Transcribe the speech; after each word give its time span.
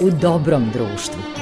u 0.00 0.10
dobrom 0.10 0.70
društvu. 0.72 1.37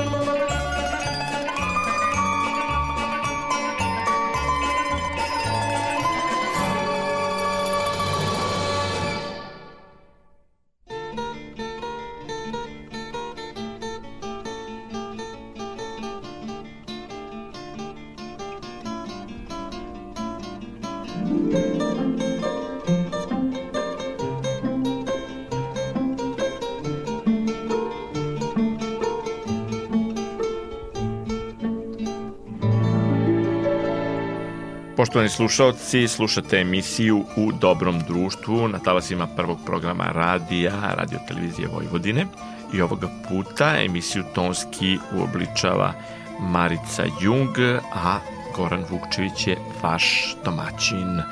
Poštovani 35.17 35.37
slušalci, 35.37 36.09
slušate 36.09 36.59
emisiju 36.59 37.25
U 37.37 37.53
dobrom 37.53 38.01
društvu 38.01 38.69
na 38.69 38.79
talasima 38.79 39.27
prvog 39.37 39.59
programa 39.67 40.05
radija, 40.05 40.95
radio 40.95 41.19
televizije 41.29 41.69
Vojvodine 41.69 42.27
i 42.73 42.83
ovoga 42.83 43.09
puta 43.29 43.77
emisiju 43.79 44.25
tonski 44.35 44.99
uobličava 45.15 45.93
Marica 46.41 47.05
Jung, 47.21 47.59
a 47.95 48.19
Goran 48.57 48.85
Vukčević 48.91 49.47
je 49.47 49.57
vaš 49.83 50.37
domaćin. 50.45 51.23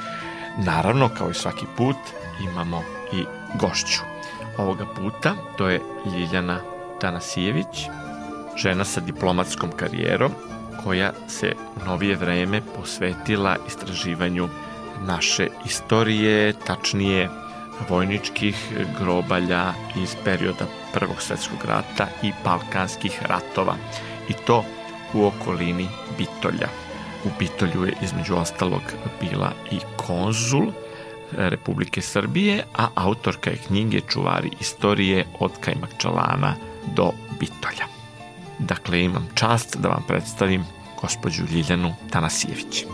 Naravno, 0.58 1.08
kao 1.08 1.30
i 1.30 1.34
svaki 1.34 1.66
put, 1.76 1.96
imamo 2.50 2.82
i 3.12 3.24
gošću. 3.58 4.00
Ovoga 4.58 4.86
puta 4.96 5.34
to 5.58 5.68
je 5.68 5.80
Ljiljana 6.16 6.60
Tanasijević, 7.00 7.88
žena 8.56 8.84
sa 8.84 9.00
diplomatskom 9.00 9.70
karijerom 9.76 10.32
koja 10.84 11.12
se 11.28 11.52
u 11.76 11.84
novije 11.86 12.16
vreme 12.16 12.60
posvetila 12.76 13.56
istraživanju 13.68 14.48
naše 15.06 15.48
istorije, 15.66 16.52
tačnije 16.66 17.28
vojničkih 17.88 18.56
grobalja 18.98 19.72
iz 19.96 20.16
perioda 20.24 20.66
Prvog 20.92 21.22
svetskog 21.22 21.64
rata 21.64 22.06
i 22.22 22.32
Balkanskih 22.44 23.22
ratova 23.22 23.74
i 24.28 24.32
to 24.46 24.64
u 25.14 25.24
okolini 25.26 25.88
Bitolja. 26.18 26.68
U 27.24 27.28
Bitolju 27.38 27.86
je 27.86 27.96
između 28.02 28.36
ostalog 28.36 28.82
bila 29.20 29.52
i 29.70 29.78
konzul 29.96 30.72
Republike 31.32 32.00
Srbije, 32.00 32.64
a 32.74 32.88
autorka 32.94 33.50
je 33.50 33.56
knjige 33.66 34.00
Čuvari 34.00 34.50
istorije 34.60 35.26
od 35.40 35.52
Kajmakčalana 35.60 36.54
do 36.96 37.10
Bitolja. 37.40 37.93
Dakle, 38.58 39.04
imam 39.04 39.28
čast 39.34 39.76
da 39.76 39.88
vam 39.88 40.02
predstavim 40.08 40.64
gospođu 41.00 41.42
Ljiljanu 41.52 41.94
Tanasijević. 42.10 42.84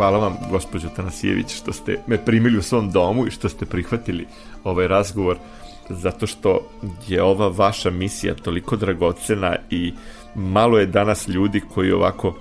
Hvala 0.00 0.18
vam, 0.18 0.36
gospođo 0.50 0.88
Tanasijević, 0.88 1.54
što 1.56 1.72
ste 1.72 1.98
me 2.06 2.24
primili 2.24 2.58
u 2.58 2.62
svom 2.62 2.90
domu 2.90 3.26
i 3.26 3.30
što 3.30 3.48
ste 3.48 3.66
prihvatili 3.66 4.26
ovaj 4.64 4.88
razgovor, 4.88 5.36
zato 5.88 6.26
što 6.26 6.60
je 7.08 7.22
ova 7.22 7.48
vaša 7.48 7.90
misija 7.90 8.34
toliko 8.34 8.76
dragocena 8.76 9.56
i 9.70 9.92
malo 10.34 10.78
je 10.78 10.86
danas 10.86 11.28
ljudi 11.28 11.60
koji 11.74 11.92
ovako 11.92 12.34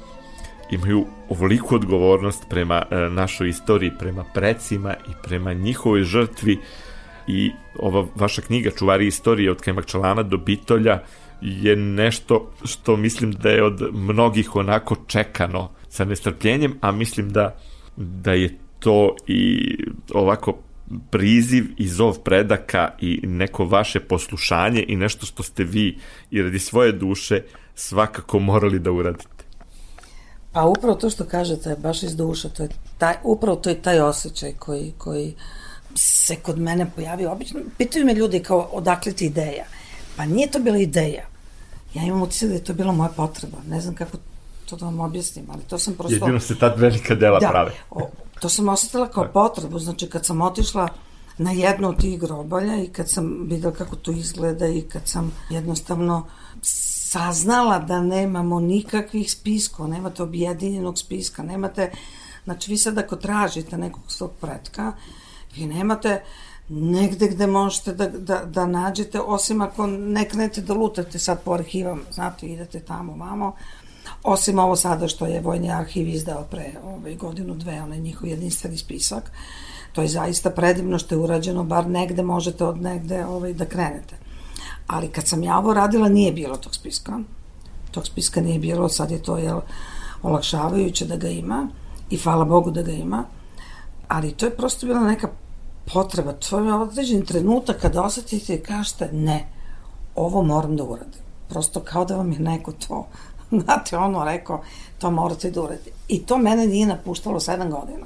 imaju 0.72 1.06
ovoliku 1.30 1.76
odgovornost 1.76 2.46
prema 2.50 2.84
e, 2.90 2.96
našoj 2.96 3.50
istoriji, 3.50 3.92
prema 4.00 4.24
precima 4.34 4.94
i 4.94 5.12
prema 5.24 5.54
njihovoj 5.54 6.04
žrtvi. 6.04 6.60
I 7.28 7.52
ova 7.80 8.08
vaša 8.16 8.42
knjiga 8.42 8.72
Čuvari 8.80 9.08
istorije 9.08 9.52
od 9.52 9.62
Kajmakčalana 9.62 10.24
do 10.24 10.38
Bitolja 10.38 11.00
je 11.42 11.76
nešto 11.76 12.52
što 12.66 12.98
mislim 12.98 13.32
da 13.32 13.50
je 13.50 13.64
od 13.64 13.82
mnogih 13.94 14.56
onako 14.56 14.96
čekano 15.08 15.70
sa 15.90 16.06
nestrpljenjem, 16.06 16.78
a 16.82 16.92
mislim 16.92 17.30
da, 17.30 17.58
da 17.98 18.34
je 18.34 18.58
to 18.80 19.16
i 19.28 19.76
ovako 20.14 20.58
priziv 21.10 21.66
i 21.78 21.88
zov 21.88 22.20
predaka 22.24 22.90
i 23.02 23.20
neko 23.24 23.66
vaše 23.66 24.00
poslušanje 24.00 24.86
i 24.88 24.96
nešto 24.96 25.26
što 25.26 25.44
ste 25.44 25.64
vi 25.64 25.98
i 26.32 26.42
radi 26.42 26.60
svoje 26.60 26.92
duše 26.92 27.42
svakako 27.80 28.40
morali 28.40 28.80
da 28.80 28.92
uradite. 28.92 29.44
Pa 30.52 30.66
upravo 30.66 30.96
to 30.96 31.10
što 31.10 31.24
kažete, 31.26 31.76
baš 31.76 32.04
iz 32.04 32.16
duša, 32.16 32.50
to 32.50 32.64
je 32.64 32.70
taj, 32.98 33.16
upravo 33.24 33.56
to 33.56 33.70
je 33.70 33.82
taj 33.82 34.00
osjećaj 34.00 34.54
koji, 34.60 34.94
koji 34.98 35.36
se 35.96 36.36
kod 36.36 36.60
mene 36.60 36.92
pojavio. 36.96 37.32
Obično 37.32 37.60
pitaju 37.78 38.06
me 38.06 38.14
ljudi 38.14 38.40
kao 38.40 38.70
odakle 38.72 39.12
ti 39.12 39.26
ideja. 39.26 39.66
Pa 40.18 40.26
nije 40.26 40.52
to 40.52 40.60
bila 40.60 40.78
ideja. 40.78 41.26
Ja 41.94 42.04
imam 42.04 42.22
utisak 42.22 42.50
da 42.50 42.56
je 42.56 42.64
to 42.64 42.74
bila 42.74 42.92
moja 42.92 43.10
potreba. 43.10 43.58
Ne 43.70 43.82
znam 43.82 43.96
kako 43.96 44.18
to 44.66 44.76
da 44.76 44.86
vam 44.86 45.00
objasnim, 45.00 45.46
ali 45.50 45.62
to 45.62 45.80
sam 45.80 45.94
prosto... 45.94 46.16
Jedino 46.16 46.40
se 46.40 46.60
tad 46.60 46.80
velika 46.80 47.16
dela 47.16 47.40
da, 47.40 47.50
prave. 47.50 47.72
O, 47.92 48.10
to 48.40 48.50
sam 48.50 48.70
osetila 48.70 49.08
kao 49.08 49.28
potrebu, 49.34 49.80
znači 49.80 50.10
kad 50.10 50.26
sam 50.26 50.42
otišla 50.42 50.88
na 51.38 51.52
jedno 51.52 51.90
od 51.90 52.02
tih 52.02 52.20
grobalja 52.20 52.84
i 52.84 52.88
kad 52.88 53.10
sam 53.10 53.48
videla 53.48 53.74
kako 53.74 53.96
to 53.96 54.12
izgleda 54.12 54.68
i 54.68 54.82
kad 54.82 55.02
sam 55.06 55.32
jednostavno 55.50 56.26
saznala 57.10 57.80
da 57.80 58.02
nemamo 58.02 58.60
nikakvih 58.60 59.32
spiskova, 59.32 59.90
nemate 59.90 60.24
objedinjenog 60.24 60.98
spiska, 60.98 61.44
nemate, 61.44 61.92
znači 62.44 62.72
vi 62.72 62.78
sad 62.78 62.98
ako 62.98 63.16
tražite 63.16 63.78
nekog 63.78 64.04
svog 64.08 64.32
pretka, 64.42 64.92
vi 65.56 65.66
nemate 65.66 66.22
negde 66.70 67.28
gde 67.28 67.48
možete 67.48 67.94
da, 67.94 68.08
da, 68.08 68.46
da 68.46 68.66
nađete, 68.66 69.20
osim 69.20 69.62
ako 69.62 69.88
ne 69.88 70.28
krenete 70.30 70.62
da 70.62 70.74
lutate 70.74 71.20
sad 71.20 71.42
po 71.44 71.54
arhivama, 71.54 72.02
znate, 72.12 72.48
idete 72.48 72.80
tamo, 72.80 73.16
vamo, 73.18 73.56
osim 74.24 74.60
ovo 74.60 74.76
sada 74.76 75.08
što 75.08 75.26
je 75.26 75.42
Vojni 75.42 75.72
arhiv 75.72 76.08
izdao 76.08 76.44
pre 76.52 76.72
ovaj, 76.84 77.16
godinu, 77.16 77.56
dve, 77.56 77.82
onaj 77.82 78.00
njihov 78.00 78.30
jedinstveni 78.30 78.78
spisak, 78.78 79.32
to 79.94 80.02
je 80.02 80.08
zaista 80.08 80.50
predivno 80.50 81.00
što 81.00 81.16
je 81.16 81.20
urađeno, 81.20 81.64
bar 81.64 81.88
negde 81.88 82.24
možete 82.24 82.66
od 82.66 82.82
negde 82.82 83.26
ovaj, 83.26 83.54
da 83.54 83.66
krenete. 83.66 84.29
Ali 84.90 85.08
kad 85.08 85.28
sam 85.28 85.44
ja 85.44 85.58
ovo 85.58 85.74
radila, 85.74 86.10
nije 86.10 86.32
bilo 86.32 86.58
tog 86.58 86.76
spiska. 86.76 87.20
Tog 87.92 88.08
spiska 88.08 88.42
nije 88.42 88.60
bilo, 88.60 88.90
sad 88.90 89.12
je 89.12 89.24
to 89.24 89.38
jel, 89.38 89.60
olakšavajuće 90.24 91.06
da 91.06 91.16
ga 91.16 91.30
ima 91.30 91.68
i 92.10 92.18
hvala 92.18 92.46
Bogu 92.46 92.72
da 92.72 92.82
ga 92.82 92.92
ima. 92.92 93.24
Ali 94.08 94.32
to 94.32 94.46
je 94.46 94.58
prosto 94.58 94.88
bila 94.88 95.00
neka 95.00 95.30
potreba. 95.94 96.34
To 96.34 96.60
je 96.60 96.74
određen 96.74 97.26
trenutak 97.26 97.82
kada 97.82 98.02
osetite 98.02 98.56
i 98.56 98.64
kažete 98.64 99.10
ne, 99.14 99.48
ovo 100.16 100.44
moram 100.44 100.76
da 100.76 100.84
uradim. 100.84 101.22
Prosto 101.50 101.80
kao 101.80 102.06
da 102.06 102.16
vam 102.16 102.32
je 102.32 102.40
neko 102.40 102.72
to, 102.72 103.08
znate, 103.64 103.98
ono 103.98 104.24
rekao, 104.24 104.62
to 104.98 105.12
morate 105.12 105.52
da 105.52 105.62
uradite. 105.62 105.92
I 106.08 106.26
to 106.26 106.38
mene 106.38 106.68
nije 106.68 106.88
napuštalo 106.88 107.40
sedam 107.40 107.70
godina. 107.72 108.06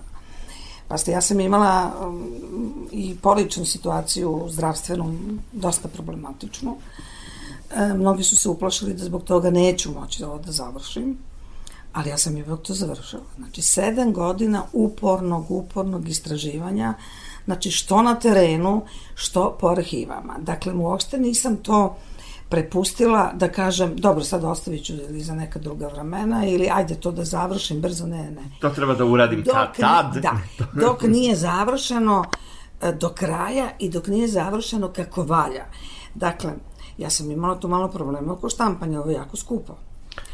Pa 0.94 0.98
ste, 0.98 1.12
ja 1.12 1.22
sam 1.22 1.40
imala 1.40 1.92
um, 2.08 2.88
i 2.92 3.16
porodičnu 3.22 3.66
situaciju 3.66 4.46
zdravstvenu 4.50 5.16
dosta 5.52 5.88
problematičnu. 5.88 6.78
E, 7.76 7.94
mnogi 7.94 8.24
su 8.24 8.36
se 8.36 8.50
uplašili 8.50 8.94
da 8.94 9.04
zbog 9.04 9.24
toga 9.24 9.50
neću 9.50 9.92
moći 9.92 10.24
ovo 10.24 10.38
da 10.38 10.52
završim, 10.52 11.18
ali 11.94 12.10
ja 12.10 12.18
sam 12.18 12.38
ipak 12.38 12.62
to 12.62 12.74
završila. 12.74 13.24
Znači, 13.38 13.62
sedam 13.62 14.14
godina 14.14 14.64
upornog, 14.74 15.52
upornog 15.52 16.10
istraživanja, 16.10 16.94
znači 17.46 17.72
što 17.72 18.02
na 18.02 18.16
terenu, 18.20 18.82
što 19.16 19.58
po 19.60 19.68
arhivama. 19.68 20.38
Dakle, 20.40 20.74
uopšte 20.74 21.18
nisam 21.18 21.58
to 21.58 21.98
prepustila 22.54 23.32
da 23.34 23.48
kažem, 23.48 23.96
dobro, 23.96 24.24
sad 24.24 24.44
ostavit 24.44 24.86
ću 24.86 24.94
ili 24.94 25.22
za 25.22 25.36
neka 25.36 25.60
druga 25.60 25.88
vremena 25.88 26.46
ili 26.46 26.70
ajde 26.74 26.96
to 26.96 27.12
da 27.12 27.24
završim 27.24 27.82
brzo, 27.82 28.06
ne, 28.06 28.32
ne. 28.32 28.44
To 28.62 28.70
treba 28.70 28.94
da 28.94 29.06
uradim 29.06 29.44
dok, 29.44 29.54
tad, 29.54 29.78
tad. 29.80 30.22
Da, 30.22 30.34
dok 30.74 31.02
nije 31.02 31.36
završeno 31.36 32.24
e, 32.82 32.92
do 32.92 33.10
kraja 33.10 33.70
i 33.80 33.90
dok 33.90 34.08
nije 34.08 34.28
završeno 34.28 34.92
kako 34.92 35.24
valja. 35.24 35.66
Dakle, 36.16 36.52
ja 36.98 37.10
sam 37.10 37.32
imala 37.32 37.60
tu 37.60 37.68
malo 37.68 37.88
problema 37.88 38.34
oko 38.34 38.50
štampanja, 38.50 39.00
ovo 39.00 39.10
je 39.10 39.16
jako 39.16 39.38
skupo. 39.38 39.78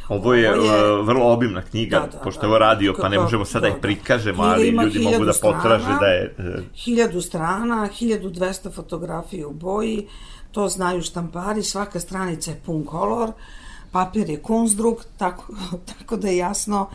Ovo 0.09 0.33
je, 0.33 0.59
ovo 0.59 0.71
je 0.75 1.03
vrlo 1.03 1.33
obimna 1.33 1.61
knjiga, 1.61 1.99
da, 1.99 2.07
da, 2.07 2.23
pošto 2.23 2.45
je 2.45 2.49
ovo 2.49 2.57
radio, 2.57 2.95
pa 3.01 3.09
ne 3.09 3.19
možemo 3.19 3.45
sada 3.45 3.61
da, 3.61 3.67
ih 3.67 3.81
prikažemo, 3.81 4.43
ali 4.43 4.67
ljudi 4.67 4.99
mogu 4.99 5.25
da 5.25 5.33
potraže 5.41 5.83
strana, 5.83 5.99
da 5.99 6.05
je... 6.05 6.35
E, 6.37 6.61
hiljadu 6.75 7.21
strana, 7.21 7.89
1200 8.01 8.73
fotografije 8.73 9.45
u 9.45 9.53
boji, 9.53 10.07
to 10.51 10.67
znaju 10.69 11.01
štampari, 11.01 11.63
svaka 11.63 11.99
stranica 11.99 12.51
je 12.51 12.61
pun 12.65 12.85
kolor, 12.85 13.31
papir 13.91 14.29
je 14.29 14.41
kunzdruk, 14.41 15.05
tako, 15.17 15.53
tako 15.97 16.15
da 16.15 16.27
je 16.27 16.37
jasno 16.37 16.89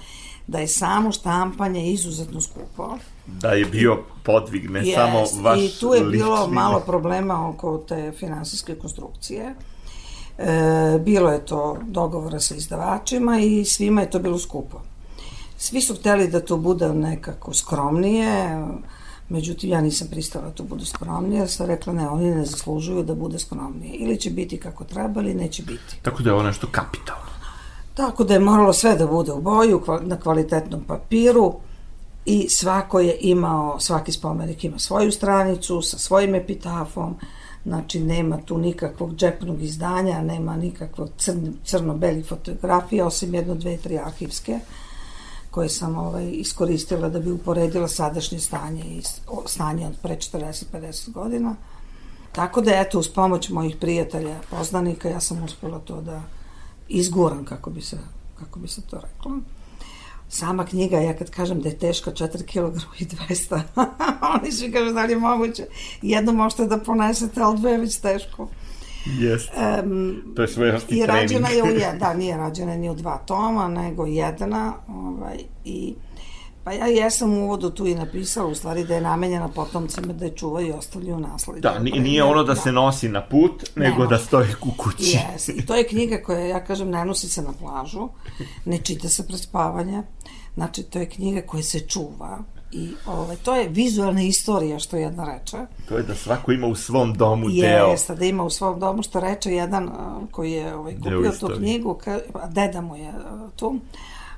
da 0.47 0.59
je 0.59 0.69
samo 0.69 1.13
štampanje 1.13 1.93
izuzetno 1.93 2.41
skupo. 2.41 2.99
Da 3.27 3.49
je 3.49 3.65
bio 3.65 3.99
podvig, 4.23 4.71
ne 4.71 4.81
yes, 4.81 4.95
samo 4.95 5.43
vaš 5.43 5.61
I 5.61 5.81
tu 5.81 5.95
je 5.95 6.05
bilo 6.05 6.41
lični... 6.41 6.55
malo 6.55 6.81
problema 6.81 7.49
oko 7.49 7.79
te 7.79 8.13
finansijske 8.19 8.75
konstrukcije. 8.75 9.55
E, 10.39 10.99
bilo 11.05 11.31
je 11.31 11.47
to 11.47 11.79
dogovora 11.83 12.41
sa 12.41 12.55
izdavačima 12.55 13.39
i 13.39 13.65
svima 13.65 14.01
je 14.01 14.11
to 14.11 14.19
bilo 14.19 14.39
skupo. 14.39 14.81
Svi 15.57 15.81
su 15.81 15.95
hteli 15.95 16.29
da 16.29 16.41
to 16.41 16.57
bude 16.57 16.89
nekako 16.89 17.55
skromnije, 17.55 18.59
međutim 19.29 19.71
ja 19.71 19.81
nisam 19.81 20.09
pristala 20.11 20.45
da 20.45 20.51
to 20.51 20.63
bude 20.63 20.85
skromnije, 20.85 21.39
jer 21.39 21.49
sam 21.49 21.67
rekla 21.67 21.93
ne, 21.93 22.09
oni 22.09 22.35
ne 22.35 22.45
zaslužuju 22.45 23.03
da 23.03 23.15
bude 23.15 23.39
skromnije. 23.39 23.95
Ili 23.95 24.21
će 24.21 24.31
biti 24.31 24.57
kako 24.57 24.85
treba, 24.85 25.21
ili 25.21 25.35
neće 25.35 25.63
biti. 25.63 25.99
Tako 26.03 26.23
da 26.23 26.31
je 26.31 26.35
ovo 26.35 26.43
nešto 26.43 26.67
kapitalno. 26.71 27.35
Tako 27.95 28.25
da 28.25 28.35
je 28.35 28.41
moralo 28.41 28.73
sve 28.73 28.97
da 28.97 29.07
bude 29.07 29.33
u 29.33 29.41
boju, 29.41 29.83
na 30.01 30.21
kvalitetnom 30.21 30.85
papiru 30.85 31.55
i 32.25 32.49
svako 32.49 33.01
je 33.01 33.17
imao, 33.21 33.81
svaki 33.81 34.13
spomenik 34.13 34.65
ima 34.65 34.79
svoju 34.79 35.13
stranicu 35.13 35.83
sa 35.83 35.99
svojim 35.99 36.35
epitafom, 36.35 37.17
znači 37.65 38.01
nema 38.01 38.39
tu 38.45 38.59
nikakvog 38.59 39.15
džepnog 39.17 39.63
izdanja, 39.63 40.23
nema 40.23 40.57
nikakvog 40.57 41.11
crn, 41.19 41.53
crno-beli 41.65 42.23
fotografija, 42.23 43.07
osim 43.07 43.35
jedno, 43.35 43.55
dve, 43.55 43.77
tri 43.77 43.99
arhivske 43.99 44.59
koje 45.55 45.69
sam 45.69 45.99
ovaj, 45.99 46.31
iskoristila 46.33 47.09
da 47.09 47.21
bi 47.21 47.31
uporedila 47.31 47.89
sadašnje 47.89 48.39
stanje 48.41 48.83
i 48.85 49.03
stanje 49.47 49.87
od 49.87 49.95
pre 50.03 50.17
40-50 50.17 51.13
godina. 51.13 51.55
Tako 52.33 52.61
da, 52.61 52.81
eto, 52.81 52.99
uz 52.99 53.09
pomoć 53.09 53.49
mojih 53.49 53.77
prijatelja, 53.81 54.39
poznanika, 54.51 55.09
ja 55.09 55.21
sam 55.21 55.45
uspela 55.45 55.79
to 55.79 56.01
da 56.01 56.23
izguram, 56.89 57.45
kako 57.45 57.71
bi 57.71 57.83
se, 57.83 57.99
kako 58.39 58.59
bi 58.59 58.69
se 58.69 58.83
to 58.83 58.97
reklo. 58.97 59.39
Sama 60.29 60.67
knjiga, 60.67 60.99
ja 60.99 61.17
kad 61.17 61.31
kažem 61.31 61.61
da 61.61 61.69
je 61.69 61.79
teška 61.79 62.11
4 62.11 62.43
kg 62.43 62.83
i 62.99 63.07
200, 63.07 63.61
oni 64.35 64.53
svi 64.53 64.73
kažu 64.73 64.93
da 64.93 65.05
li 65.05 65.13
je 65.13 65.19
moguće. 65.19 65.67
Jedno 66.03 66.33
možete 66.33 66.67
da 66.67 66.79
ponesete, 66.79 67.41
ali 67.43 67.59
dve 67.59 67.71
je 67.71 67.79
već 67.79 67.97
teško. 67.97 68.49
Jest. 69.07 69.51
Um, 69.85 70.23
to 70.37 70.43
je 70.43 70.49
svojevrsni 70.49 70.89
trening. 70.89 71.31
I 71.31 71.35
rađena 71.35 71.49
je 71.49 71.63
u 71.63 71.67
jedan, 71.81 71.99
da, 71.99 72.15
nije 72.15 72.37
rađena 72.37 72.77
ni 72.77 72.91
u 72.91 72.95
dva 72.95 73.19
toma, 73.19 73.69
nego 73.69 74.07
jedna. 74.07 74.73
Ovaj, 74.89 75.39
I 75.65 75.95
Pa 76.65 76.73
ja 76.73 76.87
jesam 76.87 77.33
u 77.33 77.45
uvodu 77.45 77.71
tu 77.71 77.87
i 77.87 77.95
napisala 77.95 78.49
u 78.49 78.55
stvari 78.55 78.85
da 78.85 78.95
je 78.95 79.01
namenjena 79.01 79.49
potomcima 79.49 80.13
da 80.13 80.25
je 80.25 80.37
čuvaju 80.37 80.69
i 80.69 80.73
ostavljaju 80.73 81.19
nasled. 81.19 81.63
Da, 81.63 81.79
nije 81.79 82.23
ono 82.23 82.43
da, 82.43 82.55
da 82.55 82.61
se 82.61 82.73
nosi 82.73 83.09
na 83.09 83.23
put, 83.23 83.65
nego 83.77 84.03
ne, 84.03 84.09
da 84.09 84.19
stoje 84.19 84.57
u 84.63 84.71
kući. 84.77 85.17
Jes, 85.17 85.49
i 85.49 85.67
to 85.67 85.75
je 85.75 85.89
knjiga 85.89 86.23
koja, 86.25 86.47
ja 86.47 86.65
kažem, 86.65 86.91
ne 86.91 87.05
nosi 87.05 87.29
se 87.29 87.43
na 87.43 87.53
plažu, 87.53 88.09
ne 88.65 88.79
čita 88.79 89.09
se 89.09 89.27
pred 89.27 89.41
spavanje, 89.41 90.03
znači 90.55 90.83
to 90.83 90.99
je 90.99 91.09
knjiga 91.09 91.43
koja 91.47 91.63
se 91.63 91.81
čuva, 91.81 92.39
i 92.75 92.95
ovaj, 93.07 93.37
to 93.37 93.55
je 93.55 93.69
vizualna 93.69 94.23
istorija, 94.23 94.79
što 94.79 94.97
jedna 94.97 95.25
reče. 95.35 95.57
To 95.89 95.97
je 95.97 96.03
da 96.03 96.15
svako 96.15 96.53
ima 96.53 96.67
u 96.67 96.75
svom 96.75 97.15
domu 97.15 97.49
deo. 97.49 97.87
Jeste, 97.87 98.15
da 98.15 98.25
ima 98.25 98.45
u 98.45 98.51
svom 98.51 98.81
domu, 98.81 99.03
što 99.03 99.21
reče 99.21 99.51
jedan 99.51 99.91
koji 100.31 100.53
je 100.53 100.75
ovaj, 100.75 100.95
kupio 100.97 101.33
tu 101.41 101.49
knjigu, 101.57 101.95
ka, 101.95 102.19
deda 102.49 102.81
mu 102.81 102.97
je 102.97 103.13
tu, 103.57 103.77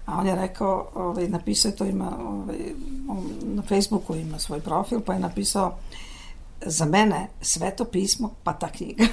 a 0.06 0.18
on 0.18 0.26
je 0.26 0.34
rekao, 0.34 0.88
ovaj, 0.94 1.28
napisao 1.28 1.72
to 1.72 1.84
ima, 1.84 2.12
ovaj, 2.20 2.56
na 3.42 3.62
Facebooku 3.62 4.14
ima 4.14 4.38
svoj 4.38 4.60
profil, 4.60 5.00
pa 5.00 5.12
je 5.12 5.20
napisao 5.20 5.74
za 6.60 6.84
mene 6.84 7.28
sveto 7.40 7.84
pismo, 7.84 8.30
pa 8.44 8.52
ta 8.52 8.68
knjiga. 8.68 9.04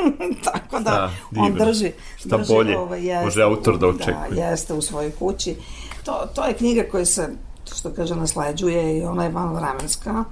Tako 0.52 0.80
da, 0.80 1.10
da 1.30 1.40
on 1.40 1.54
drži, 1.54 1.92
Šta 2.16 2.36
drži 2.36 2.52
bolje, 2.52 2.78
ovaj, 2.78 3.06
jest, 3.06 3.24
može 3.24 3.42
autor 3.42 3.78
da 3.78 3.86
očekuje. 3.86 4.30
Da, 4.30 4.50
jeste 4.50 4.74
u 4.74 4.82
svojoj 4.82 5.10
kući. 5.10 5.56
To, 6.04 6.26
to 6.34 6.44
je 6.44 6.54
knjiga 6.54 6.82
koja 6.90 7.04
se, 7.04 7.28
što 7.74 7.94
kaže, 7.94 8.16
nasleđuje 8.16 8.98
i 8.98 9.04
ona 9.04 9.24
je 9.24 9.30
van 9.30 9.54
vremenska. 9.54 10.24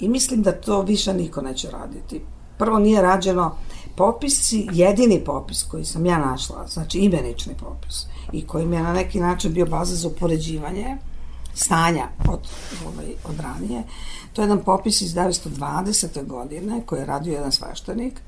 I 0.00 0.08
mislim 0.08 0.42
da 0.42 0.52
to 0.52 0.82
više 0.82 1.14
niko 1.14 1.42
neće 1.42 1.70
raditi. 1.70 2.20
Prvo 2.58 2.78
nije 2.78 3.02
rađeno 3.02 3.56
popisi, 3.96 4.68
jedini 4.72 5.24
popis 5.24 5.62
koji 5.62 5.84
sam 5.84 6.06
ja 6.06 6.18
našla, 6.18 6.66
znači 6.68 6.98
imenični 6.98 7.54
popis, 7.54 8.06
i 8.32 8.46
koji 8.46 8.66
mi 8.66 8.76
je 8.76 8.82
na 8.82 8.92
neki 8.92 9.20
način 9.20 9.52
bio 9.52 9.66
baza 9.66 9.96
za 9.96 10.08
upoređivanje 10.08 10.96
stanja 11.54 12.08
od, 12.28 12.48
ovaj, 12.86 13.14
od 13.24 13.40
ranije. 13.40 13.82
To 14.32 14.42
je 14.42 14.44
jedan 14.44 14.64
popis 14.64 15.00
iz 15.00 15.14
1920. 15.14 16.26
godine 16.26 16.82
koji 16.86 17.00
je 17.00 17.06
radio 17.06 17.32
jedan 17.32 17.52
sveštenik 17.52 18.20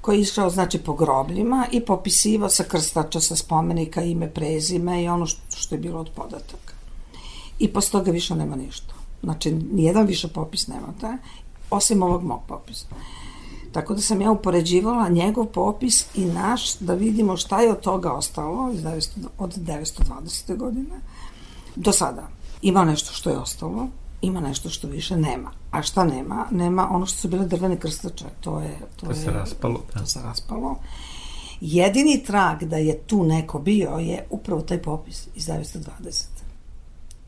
koji 0.00 0.16
je 0.16 0.22
išao 0.22 0.50
znači 0.50 0.78
po 0.78 0.92
grobljima 0.94 1.66
i 1.72 1.80
popisivao 1.80 2.48
sa 2.48 2.64
krstača, 2.64 3.20
sa 3.20 3.36
spomenika, 3.36 4.02
ime, 4.02 4.30
prezime 4.34 5.02
i 5.02 5.08
ono 5.08 5.26
što, 5.26 5.56
što 5.56 5.74
je 5.74 5.78
bilo 5.78 6.00
od 6.00 6.10
podataka. 6.16 6.77
I 7.58 7.68
posle 7.72 8.00
toga 8.00 8.10
više 8.10 8.34
nema 8.34 8.56
ništa. 8.56 8.94
Znači, 9.22 9.52
nijedan 9.52 10.06
više 10.06 10.28
popis 10.28 10.66
nemate, 10.66 11.16
osim 11.70 12.02
ovog 12.02 12.22
mog 12.22 12.40
popisa. 12.48 12.86
Tako 13.72 13.94
da 13.94 14.00
sam 14.00 14.20
ja 14.20 14.30
upoređivala 14.30 15.08
njegov 15.08 15.46
popis 15.46 16.06
i 16.14 16.24
naš 16.24 16.78
da 16.78 16.94
vidimo 16.94 17.36
šta 17.36 17.60
je 17.60 17.70
od 17.70 17.80
toga 17.80 18.12
ostalo 18.12 18.72
iz 18.72 18.80
900, 18.80 19.08
od 19.38 19.56
920. 19.56 20.56
godine 20.56 21.00
do 21.76 21.92
sada. 21.92 22.28
Ima 22.62 22.84
nešto 22.84 23.12
što 23.12 23.30
je 23.30 23.38
ostalo, 23.38 23.88
ima 24.22 24.40
nešto 24.40 24.70
što 24.70 24.88
više 24.88 25.16
nema. 25.16 25.50
A 25.70 25.82
šta 25.82 26.04
nema? 26.04 26.46
Nema 26.50 26.88
ono 26.90 27.06
što 27.06 27.18
su 27.18 27.28
bile 27.28 27.46
drvene 27.46 27.76
krstače. 27.76 28.24
To 28.40 28.60
je... 28.60 28.78
To, 28.96 29.06
to 29.06 29.12
je, 29.12 29.16
se 29.16 29.30
raspalo. 29.30 29.80
Da. 29.94 30.00
To 30.00 30.06
se 30.06 30.20
raspalo. 30.22 30.76
Jedini 31.60 32.22
trag 32.24 32.64
da 32.64 32.76
je 32.76 32.98
tu 32.98 33.24
neko 33.24 33.58
bio 33.58 33.90
je 33.90 34.26
upravo 34.30 34.62
taj 34.62 34.82
popis 34.82 35.28
iz 35.34 35.46
920. 35.46 36.37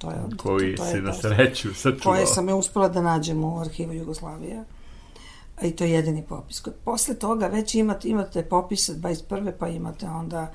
To 0.01 0.11
je, 0.11 0.17
koji 0.37 0.77
to, 0.77 0.83
to 0.83 0.89
je 0.89 0.95
se 0.95 1.01
na 1.01 1.15
sreću 1.15 1.75
sačuvao. 1.75 2.15
Koje 2.15 2.27
sam 2.27 2.49
je 2.49 2.55
uspela 2.55 2.89
da 2.89 3.03
nađem 3.03 3.45
u 3.45 3.61
arhivu 3.61 3.93
Jugoslavije 3.93 4.65
i 5.63 5.71
to 5.71 5.85
je 5.85 5.91
jedini 5.91 6.23
popis. 6.29 6.63
Posle 6.85 7.15
toga 7.15 7.47
već 7.47 7.75
imate, 7.75 8.09
imate 8.09 8.43
popise 8.43 8.95
21. 8.95 9.53
pa 9.59 9.69
imate 9.69 10.07
onda 10.07 10.53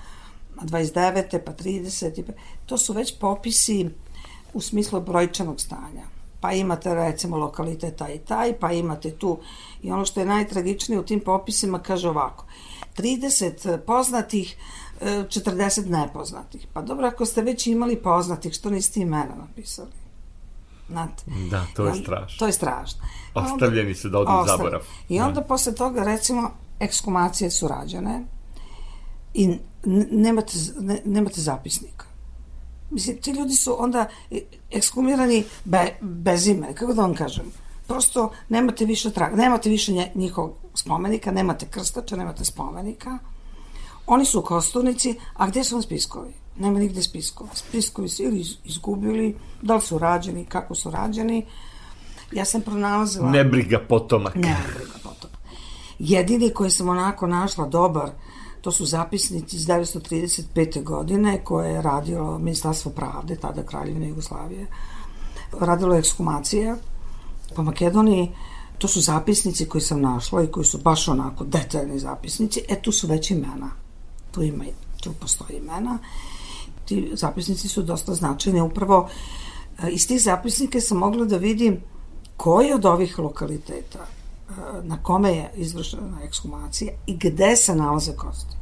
29. 0.61 1.39
pa 1.45 1.53
30. 1.53 2.23
Pa, 2.23 2.33
to 2.65 2.77
su 2.77 2.93
već 2.93 3.19
popisi 3.19 3.89
u 4.53 4.61
smislu 4.61 5.01
brojčanog 5.01 5.61
stanja. 5.61 6.03
Pa 6.39 6.51
imate 6.51 6.95
recimo 6.95 7.37
lokalitet 7.37 7.95
taj 7.95 8.15
i 8.15 8.19
taj, 8.19 8.53
pa 8.53 8.71
imate 8.71 9.11
tu 9.11 9.39
i 9.83 9.91
ono 9.91 10.05
što 10.05 10.19
je 10.19 10.25
najtragičnije 10.25 10.99
u 10.99 11.03
tim 11.05 11.19
popisima 11.19 11.79
kaže 11.79 12.09
ovako 12.09 12.45
30 12.97 13.77
poznatih 13.77 14.55
40 15.01 15.85
e, 15.85 15.89
nepoznatih. 15.89 16.67
Pa 16.73 16.81
dobro, 16.81 17.07
ako 17.07 17.25
ste 17.25 17.41
već 17.41 17.67
imali 17.67 17.95
poznatih, 17.95 18.53
što 18.53 18.69
niste 18.69 18.99
imena 18.99 19.35
napisali? 19.35 19.91
Znate? 20.89 21.23
Da, 21.51 21.65
to 21.75 21.85
je 21.85 21.95
strašno. 21.95 22.39
To 22.39 22.45
je 22.45 22.51
strašno. 22.51 23.01
Ostavljeni 23.33 23.95
su 23.95 24.09
da 24.09 24.19
odu 24.19 24.31
zaborav. 24.47 24.81
I 25.09 25.19
onda 25.19 25.41
da. 25.41 25.47
posle 25.47 25.75
toga, 25.75 26.03
recimo, 26.03 26.51
ekskumacije 26.79 27.51
su 27.51 27.67
rađene 27.67 28.23
i 29.33 29.57
nemate, 30.11 30.53
ne, 30.79 31.01
nemate 31.05 31.41
zapisnika. 31.41 32.05
Mislim, 32.89 33.17
ti 33.17 33.31
ljudi 33.31 33.53
su 33.53 33.83
onda 33.83 34.07
ekskumirani 34.71 35.43
be, 35.63 35.95
bez 36.01 36.47
imena, 36.47 36.73
kako 36.73 36.93
da 36.93 37.01
vam 37.01 37.15
kažem. 37.15 37.45
Prosto 37.87 38.31
nemate 38.49 38.85
više 38.85 39.11
traga, 39.11 39.35
nemate 39.35 39.69
više 39.69 40.09
njihovog 40.15 40.53
spomenika, 40.73 41.31
nemate 41.31 41.65
krstača, 41.65 42.15
nemate 42.15 42.45
spomenika. 42.45 43.17
Oni 44.07 44.25
su 44.25 44.41
kosturnici, 44.41 45.15
a 45.33 45.47
gde 45.47 45.63
su 45.63 45.75
vam 45.75 45.81
spiskovi? 45.81 46.33
nema 46.59 46.79
nigde 46.79 47.01
spiskova. 47.01 47.49
Spiskovi 47.53 48.09
su 48.09 48.23
ili 48.23 48.45
izgubili, 48.63 49.35
da 49.61 49.75
li 49.75 49.81
su 49.81 49.97
rađeni, 49.97 50.45
kako 50.45 50.75
su 50.75 50.91
rađeni. 50.91 51.45
Ja 52.31 52.45
sam 52.45 52.61
pronalazila... 52.61 53.29
Nebriga 53.29 53.79
potomak. 53.89 54.35
Nebriga 54.35 54.93
potomak. 55.03 55.37
Jedini 55.99 56.49
koji 56.49 56.69
sam 56.69 56.89
onako 56.89 57.27
našla 57.27 57.67
dobar, 57.67 58.09
to 58.61 58.71
su 58.71 58.85
zapisnici 58.85 59.55
iz 59.55 59.67
1935. 59.67 60.83
godine 60.83 61.43
koje 61.43 61.71
je 61.71 61.81
radilo 61.81 62.39
Ministarstvo 62.39 62.91
pravde, 62.91 63.35
tada 63.35 63.63
Kraljevine 63.63 64.09
Jugoslavije. 64.09 64.67
Radilo 65.59 65.93
je 65.93 65.99
ekskumacije 65.99 66.75
po 67.55 67.63
Makedoniji. 67.63 68.31
To 68.77 68.87
su 68.87 69.01
zapisnici 69.01 69.65
koji 69.65 69.81
sam 69.81 70.01
našla 70.01 70.43
i 70.43 70.47
koji 70.47 70.65
su 70.65 70.77
baš 70.77 71.07
onako 71.07 71.43
detaljni 71.43 71.99
zapisnici. 71.99 72.61
E, 72.69 72.81
tu 72.81 72.91
su 72.91 73.07
već 73.07 73.31
imena. 73.31 73.84
Tu 74.35 74.43
ima, 74.43 74.63
tu 75.03 75.13
postoji 75.19 75.57
imena 75.57 75.99
ti 76.85 77.11
zapisnici 77.13 77.67
su 77.67 77.83
dosta 77.83 78.13
značajni. 78.13 78.61
Upravo 78.61 79.09
e, 79.83 79.89
iz 79.89 80.07
tih 80.07 80.21
zapisnika 80.21 80.81
sam 80.81 80.97
mogla 80.97 81.25
da 81.25 81.37
vidim 81.37 81.81
koji 82.37 82.73
od 82.73 82.85
ovih 82.85 83.19
lokaliteta 83.19 83.99
e, 83.99 84.51
na 84.83 85.03
kome 85.03 85.31
je 85.31 85.51
izvršena 85.55 86.23
ekshumacija 86.23 86.93
i 87.07 87.17
gde 87.17 87.55
se 87.55 87.75
nalaze 87.75 88.15
kosti. 88.15 88.55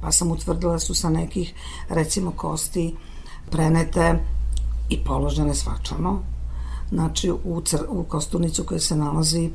Pa 0.00 0.12
sam 0.12 0.30
utvrdila 0.30 0.72
da 0.72 0.78
su 0.78 0.94
sa 0.94 1.10
nekih, 1.10 1.54
recimo, 1.88 2.30
kosti 2.30 2.94
prenete 3.50 4.18
i 4.88 5.04
položene 5.04 5.54
svačano, 5.54 6.22
znači 6.90 7.30
u, 7.44 7.60
cr, 7.60 7.84
u 7.88 8.04
kosturnicu 8.04 8.64
koja 8.64 8.80
se 8.80 8.96
nalazi 8.96 9.50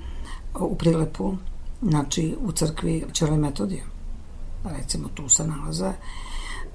u 0.59 0.75
prilepu, 0.75 1.33
znači 1.81 2.35
u 2.41 2.51
crkvi 2.51 3.05
Červe 3.11 3.37
Metodije. 3.37 3.96
Recimo 4.69 5.07
tu 5.07 5.29
se 5.29 5.47
nalaze. 5.47 5.91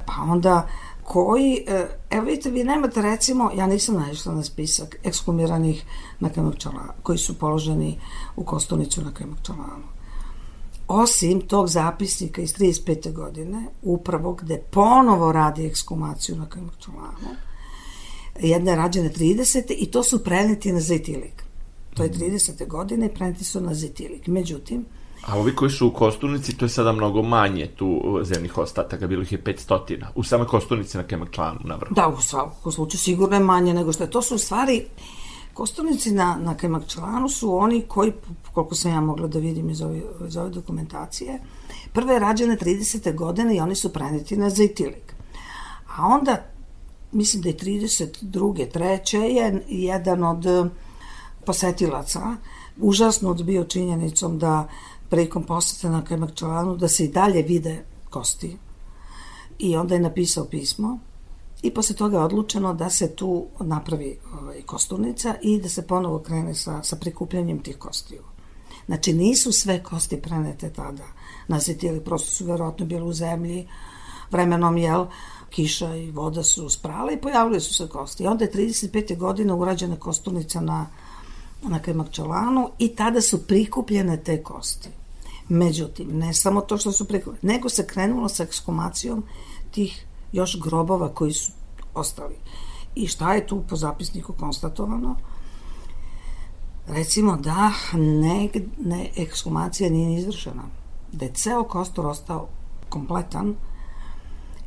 Pa 0.07 0.23
onda 0.23 0.69
koji, 1.03 1.65
e, 1.67 1.87
evo 2.11 2.25
vidite, 2.27 2.51
vi 2.51 2.65
nemate 2.65 3.03
recimo, 3.03 3.51
ja 3.57 3.67
nisam 3.67 3.95
naišla 3.95 4.35
na 4.35 4.43
spisak 4.43 4.97
ekshumiranih 5.05 5.85
na 6.21 6.29
Kamakčalanu, 6.29 6.93
koji 7.03 7.19
su 7.19 7.39
položeni 7.39 8.01
u 8.37 8.45
kostunicu 8.45 9.03
na 9.03 9.15
Kamakčalanu. 9.15 9.85
Osim 10.89 11.41
tog 11.41 11.69
zapisnika 11.69 12.43
iz 12.43 12.55
35. 12.55 13.13
godine, 13.13 13.67
upravo 13.83 14.33
gde 14.33 14.59
ponovo 14.71 15.33
radi 15.33 15.67
ekshumaciju 15.67 16.37
na 16.37 16.47
Kajmakčulanu, 16.47 17.29
jedna 18.41 18.71
je 18.71 18.77
rađena 18.77 19.11
30. 19.11 19.75
i 19.79 19.91
to 19.91 20.03
su 20.03 20.25
preneti 20.25 20.73
na 20.73 20.81
Zetilik. 20.81 21.43
To 21.95 22.03
je 22.03 22.13
30. 22.13 22.55
Mhm. 22.55 22.71
godine 22.71 23.07
i 23.07 23.15
preneti 23.15 23.45
su 23.45 23.61
na 23.61 23.75
Zetilik. 23.75 24.27
Međutim, 24.27 24.85
A 25.27 25.39
ovi 25.39 25.57
koji 25.57 25.71
su 25.71 25.87
u 25.87 25.91
Kosturnici, 25.91 26.57
to 26.57 26.65
je 26.65 26.69
sada 26.69 26.93
mnogo 26.93 27.23
manje 27.23 27.67
tu 27.77 28.19
zemnih 28.23 28.59
ostataka, 28.59 29.07
bilo 29.07 29.23
ih 29.23 29.33
je 29.33 29.45
500. 29.45 30.05
U 30.15 30.25
same 30.25 30.47
Kosturnici 30.47 30.97
na 30.97 31.03
Kemakčlanu, 31.03 31.61
na 31.65 31.77
vrhu. 31.77 31.95
Da, 31.95 32.09
u 32.09 32.21
svakom 32.21 32.73
slučaju 32.73 32.99
sigurno 32.99 33.37
je 33.37 33.41
manje 33.41 33.75
nego 33.75 33.93
što 33.93 34.05
je. 34.05 34.11
To 34.11 34.23
su 34.23 34.35
u 34.35 34.39
stvari, 34.39 34.85
Kosturnici 35.55 36.11
na, 36.11 36.39
na 36.41 36.57
Kemakčlanu 36.57 37.29
su 37.29 37.57
oni 37.57 37.83
koji, 37.89 38.13
koliko 38.53 38.75
sam 38.75 38.91
ja 38.91 39.01
mogla 39.01 39.29
da 39.29 39.39
vidim 39.39 39.71
iz 39.71 39.83
ove, 39.83 40.01
iz 40.29 40.37
ove 40.37 40.51
dokumentacije, 40.51 41.39
prve 41.93 42.15
je 42.15 42.21
rađene 42.21 42.57
30. 42.57 43.15
godine 43.15 43.57
i 43.57 43.61
oni 43.61 43.75
su 43.75 43.93
preneti 43.93 44.37
na 44.37 44.51
Zajtilik. 44.51 45.15
A 45.97 46.07
onda, 46.07 46.37
mislim 47.13 47.43
da 47.43 47.49
je 47.49 47.57
32. 47.57 48.71
treće 48.73 49.19
je 49.19 49.65
jedan 49.69 50.25
od 50.25 50.71
posetilaca 51.47 52.37
užasno 52.77 53.31
odbio 53.31 53.65
činjenicom 53.65 54.39
da 54.39 54.69
prilikom 55.13 55.43
posete 55.45 55.91
na 55.91 56.05
Kajmakčalanu 56.05 56.77
da 56.77 56.89
se 56.89 57.05
i 57.05 57.09
dalje 57.09 57.43
vide 57.43 57.85
kosti. 58.11 58.57
I 59.59 59.77
onda 59.77 59.95
je 59.95 60.01
napisao 60.01 60.45
pismo 60.45 60.99
i 61.63 61.71
posle 61.75 61.97
toga 61.97 62.17
je 62.17 62.25
odlučeno 62.25 62.75
da 62.75 62.91
se 62.91 63.17
tu 63.17 63.47
napravi 63.61 64.19
ovaj, 64.41 64.63
kosturnica 64.63 65.35
i 65.43 65.61
da 65.61 65.69
se 65.69 65.87
ponovo 65.87 66.19
krene 66.19 66.55
sa, 66.55 66.83
sa 66.83 66.97
prikupljanjem 66.97 67.59
tih 67.63 67.77
kostiju. 67.79 68.23
Znači 68.87 69.13
nisu 69.13 69.53
sve 69.53 69.83
kosti 69.83 70.21
prenete 70.23 70.73
tada 70.73 71.05
na 71.49 71.59
zetili, 71.59 72.01
prosto 72.01 72.31
su 72.31 72.45
verovatno 72.45 72.87
bile 72.87 73.03
u 73.03 73.13
zemlji, 73.13 73.69
vremenom 74.31 74.77
jel, 74.77 75.07
kiša 75.51 75.95
i 75.95 76.11
voda 76.11 76.43
su 76.43 76.69
sprale 76.69 77.15
i 77.15 77.21
pojavili 77.21 77.61
su 77.61 77.75
se 77.75 77.89
kosti. 77.89 78.25
I 78.25 78.27
onda 78.27 78.45
je 78.45 78.53
35. 78.53 79.19
godina 79.19 79.55
urađena 79.55 79.97
kosturnica 79.97 80.61
na, 80.61 80.87
na 81.63 81.79
Kajmakčalanu 81.79 82.71
i 82.79 82.89
tada 82.97 83.21
su 83.21 83.47
prikupljene 83.47 84.17
te 84.17 84.43
kosti. 84.43 85.02
Međutim, 85.49 86.19
ne 86.19 86.35
samo 86.35 86.61
to 86.61 86.79
što 86.79 86.93
su 86.93 87.09
preko, 87.09 87.35
nego 87.43 87.69
se 87.69 87.87
krenulo 87.87 88.29
sa 88.29 88.43
ekskumacijom 88.43 89.25
tih 89.71 90.07
još 90.33 90.61
grobova 90.61 91.15
koji 91.15 91.33
su 91.33 91.53
ostali. 91.95 92.37
I 92.95 93.07
šta 93.07 93.35
je 93.35 93.47
tu 93.47 93.63
po 93.69 93.77
zapisniku 93.77 94.33
konstatovano? 94.33 95.17
Recimo 96.87 97.37
da 97.37 97.73
ne, 97.93 98.49
ne, 98.79 99.11
nije 99.91 100.19
izvršena. 100.19 100.63
Da 101.13 101.25
je 101.25 101.33
ceo 101.35 101.65
kostor 101.65 102.07
ostao 102.07 102.49
kompletan 102.89 103.57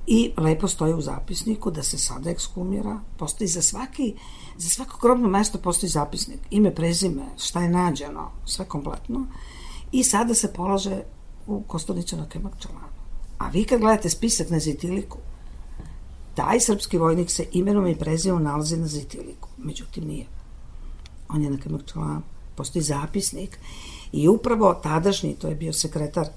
i 0.08 0.32
lepo 0.38 0.67
stoji 0.67 0.94
u 0.94 1.01
zapisniku 1.01 1.72
da 1.72 1.84
se 1.84 1.98
sada 1.98 2.29
ekskumira. 2.29 3.00
Postoji 3.17 3.48
za 3.48 3.62
svaki, 3.62 4.13
za 4.58 4.70
svako 4.70 4.98
grobno 5.01 5.29
mesto 5.29 5.58
postoji 5.58 5.89
zapisnik. 5.89 6.39
Ime, 6.50 6.75
prezime, 6.75 7.25
šta 7.38 7.62
je 7.62 7.70
nađeno, 7.70 8.32
sve 8.46 8.65
kompletno 8.65 9.27
i 9.96 10.04
sada 10.04 10.34
se 10.34 10.54
polaže 10.54 11.02
u 11.48 11.62
Kostunicu 11.68 12.18
na 12.18 12.30
Kemakčalanu. 12.30 12.96
A 13.38 13.50
vi 13.50 13.64
kad 13.64 13.80
gledate 13.80 14.10
spisak 14.10 14.50
na 14.50 14.60
Zitiliku, 14.60 15.18
taj 16.36 16.60
srpski 16.60 16.98
vojnik 16.98 17.32
se 17.32 17.46
imenom 17.52 17.88
i 17.88 17.96
prezimom 17.96 18.44
nalazi 18.44 18.78
na 18.78 18.88
Zitiliku. 18.88 19.50
Međutim, 19.58 20.08
nije. 20.08 20.25
On 21.30 21.44
je 21.44 21.50
na 21.50 21.58
Kemakčalanu. 21.58 22.22
Postoji 22.56 22.84
zapisnik 22.84 23.60
i 24.12 24.28
upravo 24.28 24.74
tadašnji, 24.74 25.36
to 25.36 25.48
je 25.48 25.56
bio 25.56 25.74
sekretar 25.74 26.28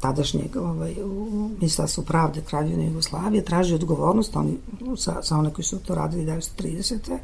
tadašnjeg 0.00 0.56
ovaj, 0.56 0.94
u 1.02 1.50
Ministarstvu 1.60 2.04
pravde 2.04 2.42
Kraljevine 2.42 2.86
Jugoslavije, 2.86 3.44
traži 3.44 3.74
odgovornost 3.74 4.36
oni, 4.36 4.58
za, 4.96 5.20
za 5.22 5.36
one 5.36 5.52
koji 5.52 5.64
su 5.64 5.78
to 5.78 5.94
radili 5.94 6.26
1930. 6.26 7.18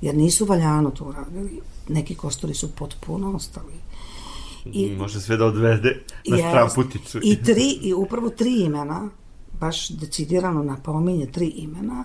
jer 0.00 0.16
nisu 0.16 0.44
valjano 0.44 0.90
to 0.90 1.04
uradili. 1.04 1.60
Neki 1.88 2.14
kostori 2.14 2.54
su 2.54 2.72
potpuno 2.72 3.32
ostali 3.36 3.86
I, 4.72 4.96
Može 4.96 5.20
sve 5.20 5.36
da 5.36 5.46
odvede 5.46 6.02
na 6.28 6.36
jest, 6.36 6.48
stramputicu. 6.48 7.18
I, 7.22 7.42
tri, 7.42 7.78
I 7.82 7.94
upravo 7.94 8.30
tri 8.30 8.60
imena, 8.64 9.08
baš 9.60 9.88
decidirano 9.88 10.62
napominje 10.62 11.26
tri 11.26 11.46
imena, 11.46 12.04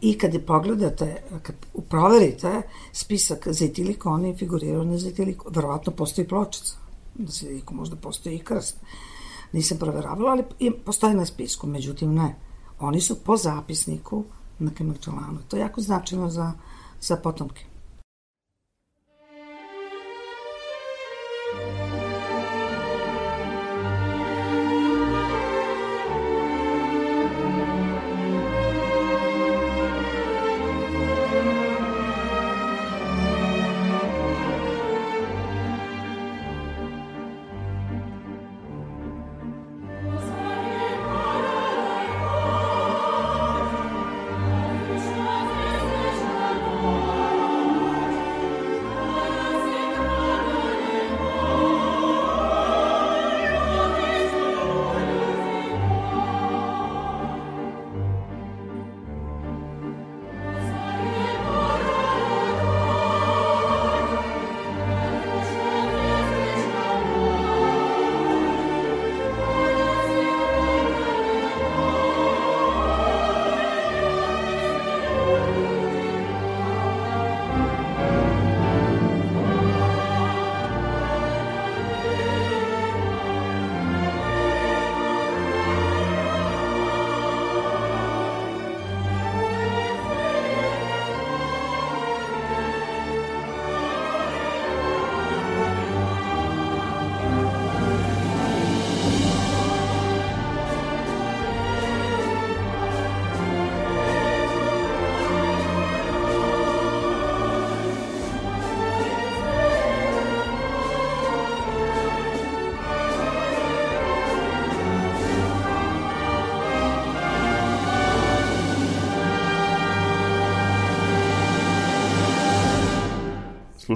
i 0.00 0.18
kad 0.18 0.34
je 0.34 0.46
pogledate, 0.46 1.22
kad 1.42 1.56
proverite 1.88 2.62
spisak 2.92 3.48
za 3.48 3.64
etiliku, 3.64 4.08
oni 4.08 4.36
figuriraju 4.36 4.84
na 4.84 4.98
za 4.98 5.08
etiliku. 5.08 5.50
Verovatno 5.50 5.92
postoji 5.92 6.28
pločica 6.28 6.74
na 7.14 7.26
za 7.28 7.46
etiliku, 7.46 7.74
možda 7.74 7.96
postoji 7.96 8.36
i 8.36 8.38
krst. 8.44 8.76
Nisam 9.52 9.78
proveravala, 9.78 10.30
ali 10.30 10.70
postoji 10.84 11.14
na 11.14 11.26
spisku, 11.26 11.66
međutim 11.66 12.14
ne. 12.14 12.34
Oni 12.78 13.00
su 13.00 13.24
po 13.24 13.36
zapisniku 13.36 14.24
na 14.58 14.70
Kemakčalanu. 14.70 15.38
To 15.48 15.56
je 15.56 15.60
jako 15.60 15.80
značajno 15.80 16.30
za, 16.30 16.52
za 17.00 17.16
potomke. 17.16 17.64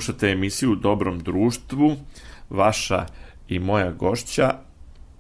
Slušate 0.01 0.29
emisiju 0.29 0.75
Dobrom 0.75 1.19
društvu. 1.19 1.97
Vaša 2.51 3.07
i 3.49 3.59
moja 3.59 3.93
gošća, 3.93 4.55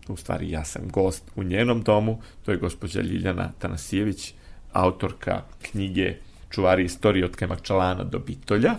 u 0.08 0.16
stvari 0.16 0.50
ja 0.50 0.64
sam 0.64 0.88
gost 0.88 1.30
u 1.36 1.42
njenom 1.42 1.82
domu, 1.82 2.20
to 2.44 2.50
je 2.50 2.56
gospođa 2.56 3.00
Ljiljana 3.00 3.52
Tanasijević, 3.58 4.34
autorka 4.72 5.42
knjige 5.62 6.16
Čuvari 6.50 6.84
istorije 6.84 7.24
od 7.24 7.36
Kemakčalana 7.36 8.04
do 8.04 8.18
Bitolja. 8.18 8.74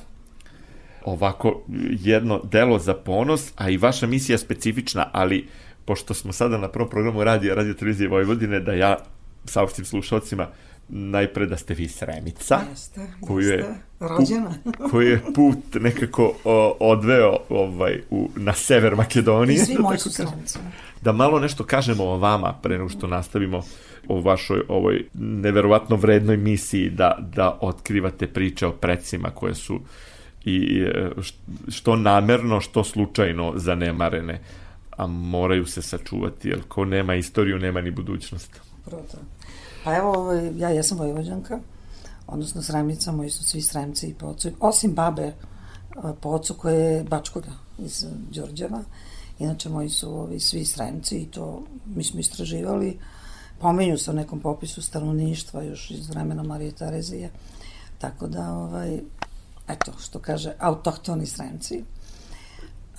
Ovako 1.06 1.64
jedno 1.90 2.42
delo 2.44 2.80
za 2.80 2.94
ponos, 2.94 3.52
a 3.56 3.70
i 3.70 3.78
vaša 3.78 4.08
misija 4.08 4.38
specifična, 4.38 5.10
ali 5.12 5.48
pošto 5.86 6.14
smo 6.14 6.34
sada 6.34 6.58
na 6.58 6.68
prvom 6.68 6.90
programu 6.90 7.24
radija 7.24 7.56
Radio 7.56 7.74
Televizije 7.74 8.10
Vojvodine, 8.10 8.60
da 8.60 8.74
ja 8.74 8.98
saopštim 9.46 9.86
slušalcima, 9.86 10.48
najpre 10.92 11.46
da 11.46 11.58
ste 11.58 11.74
vi 11.74 11.88
Sremica, 11.88 12.62
Jeste, 12.70 13.08
koju 13.28 13.50
je. 13.50 13.76
Rođena. 14.00 14.54
koju 14.92 15.08
je 15.08 15.22
put 15.36 15.82
nekako 15.82 16.34
o, 16.44 16.78
odveo 16.80 17.38
ovaj, 17.50 18.02
u, 18.10 18.30
na 18.36 18.54
sever 18.54 18.96
Makedonije. 18.96 19.56
I 19.56 19.66
svi 19.66 19.78
moji 19.80 19.98
su. 19.98 20.24
Da 21.02 21.12
malo 21.12 21.40
nešto 21.40 21.64
kažemo 21.64 22.04
o 22.04 22.18
vama, 22.18 22.54
pre 22.62 22.78
nego 22.78 22.90
što 22.90 23.08
nastavimo 23.08 23.62
o 24.08 24.22
vašoj 24.22 24.62
ovoj 24.68 25.06
neverovatno 25.14 25.96
vrednoj 25.96 26.38
misiji 26.38 26.90
da, 26.90 27.18
da 27.36 27.58
otkrivate 27.62 28.28
priče 28.28 28.68
o 28.68 28.72
precima 28.72 29.30
koje 29.30 29.56
su 29.56 29.80
i 30.46 30.82
e, 30.82 31.10
što 31.70 31.96
namerno, 31.96 32.62
što 32.62 32.84
slučajno 32.84 33.54
zanemarene, 33.56 34.42
a 34.98 35.08
moraju 35.08 35.66
se 35.66 35.82
sačuvati, 35.82 36.50
jer 36.50 36.62
ko 36.68 36.86
nema 36.86 37.16
istoriju, 37.16 37.60
nema 37.60 37.82
ni 37.82 37.92
budućnost. 37.92 38.62
Prvo 38.86 39.02
to. 39.12 39.18
Pa 39.84 39.96
evo, 39.96 40.18
ovaj, 40.18 40.52
ja 40.58 40.70
jesam 40.70 40.98
Vojvođanka, 40.98 41.60
odnosno 42.28 42.62
Sremnica, 42.62 43.12
moji 43.12 43.30
su 43.30 43.44
svi 43.44 43.62
Sremci 43.62 44.08
i 44.08 44.14
po 44.14 44.26
ocu, 44.26 44.50
osim 44.60 44.94
babe 44.94 45.34
a, 45.96 46.14
po 46.22 46.30
ocu 46.30 46.54
koje 46.54 46.96
je 46.96 47.04
Bačkoga 47.04 47.52
iz 47.78 48.06
Đorđeva. 48.30 48.82
Inače, 49.40 49.70
moji 49.70 49.90
su 49.90 50.20
ovi, 50.20 50.40
svi 50.40 50.66
Sremci 50.66 51.18
i 51.18 51.26
to 51.26 51.64
mi 51.86 52.04
smo 52.04 52.20
istraživali. 52.20 53.00
Pomenju 53.60 53.98
se 53.98 54.12
u 54.12 54.14
nekom 54.14 54.40
popisu 54.40 54.82
stanovništva 54.82 55.64
još 55.64 55.92
iz 55.92 56.10
vremena 56.10 56.44
Marije 56.44 56.72
Terezije. 56.72 57.30
Tako 57.98 58.28
da, 58.28 58.54
ovaj, 58.54 59.00
eto, 59.68 59.92
što 60.00 60.20
kaže, 60.20 60.54
autohtoni 60.60 61.26
Sremci. 61.26 61.84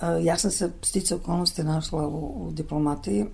E, 0.01 0.23
Ja 0.23 0.37
sam 0.37 0.51
se 0.51 0.71
stice 0.81 1.15
okolnosti 1.15 1.63
našla 1.63 2.07
u, 2.07 2.47
u 2.47 2.51
diplomatiji. 2.51 3.25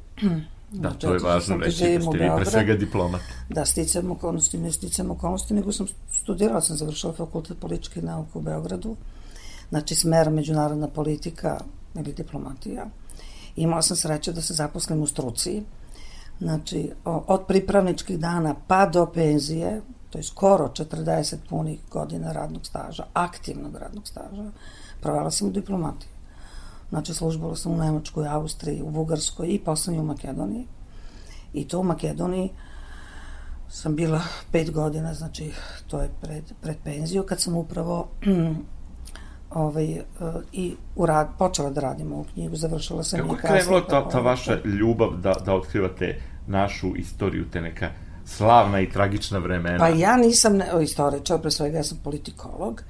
Da, 0.72 0.90
to 0.90 1.14
je 1.14 1.20
važno 1.20 1.58
reći, 1.58 1.98
da 1.98 2.02
ste 2.02 2.18
vi 2.18 2.30
pre 2.36 2.46
svega 2.46 2.76
diplomat. 2.76 3.22
Da, 3.50 3.66
sticam 3.66 4.12
okolnosti, 4.12 4.58
ne 4.58 4.72
sticam 4.72 5.12
okolnosti, 5.12 5.54
nego 5.54 5.72
sam 5.72 5.88
studirala, 6.12 6.62
sam 6.62 6.78
završila 6.78 7.14
fakultet 7.14 7.60
političkih 7.60 8.04
nauka 8.04 8.40
u 8.40 8.42
Beogradu, 8.42 8.96
znači 9.70 9.96
smer 9.96 10.30
međunarodna 10.30 10.88
politika 10.88 11.60
ili 11.96 12.14
diplomatija. 12.14 12.86
Imala 13.56 13.82
sam 13.82 13.98
sreće 13.98 14.32
da 14.32 14.42
se 14.42 14.54
zaposlim 14.54 15.02
u 15.02 15.08
struci, 15.08 15.64
znači 16.40 16.92
od 17.06 17.42
pripravničkih 17.48 18.20
dana 18.20 18.56
pa 18.68 18.86
do 18.86 19.06
penzije, 19.06 19.82
to 20.10 20.18
je 20.18 20.24
skoro 20.24 20.68
40 20.68 21.36
punih 21.50 21.80
godina 21.92 22.32
radnog 22.32 22.66
staža, 22.66 23.04
aktivnog 23.14 23.76
radnog 23.76 24.08
staža, 24.08 24.52
provela 25.02 25.32
sam 25.32 25.48
u 25.48 25.52
diplomatiji. 25.52 26.19
Znači, 26.90 27.14
službala 27.14 27.56
sam 27.56 27.72
u 27.72 27.78
Nemačkoj, 27.78 28.28
Austriji, 28.28 28.82
u 28.82 28.92
Bugarskoj 28.92 29.48
i 29.48 29.60
poslednje 29.60 30.02
u 30.02 30.06
Makedoniji. 30.06 30.68
I 31.54 31.68
to 31.68 31.80
u 31.80 31.84
Makedoniji 31.84 32.50
sam 33.70 33.96
bila 33.96 34.22
pet 34.52 34.72
godina, 34.72 35.14
znači 35.14 35.52
to 35.88 36.02
je 36.02 36.10
pred, 36.22 36.44
pred 36.62 36.78
penziju, 36.84 37.24
kad 37.24 37.42
sam 37.42 37.56
upravo 37.56 38.08
ovaj, 39.50 39.92
eh, 39.94 40.04
i 40.52 40.76
urad, 40.96 41.28
počela 41.38 41.70
da 41.70 41.82
radim 41.82 42.14
ovu 42.14 42.26
knjigu, 42.34 42.56
završila 42.56 43.04
sam 43.04 43.20
Kako 43.20 43.34
je 43.34 43.38
je 43.38 43.42
kasnije. 43.42 43.62
krenula 43.62 43.88
ta, 43.88 44.10
ta 44.10 44.20
vaša 44.20 44.58
ljubav 44.66 45.18
da, 45.18 45.34
da 45.46 45.54
otkrivate 45.54 46.22
našu 46.48 46.96
istoriju, 46.96 47.50
te 47.52 47.62
neka 47.62 47.90
slavna 48.26 48.80
i 48.80 48.90
tragična 48.90 49.40
vremena? 49.40 49.78
Pa 49.80 49.88
ja 49.88 50.18
nisam 50.18 50.58
ne, 50.58 50.74
o, 50.74 50.82
istoričar, 50.82 51.42
pre 51.42 51.52
svega 51.52 51.78
ja 51.78 51.84
sam 51.84 51.98
politikolog. 52.04 52.82
E, 52.82 52.84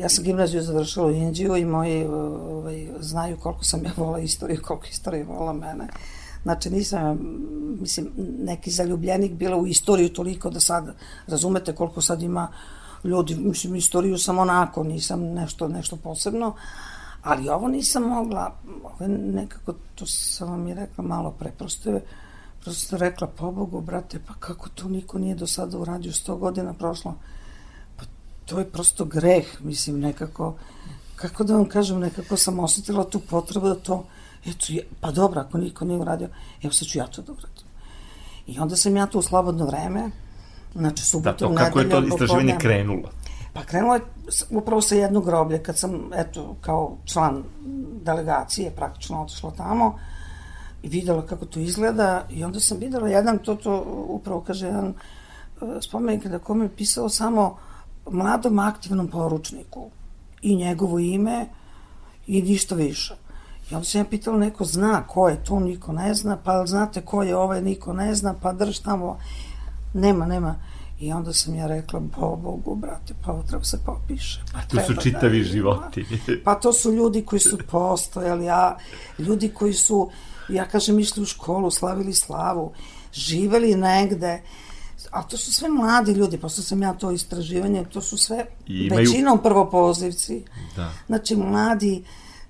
ja 0.00 0.08
sam 0.08 0.24
gimnaziju 0.24 0.62
završila 0.62 1.06
u 1.06 1.10
Indiju 1.10 1.56
i 1.56 1.64
moji 1.64 2.06
ovaj, 2.06 2.88
znaju 3.00 3.36
koliko 3.36 3.64
sam 3.64 3.84
ja 3.84 3.90
vola 3.96 4.18
istoriju, 4.18 4.60
koliko 4.62 4.86
istorija 4.90 5.26
vola 5.28 5.52
mene. 5.52 5.88
Znači 6.42 6.70
nisam, 6.70 7.18
mislim, 7.80 8.10
neki 8.38 8.70
zaljubljenik 8.70 9.32
bila 9.32 9.56
u 9.56 9.66
istoriju 9.66 10.08
toliko 10.08 10.50
da 10.50 10.60
sad, 10.60 10.94
razumete 11.26 11.74
koliko 11.74 12.00
sad 12.00 12.22
ima 12.22 12.48
ljudi, 13.04 13.34
mislim, 13.34 13.76
istoriju 13.76 14.18
sam 14.18 14.38
onako, 14.38 14.84
nisam 14.84 15.22
nešto, 15.22 15.68
nešto 15.68 15.96
posebno, 15.96 16.54
ali 17.22 17.48
ovo 17.48 17.68
nisam 17.68 18.02
mogla, 18.02 18.54
ovo 18.84 19.08
nekako, 19.08 19.74
to 19.94 20.06
sam 20.06 20.50
vam 20.50 20.68
i 20.68 20.74
rekla 20.74 21.04
malo 21.04 21.30
pre, 21.30 21.50
prosto 21.58 21.90
je, 21.90 22.04
prosto 22.60 22.96
rekla, 22.96 23.26
pobogu, 23.26 23.80
brate, 23.80 24.20
pa 24.26 24.34
kako 24.34 24.68
to 24.68 24.88
niko 24.88 25.18
nije 25.18 25.34
do 25.34 25.46
sada 25.46 25.78
uradio, 25.78 26.12
100 26.12 26.38
godina 26.38 26.74
prošlo, 26.74 27.14
pa 27.14 27.39
to 28.46 28.58
je 28.58 28.70
prosto 28.70 29.04
greh, 29.04 29.46
mislim, 29.60 30.00
nekako, 30.00 30.54
kako 31.16 31.44
da 31.44 31.54
vam 31.54 31.64
kažem, 31.68 32.00
nekako 32.00 32.36
sam 32.36 32.58
osetila 32.58 33.04
tu 33.04 33.20
potrebu 33.20 33.68
da 33.68 33.74
to, 33.74 34.04
eto, 34.46 34.66
je, 34.68 34.86
pa 35.00 35.10
dobro, 35.10 35.40
ako 35.40 35.58
niko 35.58 35.84
nije 35.84 35.98
uradio, 36.00 36.28
evo 36.62 36.72
sad 36.72 36.88
ću 36.88 36.98
ja 36.98 37.06
to 37.06 37.22
da 37.22 37.32
uradim. 37.32 37.64
I 38.46 38.58
onda 38.58 38.76
sam 38.76 38.96
ja 38.96 39.06
tu 39.06 39.18
u 39.18 39.22
slobodno 39.22 39.66
vreme, 39.66 40.10
znači 40.74 41.02
Da, 41.02 41.04
subotom, 41.04 41.54
to 41.54 41.54
kako 41.54 41.80
je 41.80 41.90
to 41.90 42.02
istraživanje 42.04 42.52
popodne- 42.52 42.60
krenulo? 42.60 43.10
Pa 43.52 43.64
krenulo 43.64 43.94
je 43.94 44.00
upravo 44.50 44.80
sa 44.82 44.94
jednog 44.94 45.24
groblja, 45.24 45.62
kad 45.62 45.78
sam, 45.78 46.10
eto, 46.14 46.56
kao 46.60 46.96
član 47.04 47.44
delegacije 48.02 48.70
praktično 48.70 49.22
otišla 49.22 49.50
tamo 49.50 49.98
i 50.82 50.88
videla 50.88 51.26
kako 51.26 51.44
to 51.46 51.60
izgleda 51.60 52.26
i 52.30 52.44
onda 52.44 52.60
sam 52.60 52.78
videla 52.78 53.08
jedan, 53.08 53.38
to, 53.38 53.54
to 53.54 53.84
upravo 54.08 54.40
kaže 54.40 54.66
jedan 54.66 54.88
e, 54.88 54.94
spomenik 55.82 56.24
na 56.24 56.38
kome 56.38 56.64
je 56.64 56.76
pisalo 56.76 57.08
samo 57.08 57.56
mladom 58.10 58.58
aktivnom 58.58 59.08
poručniku 59.08 59.90
i 60.42 60.56
njegovo 60.56 60.98
ime 60.98 61.46
i 62.26 62.42
ništa 62.42 62.74
više. 62.74 63.14
I 63.70 63.74
onda 63.74 63.84
sam 63.84 64.00
ja 64.00 64.04
pitala, 64.04 64.38
neko 64.38 64.64
zna 64.64 65.06
ko 65.06 65.28
je 65.28 65.44
to, 65.44 65.60
niko 65.60 65.92
ne 65.92 66.14
zna, 66.14 66.36
pa 66.36 66.66
znate 66.66 67.00
ko 67.00 67.22
je 67.22 67.36
ovaj, 67.36 67.62
niko 67.62 67.92
ne 67.92 68.14
zna, 68.14 68.34
pa 68.42 68.52
drž 68.52 68.78
tamo, 68.78 69.18
nema, 69.94 70.26
nema. 70.26 70.54
I 71.00 71.12
onda 71.12 71.32
sam 71.32 71.54
ja 71.54 71.66
rekla, 71.66 72.00
bo, 72.00 72.36
Bogu, 72.36 72.74
brate, 72.74 73.14
pa 73.24 73.32
ovo 73.32 73.42
treba 73.42 73.64
se 73.64 73.78
popiše. 73.86 74.40
Pa 74.52 74.60
tu 74.60 74.76
su 74.76 74.86
treba 74.86 75.02
čitavi 75.02 75.38
ima. 75.38 75.46
životi. 75.46 76.06
Pa 76.44 76.54
to 76.54 76.72
su 76.72 76.92
ljudi 76.92 77.22
koji 77.24 77.40
su 77.40 77.58
postojali, 77.70 78.48
a 78.48 78.76
ljudi 79.18 79.48
koji 79.48 79.72
su, 79.72 80.10
ja 80.48 80.64
kažem, 80.64 80.98
išli 80.98 81.22
u 81.22 81.26
školu, 81.26 81.70
slavili 81.70 82.12
slavu, 82.12 82.72
živeli 83.12 83.74
negde, 83.74 84.42
a 85.10 85.22
to 85.22 85.36
su 85.36 85.52
sve 85.52 85.68
mladi 85.68 86.12
ljudi, 86.12 86.38
posle 86.38 86.64
sam 86.64 86.82
ja 86.82 86.94
to 86.94 87.10
istraživanje, 87.10 87.84
to 87.92 88.00
su 88.00 88.16
sve 88.18 88.46
I 88.66 88.86
imaju- 88.86 88.98
većinom 89.08 89.38
prvopozivci. 89.42 90.44
Da. 90.76 90.92
Znači, 91.06 91.36
mladi 91.36 92.04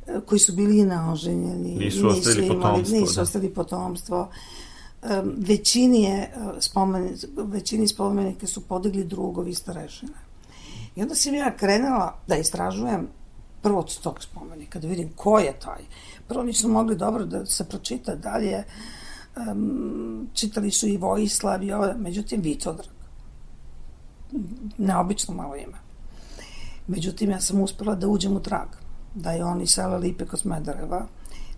e, 0.06 0.20
koji 0.26 0.38
su 0.38 0.52
bili 0.52 0.84
neoženjeni, 0.84 1.76
Nisu 1.76 2.08
ostavili 2.08 2.48
potomstvo, 2.48 2.98
nisu 3.00 3.14
da. 3.14 3.22
ostavili 3.22 3.54
potomstvo. 3.54 4.28
E, 5.02 5.06
većini 5.36 6.02
je 6.02 6.16
e, 6.16 6.30
spomen, 6.60 7.16
većini 7.36 7.88
spomenike 7.88 8.46
su 8.46 8.60
podigli 8.60 9.04
drugovi 9.04 9.54
starešine. 9.54 10.12
I 10.96 11.02
onda 11.02 11.14
sam 11.14 11.34
ja 11.34 11.56
krenula 11.56 12.18
da 12.26 12.36
istražujem 12.36 13.08
prvo 13.62 13.78
od 13.78 13.98
tog 13.98 14.22
spomenika, 14.22 14.78
da 14.78 14.88
vidim 14.88 15.08
ko 15.16 15.38
je 15.38 15.52
taj. 15.60 15.82
Prvo 16.28 16.42
nisu 16.44 16.68
mogli 16.68 16.96
dobro 16.96 17.24
da 17.24 17.46
se 17.46 17.64
pročita 17.64 18.14
dalje, 18.14 18.64
čitali 20.34 20.70
su 20.70 20.88
i 20.88 20.96
Vojislav 20.96 21.62
i 21.62 21.72
ovo, 21.72 21.94
međutim 21.98 22.40
Vitodrag. 22.40 22.86
Neobično 24.78 25.34
malo 25.34 25.56
ime. 25.56 25.78
Međutim, 26.86 27.30
ja 27.30 27.40
sam 27.40 27.60
uspela 27.60 27.94
da 27.94 28.08
uđem 28.08 28.36
u 28.36 28.40
trag, 28.40 28.68
da 29.14 29.32
je 29.32 29.44
on 29.44 29.62
iz 29.62 29.70
sela 29.70 29.96
Lipe 29.96 30.26
kod 30.26 30.38
Smedereva, 30.38 31.06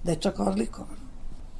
da 0.04 0.10
je 0.10 0.20
čak 0.20 0.40
odlikovan. 0.40 0.96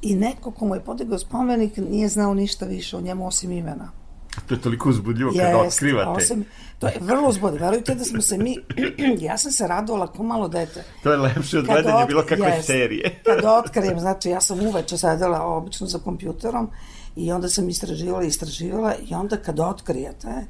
I 0.03 0.14
neko 0.14 0.51
ko 0.51 0.66
mu 0.66 0.75
je 0.75 0.85
podigao 0.85 1.18
spomenik 1.18 1.77
nije 1.77 2.09
znao 2.09 2.35
ništa 2.35 2.66
više 2.66 2.96
o 2.96 3.01
njemu 3.01 3.27
osim 3.27 3.53
imena. 3.53 4.02
To 4.47 4.55
je 4.55 4.61
toliko 4.61 4.88
uzbudljivo 4.88 5.33
kada 5.33 5.49
Jest, 5.49 5.77
otkrivate. 5.77 6.11
osim- 6.11 6.45
to 6.79 6.87
je 6.87 6.95
vrlo 7.01 7.29
uzbudljivo. 7.29 7.64
Verujte 7.64 7.95
da 7.95 8.05
smo 8.05 8.23
se 8.23 8.38
mi, 8.38 8.57
ja 9.21 9.38
sam 9.38 9.53
se 9.53 9.66
radovala 9.66 10.07
ko 10.07 10.23
malo 10.23 10.49
dete. 10.49 10.85
To 11.03 11.12
je 11.12 11.18
lepše 11.18 11.59
od 11.59 11.64
gledanja 11.66 11.97
ot- 11.97 12.07
bilo 12.07 12.23
kakve 12.23 12.49
jest. 12.49 12.66
serije. 12.66 13.21
Kad 13.27 13.45
otkrijem, 13.45 14.01
znači 14.01 14.29
ja 14.29 14.40
sam 14.40 14.61
uveče 14.61 14.99
sedela 14.99 15.42
obično 15.42 15.87
za 15.87 15.99
kompjuterom 15.99 16.71
i 17.16 17.33
onda 17.33 17.49
sam 17.49 17.68
istraživala 17.68 18.23
istraživala 18.25 18.95
i 19.09 19.14
onda 19.14 19.37
kad 19.37 19.61
otkrijete, 19.61 20.47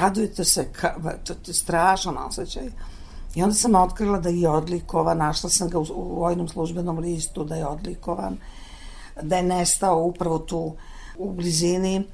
radujete 0.00 0.44
se, 0.44 0.68
ka, 0.72 0.94
to, 1.24 1.34
to 1.34 1.50
je 1.50 1.54
strašan 1.54 2.18
osjećaj. 2.18 2.64
I 3.34 3.42
onda 3.42 3.54
sam 3.54 3.74
otkrila 3.74 4.18
da 4.18 4.28
je 4.28 4.48
odlikovan, 4.48 5.18
našla 5.18 5.50
sam 5.50 5.68
ga 5.68 5.78
u, 5.78 5.86
u 5.94 6.20
vojnom 6.20 6.48
službenom 6.48 6.98
listu, 6.98 7.44
da 7.44 7.54
je 7.56 7.66
odlikovan, 7.66 8.36
da 9.22 9.36
je 9.36 9.42
nestao 9.42 9.98
upravo 10.02 10.38
tu 10.38 10.76
u 11.18 11.32
blizini 11.32 12.04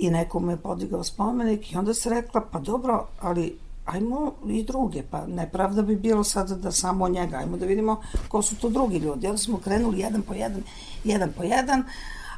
i 0.00 0.10
neko 0.10 0.40
mu 0.40 0.50
je 0.50 0.56
podigao 0.56 1.04
spomenik 1.04 1.72
i 1.72 1.76
onda 1.76 1.94
se 1.94 2.10
rekla, 2.10 2.40
pa 2.52 2.58
dobro, 2.58 3.06
ali 3.20 3.58
ajmo 3.84 4.32
i 4.46 4.62
druge, 4.62 5.02
pa 5.10 5.26
nepravda 5.26 5.82
bi 5.82 5.96
bilo 5.96 6.24
sada 6.24 6.54
da 6.54 6.72
samo 6.72 7.08
njega, 7.08 7.36
ajmo 7.36 7.56
da 7.56 7.66
vidimo 7.66 8.00
ko 8.28 8.42
su 8.42 8.56
to 8.56 8.68
drugi 8.68 8.98
ljudi. 8.98 9.26
Onda 9.26 9.38
smo 9.38 9.58
krenuli 9.58 9.98
jedan 9.98 10.22
po 10.22 10.34
jedan, 10.34 10.62
jedan 11.04 11.32
po 11.36 11.42
jedan, 11.42 11.84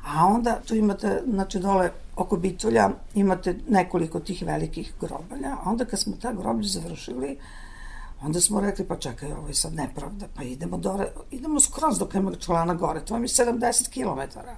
a 0.07 0.27
onda 0.27 0.61
tu 0.66 0.75
imate, 0.75 1.22
znači 1.27 1.59
dole 1.59 1.90
oko 2.16 2.37
Bitulja 2.37 2.90
imate 3.14 3.55
nekoliko 3.68 4.20
tih 4.20 4.42
velikih 4.46 4.92
grobalja, 5.01 5.57
a 5.64 5.70
onda 5.70 5.85
kad 5.85 6.01
smo 6.01 6.12
ta 6.22 6.33
groblja 6.33 6.68
završili, 6.68 7.38
onda 8.22 8.40
smo 8.40 8.61
rekli, 8.61 8.85
pa 8.85 8.96
čekaj, 8.96 9.33
ovo 9.33 9.48
je 9.48 9.55
sad 9.55 9.75
nepravda, 9.75 10.27
pa 10.35 10.42
idemo 10.42 10.77
dole, 10.77 11.07
idemo 11.31 11.61
skroz 11.61 11.98
do 11.98 12.07
Kajmakčulana 12.07 12.75
gore, 12.75 13.01
to 13.01 13.14
vam 13.14 13.22
je 13.22 13.29
70 13.29 13.90
kilometara. 13.90 14.57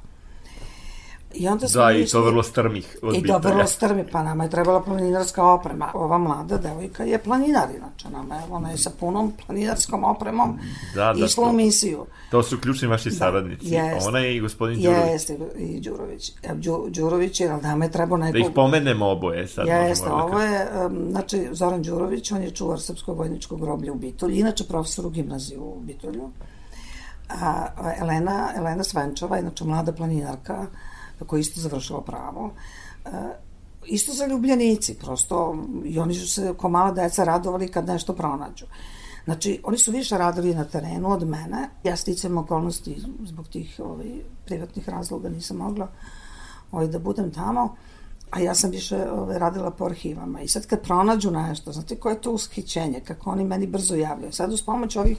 I 1.35 1.49
onda 1.49 1.68
smo 1.68 1.83
Da, 1.83 1.92
i 1.92 2.07
to 2.07 2.20
vrlo 2.23 2.42
strmih 2.42 2.97
I 3.03 3.07
odbitelja. 3.07 3.35
to 3.35 3.49
vrlo 3.49 3.66
strmi, 3.66 4.05
pa 4.12 4.23
nama 4.23 4.44
je 4.44 4.51
trebala 4.51 4.83
planinarska 4.83 5.44
oprema. 5.44 5.90
Ova 5.94 6.18
mlada 6.18 6.59
devojka 6.59 7.05
je 7.05 7.18
planinar, 7.18 7.68
inače 7.70 8.09
nama 8.11 8.35
je, 8.35 8.40
ona 8.51 8.70
je 8.70 8.79
sa 8.79 8.90
punom 8.90 9.33
planinarskom 9.38 10.05
opremom 10.05 10.59
Da, 10.94 11.12
da, 11.12 11.25
išla 11.25 11.44
to- 11.44 11.51
u 11.51 11.55
misiju. 11.55 12.07
To 12.31 12.42
su 12.42 12.59
ključni 12.59 12.88
vaši 12.88 13.11
saradnici. 13.11 13.66
jest. 13.66 14.07
Ona 14.07 14.18
je 14.18 14.37
i 14.37 14.40
gospodin 14.40 14.83
Đurović. 14.83 15.07
Jeste, 15.07 15.38
i 15.59 15.81
Đurović. 15.81 16.33
E, 16.42 16.55
Đu, 16.55 16.87
Đurović 16.88 17.40
je, 17.40 17.49
ali 17.49 17.62
nama 17.62 17.85
je 17.85 17.90
trebao 17.90 18.18
nekog... 18.18 18.33
Da 18.33 18.38
ih 18.38 18.53
pomenemo 18.55 19.07
oboje 19.07 19.49
sad. 19.49 19.66
Jeste, 19.66 20.07
da 20.09 20.14
ovo 20.14 20.40
je, 20.40 20.66
um, 20.87 21.07
znači, 21.11 21.49
Zoran 21.53 21.83
Đurović, 21.83 22.33
on 22.33 22.42
je 22.42 22.51
čuvar 22.51 22.81
Srpskog 22.81 23.18
vojničkog 23.18 23.61
groblja 23.61 23.92
u 23.92 23.97
Bitolju, 23.97 24.35
inače 24.35 24.64
profesor 24.64 25.07
u 25.07 25.11
gimnaziju 25.11 25.62
u 25.62 25.81
Bitolju. 25.81 26.31
A, 27.31 27.51
a 27.77 27.92
Elena, 27.99 28.49
Elena 28.57 28.85
Svenčova, 28.85 29.38
inače 29.38 29.64
mlada 29.64 29.92
planinarka, 29.92 30.66
koja 31.27 31.38
je 31.38 31.40
isto 31.40 31.61
završila 31.61 32.00
pravo, 32.00 32.50
a, 33.05 33.33
isto 33.87 34.12
zaljubljenici, 34.12 34.94
prosto, 34.94 35.64
i 35.85 35.98
oni 35.98 36.14
su 36.14 36.29
se 36.29 36.55
ko 36.57 36.68
mala 36.68 36.90
deca 36.90 37.24
radovali 37.24 37.68
kad 37.68 37.87
nešto 37.87 38.12
pronađu. 38.12 38.66
Znači, 39.24 39.61
oni 39.64 39.79
su 39.79 39.92
više 39.92 40.18
radili 40.18 40.55
na 40.55 40.64
terenu 40.64 41.12
od 41.12 41.29
mene. 41.29 41.68
Ja 41.85 41.96
sticam 41.96 42.38
okolnosti 42.38 43.03
zbog 43.24 43.48
tih 43.48 43.81
ovaj, 43.85 44.07
privatnih 44.44 44.88
razloga 44.88 45.29
nisam 45.29 45.57
mogla 45.57 45.88
ovaj, 46.72 46.87
da 46.87 46.98
budem 46.98 47.31
tamo, 47.31 47.77
a 48.31 48.40
ja 48.40 48.55
sam 48.55 48.70
više 48.70 49.11
ovaj, 49.11 49.38
radila 49.38 49.70
po 49.70 49.85
arhivama. 49.85 50.40
I 50.40 50.48
sad 50.48 50.66
kad 50.66 50.83
pronađu 50.83 51.31
nešto, 51.31 51.72
znate 51.72 51.96
koje 51.96 52.12
je 52.12 52.20
to 52.20 52.33
ushićenje, 52.33 53.00
kako 53.00 53.31
oni 53.31 53.44
meni 53.44 53.66
brzo 53.66 53.94
javljaju. 53.94 54.33
Sad 54.33 54.53
uz 54.53 54.62
pomoć 54.62 54.96
ovih 54.96 55.18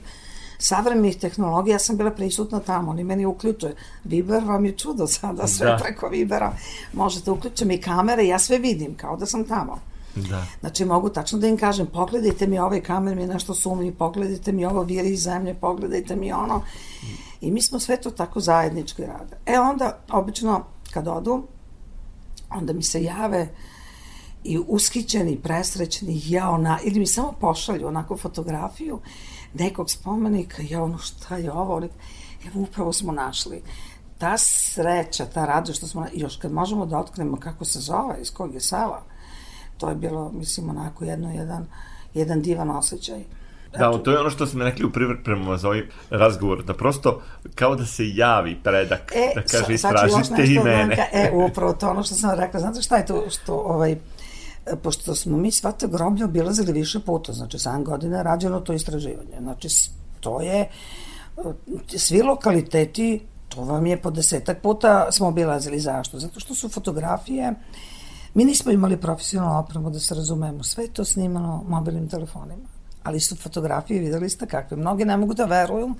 savremenih 0.57 1.17
tehnologija 1.17 1.75
ja 1.75 1.79
sam 1.79 1.97
bila 1.97 2.11
prisutna 2.11 2.59
tamo, 2.59 2.91
oni 2.91 3.03
meni 3.03 3.25
uključuje. 3.25 3.75
Viber 4.03 4.43
vam 4.43 4.65
je 4.65 4.71
čudo 4.71 5.07
sada, 5.07 5.47
sve 5.47 5.65
Da. 5.65 5.71
da. 5.71 5.83
preko 5.83 6.07
Vibera. 6.07 6.53
Možete 6.93 7.31
uključiti 7.31 7.65
mi 7.65 7.81
kamere, 7.81 8.27
ja 8.27 8.39
sve 8.39 8.57
vidim, 8.57 8.95
kao 8.95 9.17
da 9.17 9.25
sam 9.25 9.43
tamo. 9.43 9.79
Da. 10.15 10.45
Znači 10.59 10.85
mogu 10.85 11.09
tačno 11.09 11.39
da 11.39 11.47
im 11.47 11.57
kažem, 11.57 11.87
pogledajte 11.87 12.47
mi 12.47 12.59
ovaj 12.59 12.81
kamer, 12.81 13.15
mi 13.15 13.21
je 13.21 13.27
nešto 13.27 13.55
sumnji, 13.55 13.91
pogledajte 13.91 14.51
mi 14.51 14.65
ovo 14.65 14.83
viri 14.83 15.09
iz 15.09 15.23
zemlje, 15.23 15.53
pogledajte 15.53 16.15
mi 16.15 16.33
ono. 16.33 16.61
I 17.41 17.51
mi 17.51 17.61
smo 17.61 17.79
sve 17.79 17.97
to 17.97 18.11
tako 18.11 18.39
zajednički 18.39 19.01
rade. 19.01 19.37
E 19.45 19.59
onda, 19.59 19.99
obično, 20.11 20.63
kad 20.93 21.07
odu, 21.07 21.43
onda 22.49 22.73
mi 22.73 22.83
se 22.83 23.03
jave 23.03 23.47
i 24.43 24.59
ushićeni, 24.67 25.37
presrećni, 25.37 26.21
ja 26.25 26.49
ona, 26.49 26.79
ili 26.83 26.99
mi 26.99 27.07
samo 27.07 27.31
pošalju 27.31 27.87
onako 27.87 28.17
fotografiju 28.17 28.99
nekog 29.55 29.89
spomenika, 29.89 30.61
ja 30.61 30.83
ono 30.83 30.97
šta 30.97 31.37
je 31.37 31.51
ovo, 31.51 31.75
oni, 31.75 31.89
evo 32.45 32.61
upravo 32.61 32.93
smo 32.93 33.11
našli. 33.11 33.61
Ta 34.17 34.37
sreća, 34.37 35.25
ta 35.25 35.45
radost 35.45 35.77
što 35.77 35.87
smo, 35.87 36.05
još 36.13 36.37
kad 36.37 36.51
možemo 36.51 36.85
da 36.85 36.97
otkrijemo 36.97 37.37
kako 37.37 37.65
se 37.65 37.79
zove, 37.79 38.15
iz 38.21 38.33
kog 38.33 38.53
je 38.53 38.61
sela, 38.61 39.01
to 39.77 39.89
je 39.89 39.95
bilo, 39.95 40.31
mislim, 40.31 40.69
onako 40.69 41.05
jedno, 41.05 41.31
jedan, 41.31 41.65
jedan 42.13 42.41
divan 42.41 42.69
osjećaj. 42.69 43.19
Da, 43.71 43.97
to 43.97 44.11
je 44.11 44.19
ono 44.19 44.29
što 44.29 44.47
smo 44.47 44.63
rekli 44.63 44.85
u 44.85 44.91
pripremama 44.91 45.57
za 45.57 45.67
ovaj 45.67 45.81
razgovor, 46.09 46.63
da 46.63 46.73
prosto 46.73 47.21
kao 47.55 47.75
da 47.75 47.85
se 47.85 48.03
javi 48.07 48.57
predak, 48.63 49.11
da 49.35 49.41
kaže 49.43 49.65
sa- 49.65 49.73
istražite 49.73 50.43
i 50.45 50.59
mene. 50.59 50.95
ka- 50.95 51.07
E, 51.13 51.31
upravo 51.33 51.73
to 51.73 51.89
ono 51.89 52.03
što 52.03 52.15
sam 52.15 52.31
rekla. 52.31 52.59
Znate 52.59 52.81
šta 52.81 52.97
je 52.97 53.05
to 53.05 53.23
što, 53.29 53.53
ovaj, 53.55 53.91
e, 53.91 53.97
pošto 54.83 55.15
smo 55.15 55.37
mi 55.37 55.51
sva 55.51 55.71
ta 55.71 55.87
groblja 55.87 56.25
obilazili 56.25 56.73
više 56.73 56.99
puta, 56.99 57.33
znači 57.33 57.57
7 57.57 57.83
godina 57.83 58.21
rađeno 58.21 58.59
to 58.59 58.73
istraživanje. 58.73 59.37
Znači, 59.39 59.69
to 60.19 60.41
je, 60.41 60.59
e, 60.59 61.97
svi 61.97 62.21
lokaliteti, 62.21 63.21
to 63.49 63.63
vam 63.63 63.85
je 63.85 64.01
po 64.01 64.11
desetak 64.11 64.61
puta 64.61 65.11
smo 65.11 65.27
obilazili. 65.27 65.79
Zašto? 65.79 66.19
Zato 66.19 66.39
što 66.39 66.55
su 66.55 66.69
fotografije, 66.69 67.53
mi 68.33 68.45
nismo 68.45 68.71
imali 68.71 68.97
profesionalnu 68.97 69.59
opremu 69.59 69.89
da 69.89 69.99
se 69.99 70.15
razumemo, 70.15 70.63
sve 70.63 70.87
to 70.87 71.05
snimano 71.05 71.63
mobilnim 71.67 72.09
telefonima. 72.09 72.74
Ali 73.05 73.19
su 73.19 73.35
fotografije, 73.35 73.99
videli 73.99 74.29
ste 74.29 74.45
kakve. 74.45 74.77
Mnogi 74.77 75.05
ne 75.05 75.17
mogu 75.17 75.33
da 75.33 75.45
veruju 75.45 75.95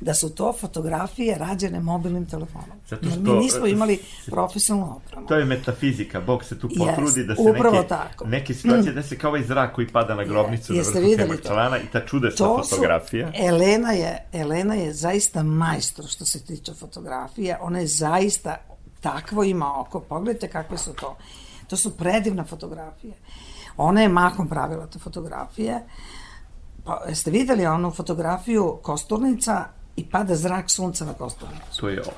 da 0.00 0.14
su 0.14 0.34
to 0.34 0.52
fotografije 0.52 1.38
rađene 1.38 1.80
mobilnim 1.80 2.26
telefonom. 2.26 2.78
Zato 2.88 3.06
Jer 3.06 3.12
što, 3.12 3.20
mi 3.22 3.32
nismo 3.32 3.66
imali 3.66 3.98
profesionalnu 4.26 4.96
opremu. 4.96 5.26
To 5.26 5.34
je 5.34 5.44
metafizika, 5.44 6.20
Bog 6.20 6.44
se 6.44 6.58
tu 6.58 6.68
potrudi 6.68 7.24
da 7.24 7.36
se 7.36 7.42
neke, 7.42 7.88
tako. 7.88 8.26
neke 8.26 8.54
situacije 8.54 8.92
da 8.92 9.02
se 9.02 9.18
kao 9.18 9.28
ovaj 9.30 9.42
zrak 9.44 9.74
koji 9.74 9.88
pada 9.88 10.14
na 10.14 10.24
grobnicu 10.24 10.72
na 10.72 10.78
Jeste 10.78 10.92
vrhu 10.92 11.10
videli 11.10 11.28
Hemarčalana 11.28 11.78
i 11.78 11.86
ta 11.92 12.06
čudesna 12.06 12.46
To 12.46 12.64
su- 12.64 12.70
fotografija. 12.70 13.32
Elena 13.34 13.92
je, 13.92 14.24
Elena 14.32 14.74
je 14.74 14.92
zaista 14.94 15.42
majstor 15.42 16.04
što 16.08 16.26
se 16.26 16.44
tiče 16.44 16.74
fotografije. 16.74 17.58
Ona 17.60 17.78
je 17.78 17.86
zaista 17.86 18.56
takvo 19.00 19.44
ima 19.44 19.80
oko. 19.80 20.00
Pogledajte 20.00 20.48
kakve 20.48 20.78
su 20.78 20.92
to. 20.92 21.16
To 21.66 21.76
su 21.76 21.96
predivne 21.96 22.44
fotografije. 22.44 23.14
Ona 23.76 24.02
je 24.02 24.08
mahom 24.08 24.48
pravila 24.48 24.86
te 24.86 24.98
fotografije. 24.98 25.80
Pa, 26.86 27.02
jeste 27.08 27.30
videli 27.30 27.66
onu 27.66 27.90
fotografiju 27.90 28.78
kosturnica 28.82 29.64
i 29.96 30.04
pada 30.04 30.34
zrak 30.34 30.70
sunca 30.70 31.04
na 31.04 31.12
kosturnicu? 31.12 31.80
To 31.80 31.88
je 31.88 32.00
ovo. 32.00 32.12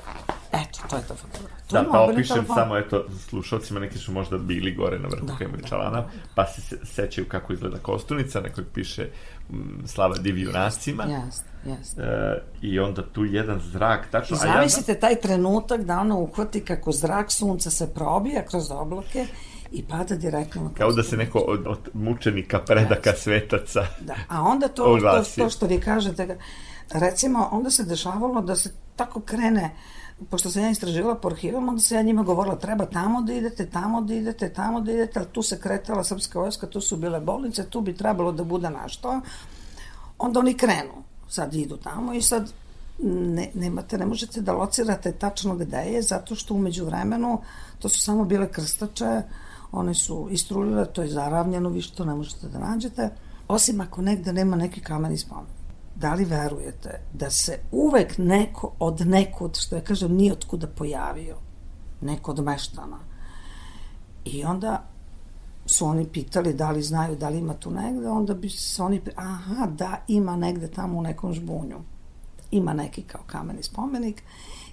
Eto, 0.53 0.79
to 0.89 0.95
je 0.95 1.01
ta 1.01 1.15
fotografija. 1.15 1.59
To 1.67 1.73
Da, 1.73 1.85
pa 1.91 1.99
opišem 2.01 2.35
telefon. 2.35 2.55
samo, 2.55 2.77
eto, 2.77 3.05
slušalcima, 3.19 3.79
neki 3.79 3.97
su 3.97 4.11
možda 4.11 4.37
bili 4.37 4.75
gore 4.75 4.99
na 4.99 5.07
vrhu 5.07 5.25
Da, 5.25 5.33
Hemarčalana, 5.35 6.03
pa 6.35 6.45
se 6.45 6.61
se- 6.61 6.77
sećaju 6.85 7.27
kako 7.27 7.53
izgleda 7.53 7.77
kostunica, 7.77 8.39
nekog 8.41 8.65
piše 8.73 9.09
mm, 9.49 9.57
Slava 9.85 10.15
divi 10.17 10.41
junacima. 10.41 11.03
Jeste, 11.03 11.45
jeste. 11.65 12.01
E, 12.01 12.41
I 12.61 12.79
onda 12.79 13.03
tu 13.03 13.25
jedan 13.25 13.59
zrak, 13.61 14.07
tačno. 14.11 14.37
I 14.37 14.39
a 14.39 14.47
ja 14.47 14.53
zamislite 14.53 14.95
taj 14.95 15.15
trenutak 15.15 15.81
da 15.81 15.99
ona 15.99 16.15
uhvati 16.15 16.61
kako 16.61 16.91
zrak 16.91 17.31
sunca 17.31 17.69
se 17.69 17.93
probija 17.93 18.45
kroz 18.45 18.71
oblake 18.71 19.25
i 19.71 19.83
pada 19.83 20.15
direktno 20.15 20.63
na 20.63 20.69
Kao 20.73 20.91
da 20.91 21.03
se 21.03 21.17
neko 21.17 21.39
od, 21.39 21.67
od 21.67 21.89
mučenika 21.93 22.59
predaka 22.59 23.13
svetaca 23.17 23.85
Da, 23.99 24.15
a 24.27 24.41
onda 24.41 24.67
to, 24.67 24.83
to, 24.83 24.93
Oglasi. 24.93 25.41
to 25.41 25.49
što 25.49 25.65
vi 25.65 25.79
kažete, 25.79 26.37
recimo, 26.91 27.49
onda 27.51 27.69
se 27.69 27.83
dešavalo 27.83 28.41
da 28.41 28.55
se 28.55 28.73
tako 28.95 29.19
krene, 29.19 29.75
pošto 30.29 30.49
sam 30.49 30.63
ja 30.63 30.69
istraživala 30.69 31.15
po 31.15 31.27
arhivama, 31.27 31.69
onda 31.69 31.81
se 31.81 31.95
ja 31.95 32.01
njima 32.01 32.23
govorila, 32.23 32.55
treba 32.55 32.85
tamo 32.85 33.21
da 33.21 33.33
idete, 33.33 33.69
tamo 33.69 34.01
da 34.01 34.13
idete, 34.13 34.53
tamo 34.53 34.81
da 34.81 34.91
idete, 34.91 35.19
ali 35.19 35.27
tu 35.31 35.41
se 35.41 35.59
kretala 35.59 36.03
srpska 36.03 36.39
vojska, 36.39 36.67
tu 36.67 36.81
su 36.81 36.97
bile 36.97 37.19
bolnice, 37.19 37.69
tu 37.69 37.81
bi 37.81 37.93
trebalo 37.93 38.31
da 38.31 38.43
bude 38.43 38.69
našto. 38.69 39.21
Onda 40.17 40.39
oni 40.39 40.53
krenu, 40.53 41.03
sad 41.27 41.53
idu 41.53 41.77
tamo 41.77 42.13
i 42.13 42.21
sad 42.21 42.51
ne, 43.03 43.49
nemate, 43.53 43.97
ne 43.97 44.05
možete 44.05 44.41
da 44.41 44.53
locirate 44.53 45.11
tačno 45.11 45.55
gde 45.55 45.77
je, 45.77 46.01
zato 46.01 46.35
što 46.35 46.53
umeđu 46.53 46.85
vremenu 46.85 47.41
to 47.79 47.89
su 47.89 48.01
samo 48.01 48.25
bile 48.25 48.51
krstače, 48.51 49.21
one 49.71 49.93
su 49.93 50.27
istrulile, 50.31 50.85
to 50.85 51.01
je 51.01 51.09
zaravljeno, 51.09 51.69
vi 51.69 51.81
što 51.81 52.05
ne 52.05 52.15
možete 52.15 52.47
da 52.47 52.59
nađete, 52.59 53.09
osim 53.47 53.81
ako 53.81 54.01
negde 54.01 54.33
nema 54.33 54.55
neki 54.55 54.81
kameni 54.81 55.17
spomenik. 55.17 55.59
Da 55.95 56.13
li 56.13 56.25
verujete 56.25 57.01
da 57.13 57.29
se 57.29 57.59
uvek 57.71 58.17
neko 58.17 58.71
od 58.79 59.07
nekud, 59.07 59.57
što 59.57 59.75
ja 59.75 59.81
kažem, 59.81 60.15
nije 60.15 60.33
otkuda 60.33 60.67
pojavio, 60.67 61.35
neko 62.01 62.31
od 62.31 62.43
meštana. 62.43 62.99
I 64.25 64.43
onda 64.43 64.83
su 65.65 65.85
oni 65.85 66.07
pitali 66.07 66.53
da 66.53 66.71
li 66.71 66.83
znaju 66.83 67.15
da 67.15 67.29
li 67.29 67.37
ima 67.37 67.53
tu 67.53 67.71
negde, 67.71 68.09
onda 68.09 68.33
bi 68.33 68.49
se 68.49 68.83
oni, 68.83 69.01
aha, 69.15 69.65
da, 69.65 70.03
ima 70.07 70.35
negde 70.35 70.67
tamo 70.67 70.97
u 70.97 71.01
nekom 71.01 71.33
žbunju. 71.33 71.77
Ima 72.51 72.73
neki 72.73 73.01
kao 73.01 73.21
kameni 73.27 73.63
spomenik 73.63 74.23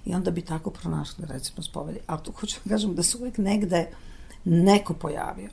i 0.05 0.13
onda 0.13 0.31
bi 0.31 0.41
tako 0.41 0.69
pronašli, 0.69 1.25
recimo, 1.25 1.63
spomenik. 1.63 2.01
Ali 2.07 2.23
tu 2.23 2.31
hoću 2.31 2.59
da 2.65 2.69
kažem 2.69 2.95
da 2.95 3.03
se 3.03 3.17
uvek 3.17 3.37
negde 3.37 3.89
neko 4.47 4.93
pojavio. 4.93 5.49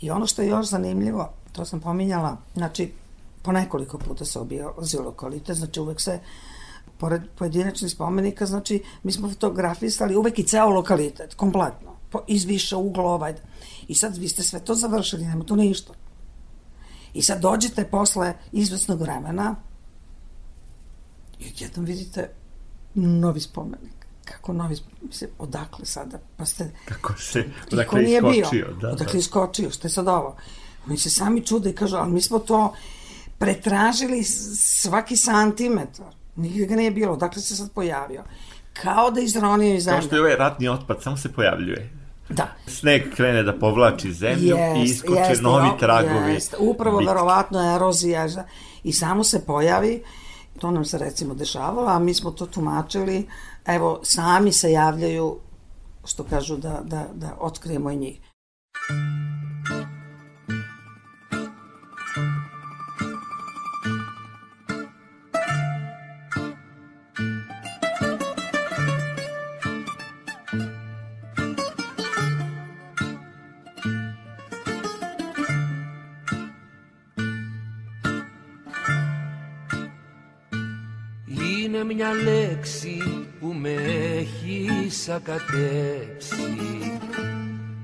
I 0.00 0.10
ono 0.10 0.26
što 0.26 0.42
je 0.42 0.48
još 0.48 0.66
zanimljivo, 0.66 1.32
to 1.52 1.64
sam 1.64 1.80
pominjala, 1.80 2.36
znači, 2.54 2.92
po 3.42 3.52
nekoliko 3.52 3.98
puta 3.98 4.24
se 4.24 4.38
obilazio 4.38 5.02
lokalitet, 5.02 5.56
znači 5.56 5.80
uvek 5.80 6.00
se 6.00 6.20
pored 6.98 7.22
pojedinačnih 7.38 7.90
spomenika, 7.90 8.46
znači 8.46 8.82
mi 9.02 9.12
smo 9.12 9.28
fotografisali 9.28 10.16
uvek 10.16 10.38
i 10.38 10.42
ceo 10.42 10.68
lokalitet, 10.68 11.34
kompletno, 11.34 11.96
po, 12.10 12.20
iz 12.26 12.44
više 12.44 12.76
uglova. 12.76 13.32
I 13.88 13.94
sad 13.94 14.16
vi 14.16 14.28
ste 14.28 14.42
sve 14.42 14.60
to 14.60 14.74
završili, 14.74 15.26
nema 15.26 15.44
tu 15.44 15.56
ništa. 15.56 15.92
I 17.14 17.22
sad 17.22 17.40
dođete 17.40 17.84
posle 17.84 18.34
izvesnog 18.52 19.00
vremena 19.00 19.56
i 21.38 21.48
odjednom 21.54 21.84
vidite 21.84 22.30
novi 22.94 23.40
spomenik. 23.40 23.97
Kako 24.28 24.52
novi, 24.52 24.76
mislim, 25.02 25.30
odakle 25.38 25.84
sada? 25.84 26.18
Pa 26.36 26.44
ste, 26.44 26.70
kako 26.84 27.12
se, 27.14 27.38
Niko 27.38 27.52
odakle 27.72 28.00
nije 28.00 28.18
iskočio. 28.18 28.50
bio. 28.50 28.66
Da, 28.72 28.88
Odakle 28.88 29.12
da. 29.12 29.18
iskočio, 29.18 29.70
šta 29.70 29.88
je 29.88 29.92
sad 29.92 30.08
ovo? 30.08 30.36
Oni 30.86 30.98
se 30.98 31.10
sami 31.10 31.46
čude 31.46 31.70
i 31.70 31.74
kažu, 31.74 31.96
ali 31.96 32.12
mi 32.12 32.20
smo 32.20 32.38
to 32.38 32.74
pretražili 33.38 34.24
svaki 34.24 35.16
santimetar. 35.16 36.06
Nigde 36.36 36.66
ga 36.66 36.76
nije 36.76 36.90
bilo, 36.90 37.12
odakle 37.12 37.42
se 37.42 37.56
sad 37.56 37.70
pojavio. 37.72 38.22
Kao 38.72 39.10
da 39.10 39.20
je 39.20 39.24
izronio 39.24 39.74
iz 39.74 39.84
Kao 39.84 39.92
zemlje. 39.92 40.06
što 40.06 40.16
je 40.16 40.20
ovaj 40.20 40.36
ratni 40.36 40.68
otpad, 40.68 41.02
samo 41.02 41.16
se 41.16 41.32
pojavljuje. 41.32 41.90
Da. 42.28 42.48
Sneg 42.66 43.14
krene 43.16 43.42
da 43.42 43.52
povlači 43.54 44.12
zemlju 44.12 44.56
i 44.76 44.80
Jest, 44.80 44.94
iskoče 44.94 45.20
jeste, 45.20 45.42
novi 45.42 45.68
tragovi. 45.78 46.32
Jest, 46.32 46.54
upravo 46.58 46.98
bitke. 46.98 47.12
verovatno 47.12 47.74
erozija 47.76 48.26
i 48.84 48.92
samo 48.92 49.24
se 49.24 49.46
pojavi 49.46 50.02
to 50.58 50.70
nam 50.70 50.84
se 50.84 50.98
recimo 50.98 51.34
dešavalo, 51.34 51.88
a 51.88 51.98
mi 51.98 52.14
smo 52.14 52.30
to 52.30 52.46
tumačili 52.46 53.26
evo, 53.66 54.00
sami 54.02 54.52
se 54.52 54.72
javljaju 54.72 55.36
što 56.04 56.24
kažu 56.24 56.56
da, 56.56 56.80
da, 56.84 57.06
da 57.14 57.36
otkrijemo 57.40 57.90
i 57.90 57.96
njih. 57.96 58.20
Μια 81.98 82.12
λέξη 82.12 83.26
που 83.40 83.46
με 83.46 83.74
έχει 84.18 84.88
σακατέψει. 84.90 86.56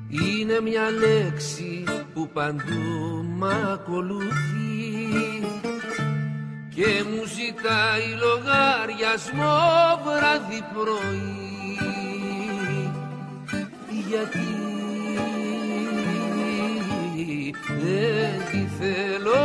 Είναι 0.09 0.61
μια 0.61 0.91
λέξη 0.91 1.85
που 2.15 2.29
παντού 2.29 3.25
μ' 3.39 3.45
ακολουθεί. 3.45 4.33
Και 6.75 7.05
μου 7.11 7.25
ζητάει 7.25 8.07
λογαριασμό 8.25 9.59
βράδυ 10.05 10.65
πρωί. 10.75 11.39
Γιατί 14.09 14.49
δεν 17.83 18.41
τη 18.51 18.69
θέλω 18.79 19.39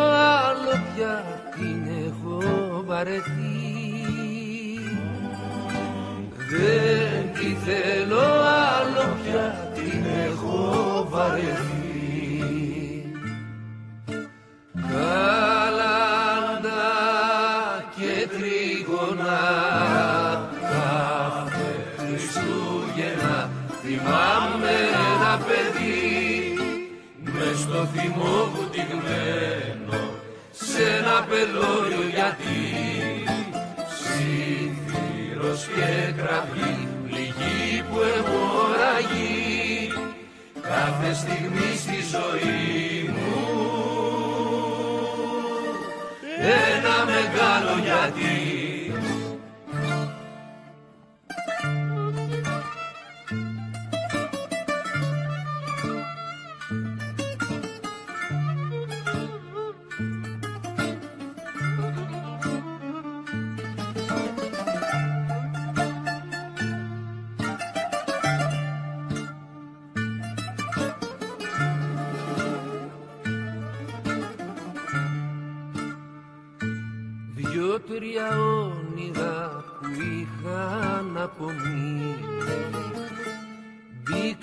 άλλο 0.47 0.82
πια 0.93 1.23
την 1.55 1.88
έχω 2.08 2.41
βαρεθεί 2.86 3.68
δεν 6.50 7.34
τη 7.34 7.56
θέλω 7.66 8.20
άλλο 8.20 9.18
πια 9.24 9.72
την 9.76 10.04
έχω 10.26 11.08
βαρεθεί. 11.10 11.78
Καλάντα 14.92 16.10
και 17.96 18.28
τρίγωνα 18.28 19.42
κάθε 20.62 21.72
Χριστούγεννα 21.98 23.50
θυμάμαι 23.82 24.74
ένα 25.14 25.40
παιδί. 25.46 26.54
Μες 27.24 27.60
στο 27.60 27.88
θυμό 27.94 28.50
βουτυγμένο 28.56 30.00
σε 30.52 30.84
ένα 30.84 31.26
πελώριο 31.30 32.04
γιατί 32.14 32.79
Ήλιος 35.50 35.68
και 35.76 36.14
κραυγή, 36.22 36.88
πληγή 37.08 37.84
που 37.90 37.98
αιμορραγεί 38.02 39.94
κάθε 40.62 41.14
στιγμή 41.14 41.72
στη 41.78 41.98
ζωή 42.12 43.10
μου. 43.14 43.36
Ένα 46.40 47.06
μεγάλο 47.06 47.82
γιατί 47.84 48.59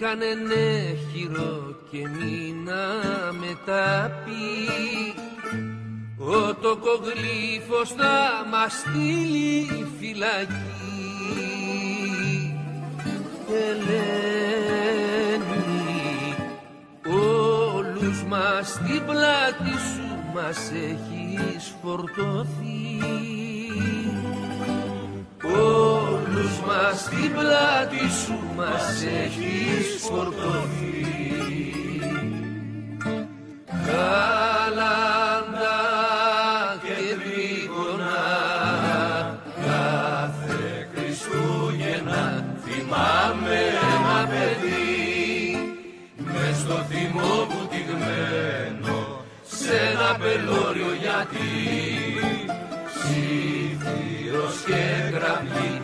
Μπήκανε 0.07 0.35
νέχυρο 0.35 1.77
και 1.91 1.99
μήνα 1.99 2.85
μεταπεί 3.33 5.15
Ο 6.19 6.55
τοκογλύφος 6.55 7.93
θα 7.97 8.47
μας 8.51 8.73
στείλει 8.73 9.87
φυλακή. 9.99 10.55
Ελένη 13.49 13.97
όλους 17.75 18.25
μας 18.25 18.69
στην 18.69 19.03
πλάτη 19.07 19.71
σου 19.71 20.19
μας 20.35 20.71
έχεις 20.71 21.75
φορτωθεί 21.83 22.66
μας 26.77 27.01
στην 27.01 27.33
πλάτη 27.33 28.05
σου 28.25 28.39
μας 28.57 29.05
έχεις 29.23 29.89
φορτωθεί. 30.01 31.05
Καλάντα 33.87 35.79
και 36.83 36.97
τρίγωνα 37.19 38.23
κάθε 39.67 40.89
Χριστούγεννα 40.95 42.45
θυμάμαι 42.65 43.59
ένα 43.95 44.29
παιδί. 44.29 44.97
Μες 46.17 46.57
στο 46.57 46.79
θυμό 46.89 47.47
που 47.49 47.69
τυγμένο 47.71 48.99
σε 49.43 49.77
ένα 49.77 50.11
πελώριο 50.19 50.93
γιατί. 51.01 51.51
Ψήφιος 52.87 54.57
και 54.67 54.83
γραμμή 55.13 55.76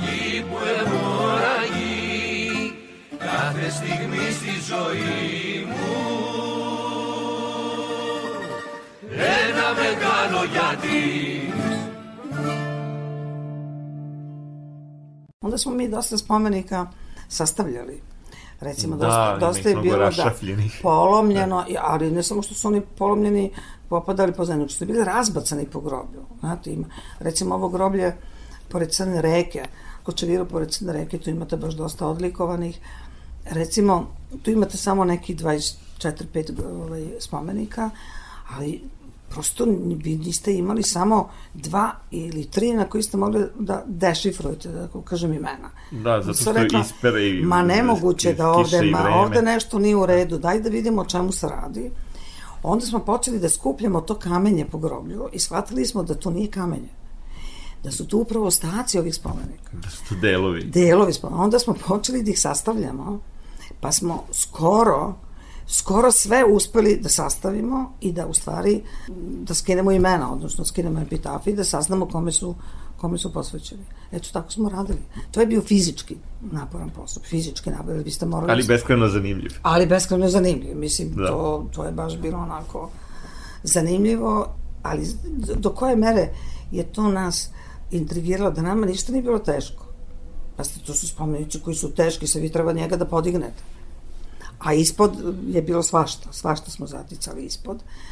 πληγή 0.00 0.42
που 0.42 0.56
αιμορραγεί 0.78 2.72
κάθε 3.18 3.70
στιγμή 3.70 4.30
στη 4.38 4.52
ζωή 4.68 5.66
μου 5.68 5.96
ένα 9.10 9.68
μεγάλο 9.80 10.44
γιατί 10.44 11.04
Onda 15.46 15.58
smo 15.58 15.72
mi 15.72 15.88
dosta 15.88 16.16
spomenika 16.18 16.86
sastavljali. 17.28 17.96
Recimo, 18.60 18.96
da, 18.96 19.06
dosta, 19.06 19.46
dosta 19.46 19.68
je 19.68 19.76
bilo 19.76 20.10
da, 20.10 20.32
polomljeno, 20.82 21.64
da. 21.68 21.80
ali 21.82 22.10
ne 22.10 22.22
samo 22.22 22.42
što 22.42 22.54
su 22.54 22.68
oni 22.68 22.80
polomljeni, 22.98 23.50
popadali 23.88 24.32
po 24.32 24.44
zemlju, 24.44 24.68
što 24.68 24.78
su 24.78 24.86
bili 24.86 25.04
razbacani 25.04 25.66
po 25.66 25.80
groblju. 25.80 26.22
Znate, 26.40 26.70
ima, 26.72 26.86
recimo 27.18 27.54
ovo 27.54 27.68
groblje 27.68 28.14
pored 28.68 28.90
Crne 28.90 29.22
reke, 29.22 29.64
Kočevira 30.03 30.45
pored 30.45 30.71
Crne 30.71 30.93
reke, 30.93 31.17
tu 31.17 31.29
imate 31.29 31.57
baš 31.57 31.73
dosta 31.73 32.07
odlikovanih. 32.07 32.79
Recimo, 33.45 34.07
tu 34.41 34.51
imate 34.51 34.77
samo 34.77 35.05
neki 35.05 35.35
24-5 35.35 36.51
ovaj, 36.65 37.07
spomenika, 37.19 37.89
ali 38.55 38.81
prosto 39.29 39.65
vi 40.03 40.17
niste 40.17 40.53
imali 40.53 40.83
samo 40.83 41.29
dva 41.53 41.91
ili 42.11 42.45
tri 42.45 42.73
na 42.73 42.85
koji 42.85 43.03
ste 43.03 43.17
mogli 43.17 43.45
da 43.59 43.83
dešifrujete, 43.87 44.69
da 44.69 44.87
kažem 45.03 45.33
imena. 45.33 45.69
Da, 45.91 46.21
zato 46.21 46.37
što 46.41 46.51
rekla, 46.51 46.79
ispere 46.79 47.27
i... 47.27 47.41
Ma 47.41 47.61
nemoguće 47.61 48.33
da 48.33 48.49
ovde, 48.49 48.81
ma 48.81 49.09
ovde 49.15 49.41
nešto 49.41 49.79
nije 49.79 49.95
u 49.95 50.05
redu, 50.05 50.37
daj 50.37 50.59
da 50.59 50.69
vidimo 50.69 51.01
o 51.01 51.05
čemu 51.05 51.31
se 51.31 51.47
radi. 51.47 51.91
Onda 52.63 52.85
smo 52.85 52.99
počeli 52.99 53.39
da 53.39 53.49
skupljamo 53.49 54.01
to 54.01 54.15
kamenje 54.15 54.65
po 54.65 54.77
groblju 54.77 55.29
i 55.33 55.39
shvatili 55.39 55.85
smo 55.85 56.03
da 56.03 56.15
to 56.15 56.29
nije 56.29 56.51
kamenje 56.51 57.00
da 57.83 57.91
su 57.91 58.07
tu 58.07 58.19
upravo 58.19 58.45
ostaci 58.45 58.99
ovih 58.99 59.15
spomenika. 59.15 59.71
Da 59.73 59.89
su 59.89 60.01
to 60.09 60.15
delovi. 60.15 60.63
Delovi 60.63 61.13
spomenika. 61.13 61.43
Onda 61.43 61.59
smo 61.59 61.73
počeli 61.87 62.23
da 62.23 62.31
ih 62.31 62.39
sastavljamo, 62.39 63.19
pa 63.79 63.91
smo 63.91 64.23
skoro 64.31 65.15
skoro 65.67 66.11
sve 66.11 66.43
uspeli 66.45 66.99
da 67.01 67.09
sastavimo 67.09 67.93
i 68.01 68.11
da 68.11 68.27
u 68.27 68.33
stvari 68.33 68.81
da 69.43 69.53
skinemo 69.53 69.91
imena, 69.91 70.33
odnosno 70.33 70.65
skinemo 70.65 70.99
epitafi 70.99 71.49
i 71.49 71.55
da 71.55 71.63
saznamo 71.63 72.05
kome 72.05 72.31
su 72.31 72.55
kome 72.97 73.17
su 73.17 73.33
posvećeni. 73.33 73.81
Eto, 74.11 74.29
tako 74.33 74.51
smo 74.51 74.69
radili. 74.69 74.99
To 75.31 75.39
je 75.39 75.45
bio 75.45 75.61
fizički 75.61 76.15
naporan 76.41 76.89
posao, 76.89 77.23
fizički 77.23 77.69
naporan, 77.69 77.95
ali 77.95 78.03
biste 78.03 78.25
morali... 78.25 78.51
Ali 78.51 78.63
beskreno 78.63 79.07
zanimljiv. 79.07 79.51
Ali 79.61 79.85
beskreno 79.85 80.29
zanimljiv, 80.29 80.77
mislim, 80.77 81.15
da. 81.15 81.27
to, 81.27 81.69
to 81.75 81.85
je 81.85 81.91
baš 81.91 82.17
bilo 82.17 82.37
onako 82.37 82.89
zanimljivo, 83.63 84.47
ali 84.83 85.07
do 85.55 85.69
koje 85.69 85.95
mere 85.95 86.29
je 86.71 86.83
to 86.83 87.07
nas 87.07 87.49
intrigiralo 87.91 88.51
da 88.51 88.61
nama 88.61 88.85
ništa 88.85 89.11
nije 89.11 89.21
bilo 89.21 89.39
teško. 89.39 89.85
Pa 90.57 90.63
ste, 90.63 90.79
to 90.85 90.93
su 90.93 91.07
spomenici 91.07 91.59
koji 91.59 91.75
su 91.75 91.91
teški, 91.91 92.27
se 92.27 92.39
vi 92.39 92.49
treba 92.51 92.73
njega 92.73 92.97
da 92.97 93.05
podignete. 93.05 93.63
A 94.59 94.73
ispod 94.73 95.11
je 95.47 95.61
bilo 95.61 95.83
svašta, 95.83 96.33
svašta 96.33 96.71
smo 96.71 96.87
zaticali 96.87 97.43
ispod. 97.43 97.77
morali 97.77 98.10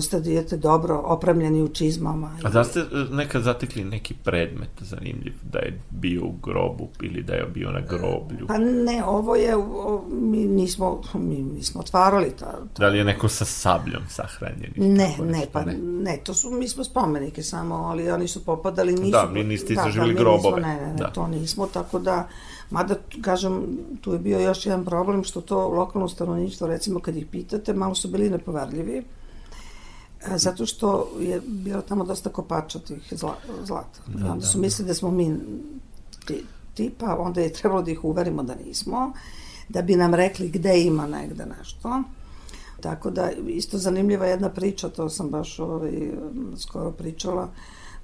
ste 0.00 0.20
da 0.20 0.30
idete 0.30 0.56
dobro 0.56 1.02
opremljeni 1.04 1.62
u 1.62 1.68
čizmama. 1.68 2.30
A 2.44 2.50
da 2.50 2.64
ste 2.64 2.80
e, 2.80 2.84
nekad 3.10 3.42
zatekli 3.42 3.84
neki 3.84 4.14
predmet 4.24 4.70
zanimljiv, 4.80 5.34
da 5.52 5.58
je 5.58 5.80
bio 5.90 6.24
u 6.24 6.32
grobu 6.42 6.88
ili 7.02 7.22
da 7.22 7.34
je 7.34 7.46
bio 7.54 7.70
na 7.70 7.80
groblju? 7.80 8.46
Pa 8.46 8.58
ne, 8.58 9.04
ovo 9.04 9.36
je, 9.36 9.56
o, 9.56 10.04
mi 10.10 10.36
nismo, 10.36 11.00
mi 11.14 11.36
nismo 11.36 11.80
otvarali 11.80 12.30
ta, 12.30 12.52
ta... 12.52 12.78
Da 12.78 12.88
li 12.88 12.98
je 12.98 13.04
neko 13.04 13.28
sa 13.28 13.44
sabljom 13.44 14.02
sahranjen? 14.08 14.72
Ne, 14.76 15.16
ne, 15.22 15.46
pa 15.52 15.64
ne. 15.64 15.78
ne, 15.78 16.18
to 16.24 16.34
su, 16.34 16.50
mi 16.50 16.68
smo 16.68 16.84
spomenike 16.84 17.42
samo, 17.42 17.74
ali 17.74 18.10
oni 18.10 18.28
su 18.28 18.44
popadali, 18.44 18.92
nisu... 18.92 19.10
Da, 19.10 19.28
mi 19.32 19.44
niste 19.44 19.72
istraživali 19.72 20.12
da, 20.12 20.18
da, 20.18 20.20
grobove. 20.20 20.56
Nismo, 20.56 20.72
ne, 20.72 20.80
ne, 20.80 20.92
ne, 20.92 20.98
da. 20.98 21.10
to 21.10 21.26
nismo, 21.26 21.66
tako 21.66 21.98
da, 21.98 22.28
mada, 22.70 22.94
kažem, 23.22 23.78
tu 24.00 24.12
je 24.12 24.18
bio 24.18 24.40
još 24.40 24.66
jedan 24.66 24.84
problem, 24.84 25.24
što 25.24 25.40
to 25.40 25.68
lokalno 25.68 26.08
stanovništvo, 26.08 26.66
recimo, 26.66 27.00
kad 27.00 27.16
ih 27.16 27.26
pitate, 27.26 27.72
malo 27.72 27.94
su 27.94 28.08
bili 28.08 28.30
nepoverljivi, 28.30 29.02
zato 30.36 30.66
što 30.66 31.08
je 31.20 31.40
bilo 31.46 31.82
tamo 31.82 32.04
dosta 32.04 32.30
kopača 32.30 32.78
tih 32.78 33.02
zla, 33.10 33.36
zlata. 33.64 34.00
Da, 34.06 34.32
onda 34.32 34.46
su 34.46 34.58
da, 34.58 34.62
mislili 34.62 34.88
da 34.88 34.94
smo 34.94 35.10
mi 35.10 35.38
ti, 36.26 36.44
tipa, 36.74 37.16
onda 37.18 37.40
je 37.40 37.52
trebalo 37.52 37.82
da 37.82 37.90
ih 37.90 38.04
uverimo 38.04 38.42
da 38.42 38.54
nismo, 38.54 39.12
da 39.68 39.82
bi 39.82 39.96
nam 39.96 40.14
rekli 40.14 40.48
gde 40.48 40.82
ima 40.82 41.06
negde 41.06 41.46
nešto. 41.58 42.02
Tako 42.80 43.10
da, 43.10 43.30
isto 43.46 43.78
zanimljiva 43.78 44.26
jedna 44.26 44.50
priča, 44.50 44.88
to 44.88 45.08
sam 45.08 45.30
baš 45.30 45.58
ovaj, 45.58 46.10
skoro 46.56 46.90
pričala, 46.90 47.48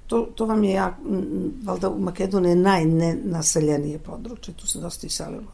to, 0.07 0.21
to 0.35 0.45
vam 0.45 0.63
je 0.63 0.71
jak, 0.71 0.93
valjda 1.63 1.89
u 1.89 1.99
Makedoniji 1.99 2.55
najnenaseljenije 2.55 3.99
područje, 3.99 4.53
tu 4.53 4.67
se 4.67 4.79
dosta 4.79 5.07
iselilo. 5.07 5.51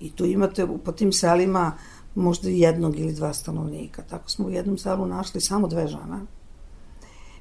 I 0.00 0.10
tu 0.10 0.24
imate 0.24 0.66
po 0.84 0.92
tim 0.92 1.12
selima 1.12 1.72
možda 2.14 2.48
jednog 2.48 2.98
ili 2.98 3.12
dva 3.12 3.32
stanovnika. 3.32 4.02
Tako 4.02 4.30
smo 4.30 4.46
u 4.46 4.50
jednom 4.50 4.78
selu 4.78 5.06
našli 5.06 5.40
samo 5.40 5.68
dve 5.68 5.88
žene. 5.88 6.20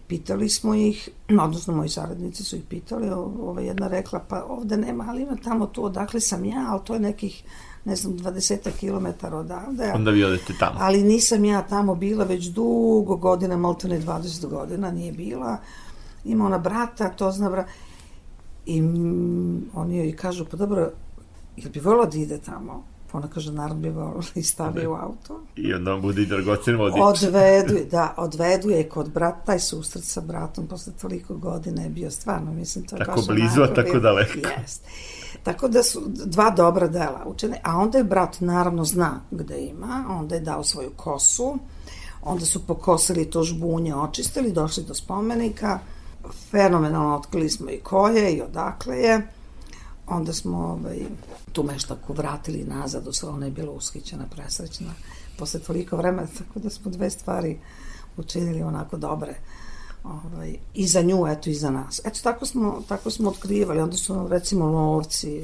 Pitali 0.08 0.50
smo 0.50 0.76
ih, 0.76 1.10
odnosno 1.46 1.76
moji 1.76 1.90
saradnici 1.90 2.44
su 2.44 2.56
ih 2.56 2.64
pitali, 2.70 3.10
ova 3.10 3.62
jedna 3.62 3.88
rekla, 3.88 4.20
pa 4.20 4.44
ovde 4.44 4.78
nema, 4.78 5.06
ali 5.10 5.22
ima 5.22 5.36
tamo 5.44 5.66
to 5.66 5.82
odakle 5.82 6.20
sam 6.20 6.46
ja, 6.46 6.66
ali 6.70 6.82
to 6.84 6.94
je 6.94 7.00
nekih, 7.00 7.44
ne 7.86 7.96
znam, 7.96 8.14
20 8.14 8.70
km 8.80 9.36
odavde. 9.36 9.92
Onda 9.96 10.12
vi 10.12 10.24
odete 10.24 10.54
tamo. 10.60 10.76
Ali 10.80 11.04
nisam 11.04 11.46
ja 11.46 11.62
tamo 11.68 11.96
bila 11.96 12.26
već 12.26 12.46
dugo 12.46 13.16
godina, 13.16 13.58
malo 13.58 13.78
ne 13.84 14.00
20 14.00 14.48
godina 14.48 14.92
nije 14.92 15.12
bila. 15.12 15.58
Ima 16.26 16.46
ona 16.46 16.58
brata, 16.58 17.10
to 17.10 17.32
zna 17.32 17.50
bra... 17.50 17.66
I 18.66 18.82
oni 19.74 19.98
joj 19.98 20.16
kažu, 20.16 20.46
pa 20.46 20.58
dobro, 20.58 20.92
jel 21.58 21.72
bi 21.72 21.80
volila 21.80 22.06
da 22.06 22.18
ide 22.18 22.38
tamo? 22.38 22.84
Ona 23.14 23.28
kaže, 23.28 23.52
naravno 23.52 23.82
bi 23.82 23.90
volila 23.90 24.24
i 24.36 24.44
stavi 24.44 24.88
u 24.88 24.94
auto. 24.94 25.42
I 25.56 25.74
onda 25.74 25.94
on 25.94 26.02
bude 26.02 26.22
i 26.22 26.26
dragocen 26.26 26.78
vodič. 26.78 27.02
Odvedu 27.02 27.76
je, 27.76 27.86
da, 27.92 28.14
odvedu 28.18 28.70
je 28.70 28.90
kod 28.90 29.10
brata, 29.10 29.46
taj 29.46 29.60
susret 29.60 30.04
sa 30.04 30.22
bratom 30.22 30.68
posle 30.68 30.94
toliko 31.02 31.34
godina 31.34 31.82
je 31.82 31.90
bio 31.90 32.12
stvarno, 32.12 32.54
mislim, 32.54 32.86
to 32.86 32.96
je 32.96 33.00
tako 33.00 33.16
baš 33.16 33.28
blizu, 33.28 33.62
a 33.62 33.74
tako 33.74 33.92
bio, 33.92 34.00
daleko. 34.00 34.40
Jest. 34.62 34.86
Tako 35.44 35.68
da 35.68 35.84
su 35.84 36.02
dva 36.08 36.50
dobra 36.50 36.88
dela 36.88 37.24
učene, 37.26 37.60
a 37.64 37.78
onda 37.78 37.98
je 37.98 38.04
brat 38.04 38.40
naravno 38.40 38.86
zna 38.86 39.22
gde 39.32 39.58
ima, 39.58 40.06
onda 40.10 40.36
je 40.36 40.42
dao 40.42 40.64
svoju 40.64 40.92
kosu, 40.96 41.58
onda 42.22 42.46
su 42.46 42.68
pokosili 42.68 43.30
to 43.30 43.44
žbunje, 43.44 43.96
očistili, 43.96 44.52
došli 44.52 44.84
do 44.84 44.94
spomenika, 44.94 45.80
fenomenalno 46.52 47.16
otkrili 47.16 47.50
smo 47.50 47.70
i 47.70 47.78
ko 47.78 48.08
je 48.08 48.34
i 48.34 48.42
odakle 48.42 48.98
je, 48.98 49.28
onda 50.08 50.34
smo 50.34 50.58
ovaj, 50.58 51.00
tu 51.52 51.64
meštaku 51.64 52.14
vratili 52.14 52.64
nazad, 52.64 53.08
u 53.08 53.14
sve 53.14 53.30
ona 53.30 53.46
je 53.46 53.52
bila 53.52 53.72
ushićena, 53.72 54.26
presrećna, 54.36 54.94
posle 55.38 55.60
toliko 55.60 55.98
vremena, 55.98 56.28
tako 56.38 56.60
da 56.60 56.70
smo 56.70 56.92
dve 56.92 57.10
stvari 57.10 57.58
učinili 58.18 58.62
onako 58.62 58.98
dobre 58.98 59.36
ovaj, 60.04 60.56
i 60.74 60.88
za 60.88 61.02
nju, 61.02 61.28
eto 61.28 61.50
i 61.50 61.54
za 61.54 61.70
nas. 61.70 62.02
Eto, 62.06 62.20
tako 62.24 62.46
smo, 62.46 62.82
tako 62.88 63.12
smo 63.12 63.30
otkrivali, 63.30 63.82
onda 63.82 63.98
su 63.98 64.28
recimo 64.28 64.66
lovci, 64.66 65.42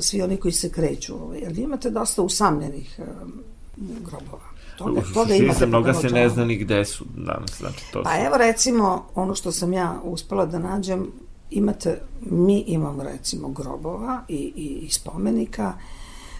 svi 0.00 0.22
oni 0.22 0.36
koji 0.36 0.52
se 0.52 0.70
kreću, 0.70 1.14
ovaj, 1.22 1.38
jer 1.38 1.52
vi 1.52 1.62
imate 1.62 1.90
dosta 1.90 2.22
usamljenih 2.22 2.98
um, 2.98 3.32
grobova. 3.76 4.52
Toga, 4.78 5.00
toga 5.14 5.34
ima 5.34 5.54
se 5.54 5.66
mnoga 5.66 5.94
se 5.94 6.10
ne 6.10 6.28
zna 6.28 6.44
ni 6.44 6.56
gde 6.56 6.84
su 6.84 7.04
danas, 7.16 7.58
znači 7.58 7.84
to 7.92 8.02
Pa 8.02 8.10
su... 8.10 8.26
evo 8.26 8.36
recimo, 8.36 9.04
ono 9.14 9.34
što 9.34 9.52
sam 9.52 9.72
ja 9.72 10.00
uspela 10.04 10.46
da 10.46 10.58
nađem, 10.58 11.10
imate, 11.52 12.00
mi 12.20 12.64
imamo 12.66 13.02
recimo 13.02 13.48
grobova 13.48 14.24
i, 14.28 14.34
i, 14.56 14.86
i 14.86 14.90
spomenika 14.90 15.74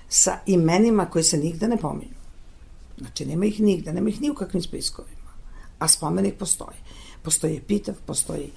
sa 0.08 0.38
imenima 0.46 1.06
koje 1.06 1.22
se 1.22 1.38
nigde 1.38 1.68
ne 1.68 1.76
pominju. 1.76 2.14
Znači, 2.98 3.26
nema 3.26 3.46
ih 3.46 3.60
nigde, 3.60 3.92
nema 3.92 4.08
ih 4.08 4.20
ni 4.20 4.30
u 4.30 4.34
kakvim 4.34 4.62
spiskovima. 4.62 5.30
A 5.78 5.88
spomenik 5.88 6.34
postoji. 6.38 6.76
Postoji 7.22 7.56
epitaf, 7.56 7.96
postoji 8.06 8.50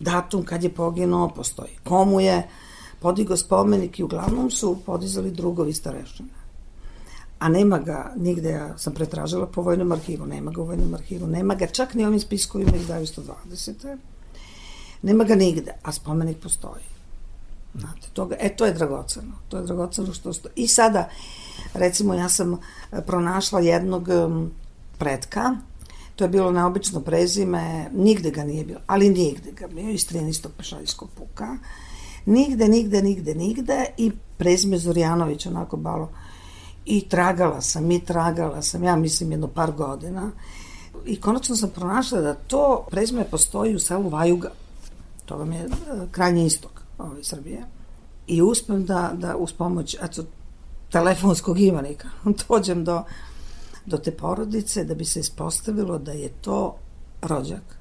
datum 0.00 0.44
kad 0.44 0.64
je 0.64 0.74
poginuo, 0.74 1.28
postoji 1.28 1.70
komu 1.84 2.20
je 2.20 2.48
podigo 3.00 3.36
spomenik 3.36 3.98
i 3.98 4.02
uglavnom 4.02 4.50
su 4.50 4.78
podizali 4.86 5.30
drugovi 5.30 5.72
starešine. 5.72 6.28
A 7.38 7.48
nema 7.48 7.78
ga 7.78 8.12
nigde, 8.16 8.50
ja 8.50 8.78
sam 8.78 8.94
pretražila 8.94 9.46
po 9.46 9.62
vojnom 9.62 9.92
arhivu, 9.92 10.26
nema 10.26 10.50
ga 10.50 10.62
u 10.62 10.64
vojnom 10.64 10.94
arhivu, 10.94 11.26
nema 11.26 11.54
ga 11.54 11.66
čak 11.66 11.94
ni 11.94 12.04
ovim 12.04 12.20
spiskovima 12.20 12.72
iz 12.76 12.88
1920. 12.88 13.96
Nema 15.02 15.24
ga 15.24 15.34
nigde, 15.34 15.72
a 15.82 15.92
spomenik 15.92 16.38
postoji. 16.42 16.82
Znate, 17.74 18.08
toga, 18.12 18.36
e, 18.40 18.56
to 18.56 18.66
je 18.66 18.72
dragoceno. 18.72 19.32
To 19.48 19.56
je 19.56 19.62
dragoceno 19.62 20.12
što 20.14 20.32
stoji. 20.32 20.52
I 20.56 20.68
sada, 20.68 21.08
recimo, 21.74 22.14
ja 22.14 22.28
sam 22.28 22.52
e, 22.54 22.58
pronašla 23.06 23.60
jednog 23.60 24.08
um, 24.08 24.50
pretka, 24.98 25.56
to 26.16 26.24
je 26.24 26.28
bilo 26.28 26.50
neobično 26.52 27.00
prezime, 27.00 27.90
nigde 27.92 28.30
ga 28.30 28.44
nije 28.44 28.64
bilo, 28.64 28.80
ali 28.86 29.08
nigde 29.10 29.52
ga 29.52 29.66
bio, 29.66 29.90
iz 29.90 30.08
13. 30.08 30.48
pešaljskog 30.56 31.08
puka. 31.10 31.56
Nigde, 32.26 32.68
nigde, 32.68 33.02
nigde, 33.02 33.34
nigde 33.34 33.84
i 33.96 34.12
prezime 34.36 34.78
Zorjanović, 34.78 35.46
onako 35.46 35.76
balo. 35.76 36.10
I 36.84 37.08
tragala 37.08 37.60
sam, 37.60 37.90
i 37.90 38.00
tragala 38.04 38.62
sam, 38.62 38.84
ja 38.84 38.96
mislim 38.96 39.30
jedno 39.30 39.48
par 39.48 39.72
godina. 39.72 40.30
I 41.06 41.20
konačno 41.20 41.56
sam 41.56 41.70
pronašla 41.70 42.20
da 42.20 42.34
to 42.34 42.86
prezime 42.90 43.24
postoji 43.24 43.74
u 43.74 43.78
selu 43.78 44.08
Vajuga 44.08 44.50
to 45.24 45.36
vam 45.36 45.52
je 45.52 45.64
e, 45.64 45.68
krajnji 46.10 46.46
istok 46.46 46.82
ovaj, 46.98 47.22
Srbije. 47.24 47.62
I 48.26 48.42
uspem 48.42 48.84
da, 48.84 49.10
da 49.14 49.36
uz 49.36 49.52
pomoć 49.52 49.96
eto, 50.02 50.22
telefonskog 50.90 51.60
imenika 51.60 52.08
dođem 52.48 52.84
do, 52.84 53.02
do 53.86 53.98
te 53.98 54.10
porodice 54.10 54.84
da 54.84 54.94
bi 54.94 55.04
se 55.04 55.20
ispostavilo 55.20 55.98
da 55.98 56.12
je 56.12 56.28
to 56.28 56.76
rođak 57.22 57.80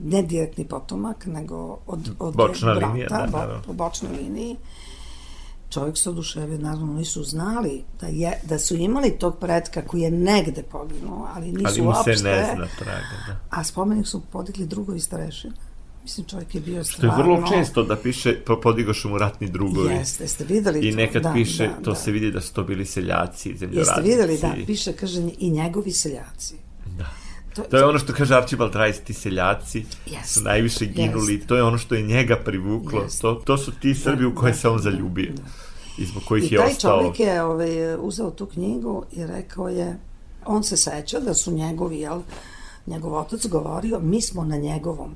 ne 0.00 0.22
direktni 0.22 0.64
potomak, 0.64 1.26
nego 1.26 1.78
od, 1.86 2.10
od 2.18 2.34
bočna 2.34 2.74
brata, 2.74 2.92
linija, 2.92 3.08
da, 3.08 3.16
da, 3.16 3.46
da. 3.46 3.62
po 3.66 3.72
bočnoj 3.72 4.12
liniji. 4.16 4.56
Čovjek 5.70 5.98
se 5.98 6.10
oduševio, 6.10 6.58
naravno 6.58 6.92
nisu 6.92 7.24
znali 7.24 7.84
da, 8.00 8.06
je, 8.06 8.40
da 8.44 8.58
su 8.58 8.74
imali 8.74 9.18
tog 9.18 9.38
predka 9.38 9.82
koji 9.82 10.00
je 10.00 10.10
negde 10.10 10.62
poginuo, 10.62 11.28
ali 11.34 11.52
nisu 11.52 11.66
ali 11.66 11.80
uopšte. 11.80 12.10
Ali 12.10 12.16
mu 12.16 12.18
se 12.18 12.24
ne 12.24 12.54
zna 12.54 12.66
traga, 12.78 13.16
da. 13.28 13.36
A 13.50 13.64
spomenik 13.64 14.06
su 14.06 14.20
podigli 14.32 14.66
drugovi 14.66 15.00
starešine. 15.00 15.54
Mislim, 16.04 16.26
čovjek 16.26 16.54
je 16.54 16.60
bio 16.60 16.84
stvarno... 16.84 17.12
Što 17.12 17.20
je 17.20 17.24
vrlo 17.24 17.48
često 17.48 17.82
da 17.82 17.96
piše, 17.96 18.40
podigošu 18.62 19.08
mu 19.08 19.18
ratni 19.18 19.48
drugovi. 19.48 19.94
Jeste, 19.94 20.28
ste 20.28 20.44
videli 20.44 20.80
to? 20.80 20.86
I 20.86 20.92
nekad 20.92 21.22
da, 21.22 21.32
piše, 21.32 21.66
da, 21.66 21.82
to 21.82 21.90
da. 21.90 21.96
se 21.96 22.10
vidi 22.10 22.30
da 22.30 22.40
su 22.40 22.54
to 22.54 22.62
bili 22.62 22.86
seljaci, 22.86 23.56
zemljoradnici. 23.56 23.90
Jeste 23.90 24.02
videli, 24.02 24.38
da, 24.38 24.66
piše, 24.66 24.92
kaže, 24.92 25.22
i 25.38 25.50
njegovi 25.50 25.92
seljaci. 25.92 26.54
Da. 26.98 27.06
To, 27.54 27.62
to 27.62 27.76
je 27.76 27.84
ono 27.84 27.98
što 27.98 28.12
kaže 28.12 28.34
Archibald 28.34 28.74
Rice, 28.76 29.00
ti 29.00 29.14
seljaci 29.14 29.84
yes, 30.06 30.24
su 30.24 30.40
najviše 30.40 30.86
ginuli, 30.86 31.38
yes. 31.38 31.46
to 31.46 31.56
je 31.56 31.62
ono 31.62 31.78
što 31.78 31.94
je 31.94 32.02
njega 32.02 32.36
privuklo, 32.44 33.06
to, 33.20 33.34
to 33.34 33.58
su 33.58 33.72
ti 33.80 33.94
Srbi 33.94 34.22
da, 34.22 34.28
u 34.28 34.34
koje 34.34 34.52
da, 34.52 34.58
se 34.58 34.68
on 34.68 34.78
zaljubio 34.78 35.32
da. 35.32 35.42
i 35.98 36.06
zbog 36.06 36.22
kojih 36.24 36.52
I 36.52 36.54
je 36.54 36.60
ostao. 36.60 36.70
I 36.70 37.02
taj 37.02 37.02
čovjek 37.02 37.20
je 37.20 37.42
ovaj, 37.42 37.94
uzeo 37.98 38.30
tu 38.30 38.46
knjigu 38.46 39.04
i 39.12 39.26
rekao 39.26 39.68
je, 39.68 39.98
on 40.46 40.62
se 40.62 40.76
seća 40.76 41.20
da 41.20 41.34
su 41.34 41.52
njegovi, 41.52 41.98
jel, 41.98 42.20
njegov 42.86 43.14
otac 43.14 43.46
govorio, 43.46 44.00
mi 44.00 44.22
smo 44.22 44.44
na 44.44 44.56
njegovom 44.56 45.14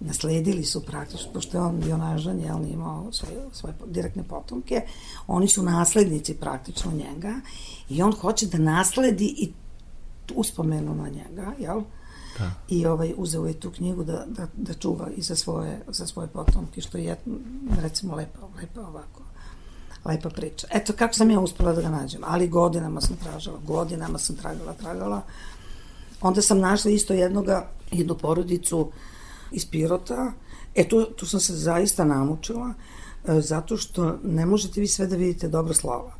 nasledili 0.00 0.64
su 0.64 0.82
praktično, 0.82 1.32
pošto 1.32 1.58
je 1.58 1.62
on 1.62 1.80
bio 1.80 1.96
nažan, 1.96 2.40
jel, 2.40 2.66
imao 2.66 3.12
svoje, 3.12 3.36
svoje 3.52 3.74
direktne 3.86 4.22
potomke, 4.22 4.82
oni 5.26 5.48
su 5.48 5.62
naslednici 5.62 6.34
praktično 6.34 6.92
njega 6.92 7.34
i 7.88 8.02
on 8.02 8.12
hoće 8.12 8.46
da 8.46 8.58
nasledi 8.58 9.34
i 9.38 9.52
uspomenu 10.34 10.94
na 10.94 11.08
njega, 11.08 11.52
jel? 11.58 11.82
Da. 12.38 12.50
I 12.68 12.86
ovaj, 12.86 13.14
uzeo 13.16 13.46
je 13.46 13.60
tu 13.60 13.70
knjigu 13.70 14.04
da, 14.04 14.24
da, 14.26 14.46
da 14.56 14.74
čuva 14.74 15.08
i 15.16 15.22
za 15.22 15.36
svoje, 15.36 15.82
za 15.88 16.06
svoje 16.06 16.28
potomke, 16.28 16.80
što 16.80 16.98
je, 16.98 17.16
recimo, 17.82 18.14
lepa, 18.14 18.38
lepa 18.60 18.80
ovako 18.80 19.22
lepa 20.06 20.30
priča. 20.30 20.66
Eto, 20.70 20.92
kako 20.92 21.14
sam 21.14 21.30
ja 21.30 21.40
uspela 21.40 21.72
da 21.72 21.82
ga 21.82 21.88
nađem, 21.88 22.20
ali 22.24 22.48
godinama 22.48 23.00
sam 23.00 23.16
tražala, 23.16 23.58
godinama 23.66 24.18
sam 24.18 24.36
tragala, 24.36 24.72
tragala. 24.72 25.22
Onda 26.20 26.42
sam 26.42 26.58
našla 26.58 26.90
isto 26.90 27.14
jednoga, 27.14 27.68
jednu 27.92 28.14
porodicu 28.14 28.90
iz 29.52 29.66
Pirota. 29.70 30.32
E, 30.74 30.88
tu, 30.88 31.04
tu 31.04 31.26
sam 31.26 31.40
se 31.40 31.54
zaista 31.54 32.04
namučila, 32.04 32.74
e, 33.28 33.40
zato 33.40 33.76
što 33.76 34.18
ne 34.24 34.46
možete 34.46 34.80
vi 34.80 34.86
sve 34.86 35.06
da 35.06 35.16
vidite 35.16 35.48
dobro 35.48 35.74
slova. 35.74 36.16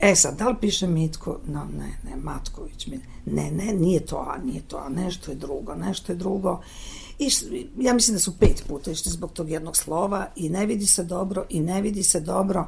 E 0.00 0.14
sad, 0.14 0.38
da 0.38 0.48
li 0.48 0.56
piše 0.60 0.86
Mitko? 0.86 1.40
No, 1.46 1.66
ne, 1.78 1.98
ne, 2.04 2.16
Matković. 2.16 2.88
Ne, 3.26 3.50
ne, 3.50 3.72
nije 3.72 4.06
to, 4.06 4.16
a 4.16 4.38
nije 4.38 4.62
to, 4.68 4.76
a 4.76 4.88
nešto 4.88 5.30
je 5.30 5.36
drugo, 5.36 5.74
nešto 5.74 6.12
je 6.12 6.16
drugo. 6.16 6.60
I 7.18 7.30
ja 7.78 7.94
mislim 7.94 8.14
da 8.14 8.20
su 8.20 8.38
pet 8.38 8.64
puta 8.68 8.90
išli 8.90 9.10
zbog 9.10 9.32
tog 9.32 9.50
jednog 9.50 9.76
slova 9.76 10.26
i 10.36 10.48
ne 10.48 10.66
vidi 10.66 10.86
se 10.86 11.04
dobro 11.04 11.46
i 11.48 11.60
ne 11.60 11.82
vidi 11.82 12.02
se 12.02 12.20
dobro. 12.20 12.66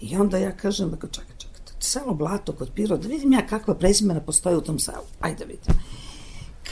I 0.00 0.16
onda 0.16 0.38
ja 0.38 0.56
kažem, 0.56 0.90
čekaj, 0.90 1.36
čekaj, 1.38 1.60
selo 1.80 2.14
Blato 2.14 2.52
kod 2.52 2.70
Piro, 2.74 2.96
da 2.96 3.08
vidim 3.08 3.32
ja 3.32 3.46
kakva 3.46 3.74
prezimena 3.74 4.20
postoje 4.20 4.56
u 4.56 4.60
tom 4.60 4.78
selu. 4.78 5.04
Ajde 5.20 5.38
da 5.38 5.44
vidim. 5.44 5.74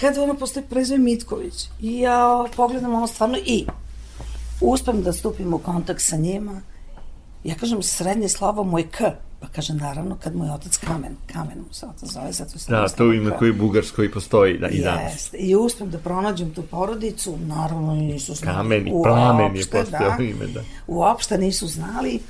Kada 0.00 0.22
ono 0.22 0.34
postoji 0.34 0.66
prezime 0.70 0.98
Mitković, 0.98 1.68
i 1.80 1.98
ja 1.98 2.44
pogledam 2.56 2.94
ovo 2.94 3.06
stvarno 3.06 3.38
i 3.46 3.66
uspem 4.60 5.02
da 5.02 5.12
stupim 5.12 5.54
u 5.54 5.58
kontakt 5.58 6.02
sa 6.02 6.16
njima. 6.16 6.60
Ja 7.44 7.54
kažem, 7.54 7.82
srednje 7.82 8.28
slovo 8.28 8.64
moj 8.64 8.88
K, 8.90 9.12
Pa 9.40 9.48
kaže, 9.48 9.74
naravno, 9.74 10.16
kad 10.22 10.36
moj 10.36 10.50
otac 10.50 10.76
kamen, 10.76 11.16
kamen 11.32 11.58
mu 11.58 11.72
se 11.72 11.86
otac 11.86 12.10
zove, 12.10 12.32
zato 12.32 12.58
se... 12.58 12.72
Da, 12.72 12.88
to 12.88 13.12
ime 13.12 13.38
koji 13.38 13.52
bugarskoj 13.52 14.12
postoji 14.12 14.58
da, 14.58 14.68
i 14.68 14.80
danas. 14.80 15.30
I 15.32 15.56
uspem 15.56 15.90
da 15.90 15.98
pronađem 15.98 16.54
tu 16.54 16.62
porodicu, 16.62 17.38
naravno 17.46 17.94
nisu 17.94 18.34
znali. 18.34 18.56
Kamen 18.56 18.88
i 18.88 18.92
plamen 19.02 19.56
je 19.56 19.66
postao 19.66 20.16
da, 20.16 20.24
ime, 20.24 20.46
da. 20.46 20.60
Uopšte 20.86 21.38
nisu 21.38 21.66
znali 21.66 22.20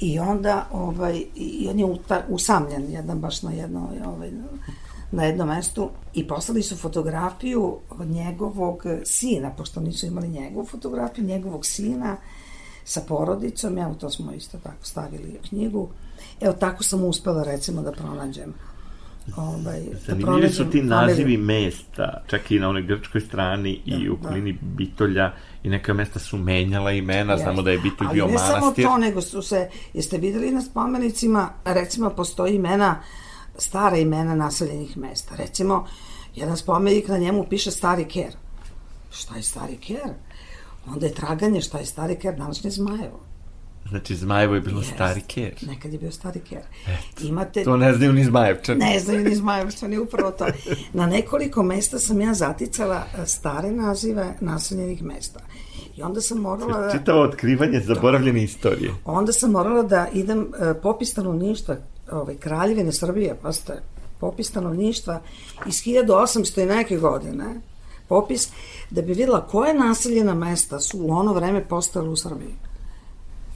i 0.00 0.18
onda, 0.18 0.66
ovaj, 0.72 1.24
i 1.34 1.68
on 1.70 1.78
je 1.78 1.86
usamljen, 2.28 2.90
jedan 2.90 3.18
baš 3.18 3.42
na 3.42 3.52
jedno, 3.52 3.88
ovaj, 4.04 4.30
na 5.14 5.24
jednom 5.24 5.48
mestu 5.48 5.90
i 6.14 6.28
poslali 6.28 6.62
su 6.62 6.76
fotografiju 6.76 7.78
od 7.90 8.08
njegovog 8.08 8.84
sina, 9.04 9.50
pošto 9.50 9.80
nisu 9.80 10.06
imali 10.06 10.28
njegovu 10.28 10.66
fotografiju, 10.66 11.24
njegovog 11.24 11.66
sina 11.66 12.16
sa 12.84 13.00
porodicom, 13.00 13.78
evo 13.78 13.94
to 13.94 14.10
smo 14.10 14.32
isto 14.32 14.58
tako 14.58 14.84
stavili 14.84 15.38
u 15.38 15.48
knjigu, 15.48 15.88
Evo 16.40 16.52
tako 16.52 16.82
sam 16.82 17.04
uspela 17.04 17.42
recimo 17.42 17.82
da 17.82 17.92
pronađem 17.92 18.54
Ovaj, 19.36 19.80
da 19.80 19.98
Zanimljivi 20.06 20.48
su 20.48 20.64
ti 20.70 20.82
nazivi 20.82 21.36
mesta, 21.36 22.22
čak 22.26 22.50
i 22.50 22.58
na 22.58 22.68
onoj 22.68 22.82
grčkoj 22.82 23.20
strani 23.20 23.80
da, 23.86 23.96
i 23.96 24.08
u 24.08 24.16
da. 24.16 24.28
okolini 24.28 24.52
da. 24.52 24.58
Bitolja 24.62 25.32
i 25.62 25.68
neka 25.68 25.94
mesta 25.94 26.18
su 26.18 26.38
menjala 26.38 26.92
imena, 26.92 27.32
Jeste. 27.32 27.44
znamo 27.44 27.62
da 27.62 27.70
je 27.70 27.78
Bitolj 27.78 28.08
bio 28.12 28.26
manastir. 28.26 28.54
Ali 28.54 28.64
ne 28.76 28.82
samo 28.82 28.90
to, 28.90 28.98
nego 28.98 29.20
su 29.20 29.42
se, 29.42 29.70
jeste 29.94 30.18
videli 30.18 30.50
na 30.50 30.62
spomenicima, 30.62 31.48
recimo 31.64 32.10
postoji 32.10 32.54
imena, 32.54 32.96
stara 33.58 33.96
imena 33.96 34.34
naseljenih 34.34 34.96
mesta. 34.96 35.34
Recimo, 35.36 35.86
jedan 36.34 36.56
spomenik 36.56 37.08
na 37.08 37.18
njemu 37.18 37.46
piše 37.50 37.70
Stari 37.70 38.04
Ker. 38.04 38.36
Šta 39.10 39.36
je 39.36 39.42
Stari 39.42 39.76
Ker? 39.76 40.10
Onda 40.86 41.06
je 41.06 41.14
traganje 41.14 41.60
šta 41.60 41.78
je 41.78 41.86
Stari 41.86 42.16
Ker, 42.16 42.36
današnje 42.36 42.70
Zmajevo. 42.70 43.20
Znači, 43.88 44.16
Zmajevo 44.16 44.54
je 44.54 44.60
bilo 44.60 44.80
yes. 44.80 44.94
stari 44.94 45.20
ker. 45.20 45.54
Nekad 45.66 45.92
je 45.92 45.98
bio 45.98 46.10
stari 46.12 46.40
ker. 46.40 46.62
Eto, 46.86 47.26
Imate... 47.26 47.64
To 47.64 47.76
ne 47.76 47.92
znaju 47.92 48.12
ni 48.12 48.24
Zmajevčani. 48.24 48.78
Ne 48.78 49.00
znaju 49.00 49.24
ni 49.24 49.34
Zmajevčani, 49.36 49.98
upravo 49.98 50.30
to. 50.30 50.46
Na 50.92 51.06
nekoliko 51.06 51.62
mesta 51.62 51.98
sam 51.98 52.20
ja 52.20 52.34
zaticala 52.34 53.04
e, 53.22 53.26
stare 53.26 53.70
nazive 53.70 54.34
naseljenih 54.40 55.02
mesta. 55.02 55.40
I 55.96 56.02
onda 56.02 56.20
sam 56.20 56.38
morala 56.38 56.80
da... 56.80 56.98
Čitavo 56.98 57.22
otkrivanje 57.22 57.80
zaboravljene 57.80 58.44
istorije. 58.44 58.90
Onda 59.04 59.32
sam 59.32 59.50
morala 59.50 59.82
da 59.82 60.08
idem 60.12 60.38
uh, 60.40 60.76
popis 60.82 61.10
stanovništva 61.10 61.76
ovaj, 62.12 62.36
Kraljevine 62.36 62.92
Srbije, 62.92 63.38
pa 63.42 63.52
ste 63.52 63.82
popis 64.20 64.48
stanovništva 64.48 65.20
iz 65.66 65.74
1800 65.74 66.62
i 66.62 66.66
neke 66.66 66.96
godine, 66.96 67.60
popis, 68.08 68.48
da 68.90 69.02
bi 69.02 69.12
videla 69.12 69.46
koje 69.46 69.74
naseljena 69.74 70.34
mesta 70.34 70.80
su 70.80 70.98
u 71.00 71.10
ono 71.10 71.32
vreme 71.32 71.68
postale 71.68 72.08
u 72.08 72.16
Srbiji. 72.16 72.54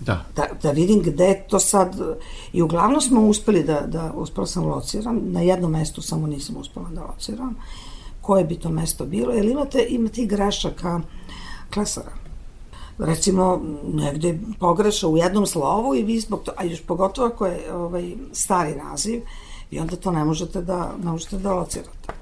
Da. 0.00 0.24
da. 0.36 0.46
Da 0.62 0.70
vidim 0.70 1.02
gde 1.02 1.44
to 1.48 1.58
sad... 1.58 1.96
I 2.52 2.62
uglavnom 2.62 3.00
smo 3.00 3.20
uspeli 3.20 3.64
da, 3.64 3.80
da 3.86 4.12
uspela 4.14 4.46
sam 4.46 4.64
lociram, 4.64 5.20
na 5.22 5.40
jednom 5.40 5.72
mestu 5.72 6.02
samo 6.02 6.26
nisam 6.26 6.56
uspela 6.56 6.88
da 6.88 7.02
lociram, 7.02 7.56
koje 8.20 8.44
bi 8.44 8.58
to 8.58 8.68
mesto 8.68 9.04
bilo, 9.04 9.32
jer 9.32 9.44
imate, 9.44 9.86
imate 9.88 10.22
i 10.22 10.26
grešaka 10.26 11.00
klesara. 11.74 12.27
Recimo, 12.98 13.62
negde 13.94 14.38
pogreša 14.58 15.08
u 15.08 15.16
jednom 15.16 15.46
slovu 15.46 15.94
i 15.94 16.02
vi 16.02 16.20
zbog 16.20 16.42
to, 16.44 16.52
a 16.56 16.64
još 16.64 16.82
pogotovo 16.82 17.28
ako 17.28 17.46
je 17.46 17.72
ovaj, 17.72 18.12
stari 18.32 18.74
naziv, 18.74 19.22
i 19.70 19.80
onda 19.80 19.96
to 19.96 20.10
ne 20.10 20.24
možete 20.24 20.62
da, 20.62 20.92
ne 21.04 21.10
možete 21.10 21.38
da 21.38 21.52
locirate. 21.52 22.12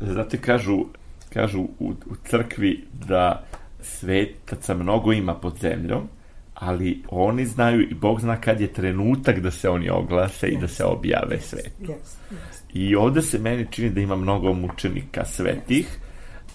Znate, 0.00 0.40
kažu, 0.40 0.84
kažu 1.32 1.60
u, 1.60 1.90
u 1.90 2.14
crkvi 2.28 2.84
da 3.06 3.44
svetaca 3.80 4.74
mnogo 4.74 5.12
ima 5.12 5.34
pod 5.34 5.58
zemljom, 5.60 6.08
ali 6.54 7.02
oni 7.10 7.46
znaju 7.46 7.82
i 7.90 7.94
Bog 7.94 8.20
zna 8.20 8.40
kad 8.40 8.60
je 8.60 8.72
trenutak 8.72 9.40
da 9.40 9.50
se 9.50 9.70
oni 9.70 9.90
oglase 9.90 10.46
yes. 10.46 10.52
i 10.52 10.60
da 10.60 10.68
se 10.68 10.84
objave 10.84 11.40
sveti. 11.40 11.70
Yes. 11.82 11.94
Yes. 12.30 12.58
I 12.74 12.96
ovde 12.96 13.22
se 13.22 13.38
meni 13.38 13.66
čini 13.70 13.90
da 13.90 14.00
ima 14.00 14.16
mnogo 14.16 14.52
mučenika 14.52 15.24
svetih, 15.24 15.86
yes. 15.86 16.07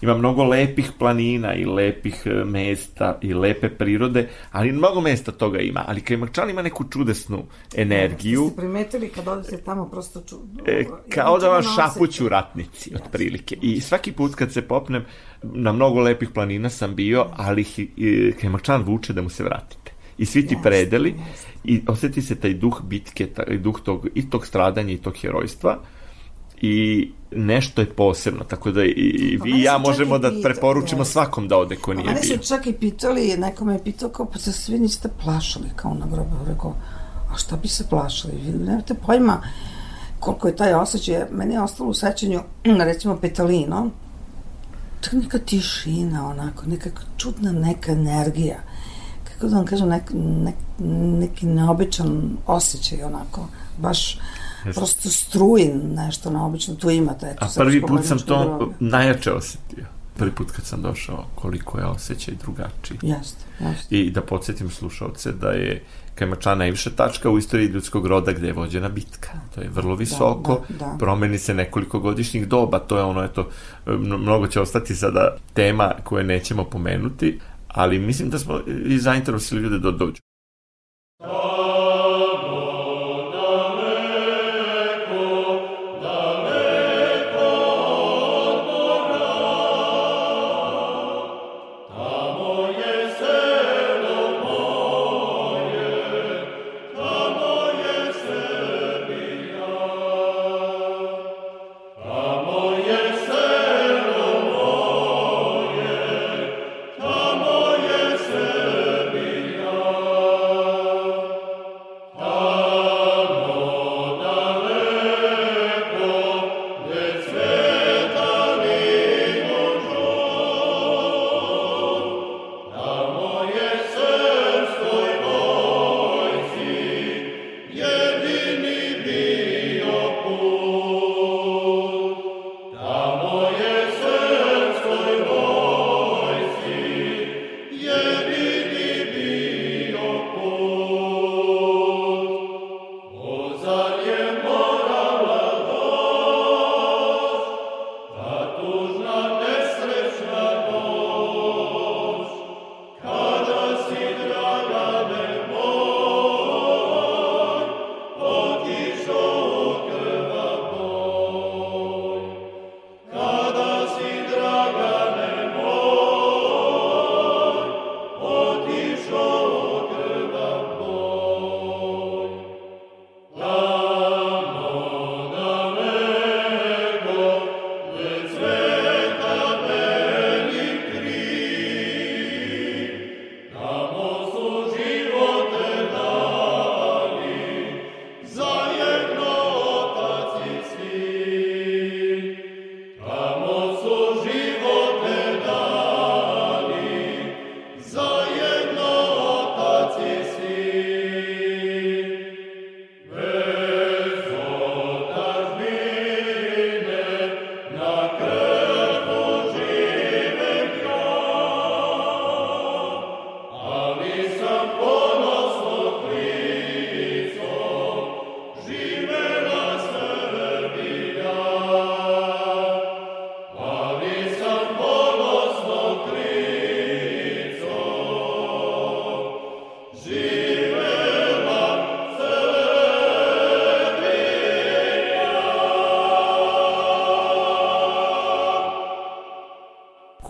Ima 0.03 0.17
mnogo 0.17 0.43
lepih 0.43 0.91
planina 0.99 1.53
i 1.55 1.65
lepih 1.65 2.21
e, 2.25 2.43
mesta 2.45 3.17
i 3.21 3.33
lepe 3.33 3.69
prirode, 3.69 4.27
ali 4.51 4.71
mnogo 4.71 5.01
mesta 5.01 5.31
toga 5.31 5.59
ima. 5.59 5.83
Ali 5.87 6.01
Kajmakčan 6.01 6.49
ima 6.49 6.61
neku 6.61 6.83
čudesnu 6.89 7.43
energiju. 7.75 8.47
Ste 8.47 8.55
primetili 8.55 9.09
kad 9.09 9.27
odete 9.27 9.57
tamo 9.57 9.89
prosto 9.89 10.21
čudno? 10.29 10.63
E, 10.65 10.85
kao 11.09 11.39
da 11.39 11.49
vam 11.49 11.63
šapuću 11.75 12.29
ratnici, 12.29 12.89
yes. 12.89 12.95
otprilike. 12.95 13.57
I 13.61 13.81
svaki 13.81 14.11
put 14.11 14.35
kad 14.35 14.51
se 14.53 14.61
popnem, 14.61 15.05
na 15.43 15.71
mnogo 15.71 16.01
lepih 16.01 16.29
planina 16.33 16.69
sam 16.69 16.95
bio, 16.95 17.25
ali 17.35 17.65
Kajmakčan 18.41 18.83
vuče 18.83 19.13
da 19.13 19.21
mu 19.21 19.29
se 19.29 19.43
vratite 19.43 19.91
i 20.17 20.25
svi 20.25 20.47
ti 20.47 20.57
predeli 20.63 21.15
i 21.63 21.81
oseti 21.87 22.21
se 22.21 22.35
taj 22.35 22.53
duh 22.53 22.81
bitke, 22.83 23.27
taj 23.27 23.57
duh 23.57 23.81
tog, 23.83 24.07
i 24.15 24.29
tog 24.29 24.47
stradanja 24.47 24.93
i 24.93 24.97
tog 24.97 25.17
herojstva 25.21 25.79
i 26.65 27.11
nešto 27.31 27.81
je 27.81 27.89
posebno, 27.89 28.43
tako 28.43 28.71
da 28.71 28.85
i 28.85 29.37
pa 29.39 29.43
vi 29.43 29.51
i 29.51 29.63
ja 29.63 29.77
možemo 29.77 30.17
da 30.17 30.31
preporučimo 30.43 31.05
svakom 31.05 31.47
da 31.47 31.57
ode 31.57 31.75
ko 31.75 31.93
nije 31.93 32.03
bio. 32.03 32.13
Mene 32.13 32.23
su 32.23 32.47
čak 32.47 32.67
i 32.67 32.73
pitali, 32.73 33.37
neko 33.37 33.65
me 33.65 33.73
je 33.73 33.83
pitao 33.83 34.09
kao, 34.09 34.25
pa 34.25 34.39
se 34.39 34.51
svi 34.51 34.79
niste 34.79 35.09
plašali 35.23 35.69
kao 35.75 35.93
na 35.93 36.05
grobu, 36.11 36.35
rekao, 36.47 36.75
a 37.33 37.37
šta 37.37 37.57
bi 37.57 37.67
se 37.67 37.87
plašali, 37.89 38.33
vi 38.45 38.65
nemate 38.65 38.93
pojma 38.93 39.41
koliko 40.19 40.47
je 40.47 40.55
taj 40.55 40.73
osjećaj, 40.73 41.25
meni 41.31 41.53
je 41.53 41.61
ostalo 41.61 41.89
u 41.89 41.93
sećanju, 41.93 42.39
recimo 42.89 43.17
Petalino, 43.17 43.89
to 45.01 45.09
je 45.11 45.21
neka 45.21 45.39
tišina, 45.39 46.29
onako, 46.29 46.65
neka 46.65 46.89
čudna 47.17 47.51
neka 47.51 47.91
energija. 47.91 48.59
Kako 49.23 49.47
da 49.47 49.55
vam 49.55 49.65
kažem, 49.65 49.89
nek, 49.89 50.11
nek, 50.13 50.55
neki 51.19 51.45
neobičan 51.45 52.37
osjećaj 52.47 53.03
onako, 53.03 53.47
baš 53.77 54.17
Jeste. 54.65 54.79
prosto 54.79 55.09
struji 55.09 55.73
nešto 55.95 56.29
neobično, 56.29 56.75
tu 56.75 56.89
imate. 56.89 57.25
Eto, 57.25 57.45
A 57.45 57.47
prvi 57.55 57.81
put 57.81 58.05
sam 58.05 58.19
to 58.19 58.43
droga. 58.43 58.73
najjače 58.79 59.31
osetio. 59.31 59.85
Prvi 60.17 60.31
put 60.31 60.51
kad 60.51 60.65
sam 60.65 60.81
došao, 60.81 61.25
koliko 61.35 61.79
je 61.79 61.85
osjećaj 61.85 62.33
drugačiji. 62.41 62.99
Jeste, 63.01 63.45
jeste. 63.59 63.95
I 63.95 64.11
da 64.11 64.21
podsjetim 64.21 64.69
slušalce 64.69 65.31
da 65.31 65.49
je 65.49 65.83
Kajmača 66.15 66.55
najviše 66.55 66.95
tačka 66.95 67.29
u 67.29 67.37
istoriji 67.37 67.67
ljudskog 67.67 68.07
roda 68.07 68.31
gde 68.31 68.47
je 68.47 68.53
vođena 68.53 68.89
bitka. 68.89 69.29
To 69.55 69.61
je 69.61 69.69
vrlo 69.69 69.95
visoko, 69.95 70.61
da, 70.69 70.75
da, 70.77 70.85
da. 70.85 70.97
promeni 70.97 71.37
se 71.37 71.53
nekoliko 71.53 71.99
godišnjih 71.99 72.47
doba, 72.47 72.79
to 72.79 72.97
je 72.97 73.03
ono, 73.03 73.23
eto, 73.23 73.49
mnogo 73.97 74.47
će 74.47 74.61
ostati 74.61 74.95
sada 74.95 75.37
tema 75.53 75.91
koje 76.03 76.23
nećemo 76.23 76.63
pomenuti, 76.63 77.39
ali 77.67 77.99
mislim 77.99 78.29
da 78.29 78.39
smo 78.39 78.59
i 78.85 78.99
zainteresovali 78.99 79.63
ljude 79.63 79.79
da 79.79 79.91
dođu. 79.91 80.21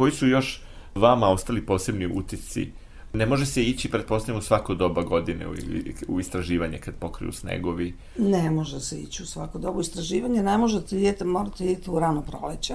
Koji 0.03 0.11
su 0.11 0.27
još 0.27 0.61
vama 0.95 1.27
ostali 1.27 1.65
posebni 1.65 2.07
utisci? 2.07 2.71
Ne 3.13 3.25
može 3.25 3.45
se 3.45 3.63
ići, 3.63 3.91
pretpostavljamo, 3.91 4.41
svako 4.41 4.75
doba 4.75 5.03
godine 5.03 5.47
u, 5.47 5.53
u 6.07 6.19
istraživanje 6.19 6.77
kad 6.77 6.95
pokriju 6.95 7.31
snegovi. 7.31 7.95
Ne 8.17 8.51
može 8.51 8.79
se 8.79 8.99
ići 8.99 9.23
u 9.23 9.25
svako 9.25 9.59
dobu 9.59 9.81
istraživanje, 9.81 10.43
ne 10.43 10.57
možete 10.57 10.97
idete, 10.97 11.25
morate 11.25 11.63
idete 11.63 11.91
u 11.91 11.99
rano 11.99 12.21
proleće, 12.21 12.73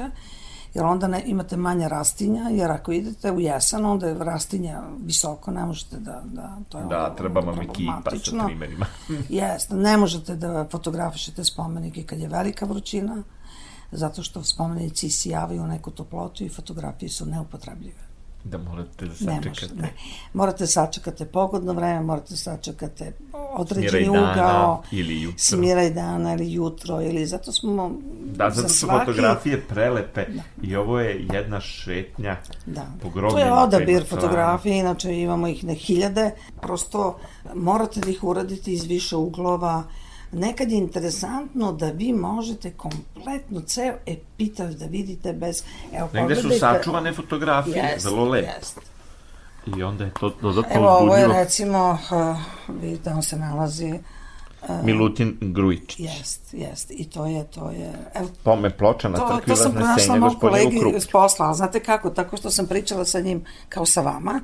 jer 0.74 0.85
onda 0.85 1.09
ne, 1.09 1.22
imate 1.26 1.57
manje 1.57 1.89
rastinja, 1.89 2.49
jer 2.51 2.70
ako 2.70 2.93
idete 2.93 3.33
u 3.33 3.41
jesen, 3.41 3.85
onda 3.85 4.07
je 4.07 4.14
rastinja 4.18 4.83
visoko, 5.05 5.51
ne 5.51 5.66
možete 5.66 5.97
da... 5.99 6.22
Da, 6.24 6.59
to 6.68 6.79
je 6.79 6.85
da 6.85 7.14
treba 7.16 7.41
vam 7.41 7.61
ekipa 7.61 8.11
sa 8.24 8.45
primjerima. 8.47 8.87
Jeste, 9.41 9.74
ne 9.74 9.97
možete 9.97 10.37
da 10.37 10.66
fotografišete 10.70 11.45
spomenike 11.45 12.03
kad 12.03 12.18
je 12.18 12.29
velika 12.29 12.66
vrućina, 12.66 13.22
zato 13.93 14.22
što 14.22 14.45
spomenici 14.45 15.11
sijavaju 15.11 15.66
neku 15.66 15.91
toplotu 15.91 16.45
i 16.45 16.49
fotografije 16.49 17.09
su 17.09 17.26
neupotrebljive. 17.26 18.09
Da 18.45 18.59
morate 18.59 19.07
da 19.07 19.14
sačekate. 19.14 19.41
Ne 19.41 19.51
može, 19.51 19.74
ne. 19.74 19.93
Morate 20.32 20.66
sačekate 20.66 21.24
pogodno 21.24 21.72
vreme, 21.72 22.01
morate 22.01 22.36
sačekate 22.36 23.12
određeni 23.32 24.09
ugao. 24.09 24.82
Ili 24.91 25.22
jutro. 25.22 25.39
Smiraj 25.39 25.91
dana 25.91 26.34
ili 26.34 26.53
jutro. 26.53 27.01
Ili 27.03 27.26
zato 27.26 27.53
smo... 27.53 27.91
Da, 28.24 28.51
zato 28.51 28.68
su 28.68 28.74
svaki... 28.74 29.07
fotografije 29.07 29.61
prelepe 29.61 30.24
da. 30.28 30.43
i 30.62 30.76
ovo 30.76 31.01
je 31.01 31.26
jedna 31.32 31.61
šetnja 31.61 32.36
da. 32.66 32.86
po 33.03 33.11
grobnjima. 33.11 33.41
To 33.41 33.47
je 33.47 33.62
odabir 33.62 34.07
fotografije, 34.09 34.78
inače 34.78 35.20
imamo 35.20 35.49
ih 35.49 35.64
na 35.64 35.72
hiljade. 35.72 36.30
Prosto 36.61 37.18
morate 37.55 38.01
da 38.01 38.11
ih 38.11 38.24
uradite 38.24 38.72
iz 38.72 38.84
više 38.84 39.16
uglova, 39.16 39.84
nekad 40.33 40.70
je 40.70 40.79
interesantno 40.79 41.72
da 41.72 41.91
vi 41.91 42.12
možete 42.12 42.70
kompletno 42.70 43.61
ceo 43.61 43.95
epitaf 44.07 44.70
da 44.70 44.87
vidite 44.87 45.33
bez... 45.33 45.62
Evo, 45.93 46.09
Negde 46.12 46.37
su 46.37 46.51
sačuvane 46.59 47.12
fotografije, 47.12 47.91
jest, 47.93 48.07
vrlo 48.07 48.24
lepo. 48.24 48.51
Jest. 48.59 48.81
I 49.76 49.83
onda 49.83 50.05
je 50.05 50.11
to 50.20 50.33
dodatno 50.43 50.76
Evo, 50.76 50.89
ovo 50.89 51.16
je 51.16 51.29
recimo, 51.29 51.99
uh, 52.11 52.37
vidite, 52.81 53.11
on 53.11 53.22
se 53.22 53.37
nalazi 53.37 53.99
Uh, 54.68 54.85
Milutin 54.85 55.39
Grujičić. 55.41 56.01
Jest, 56.01 56.55
jest. 56.55 56.91
I 56.91 57.05
to 57.05 57.26
je, 57.26 57.45
to 57.45 57.70
je... 57.70 57.93
Evo, 58.14 58.29
Pome 58.43 58.70
ploča 58.70 59.09
na 59.09 59.18
crkvi 59.18 59.51
Vaznesenja, 59.51 60.18
gospodinu 60.18 60.81
Krupić. 60.81 61.05
To 61.05 61.11
posla, 61.12 61.47
ali 61.47 61.57
znate 61.57 61.81
kako, 61.81 62.11
tako 62.11 62.37
što 62.37 62.51
sam 62.51 62.66
pričala 62.66 63.05
sa 63.05 63.20
njim 63.20 63.45
kao 63.68 63.87
sa 63.87 64.01
vama 64.01 64.41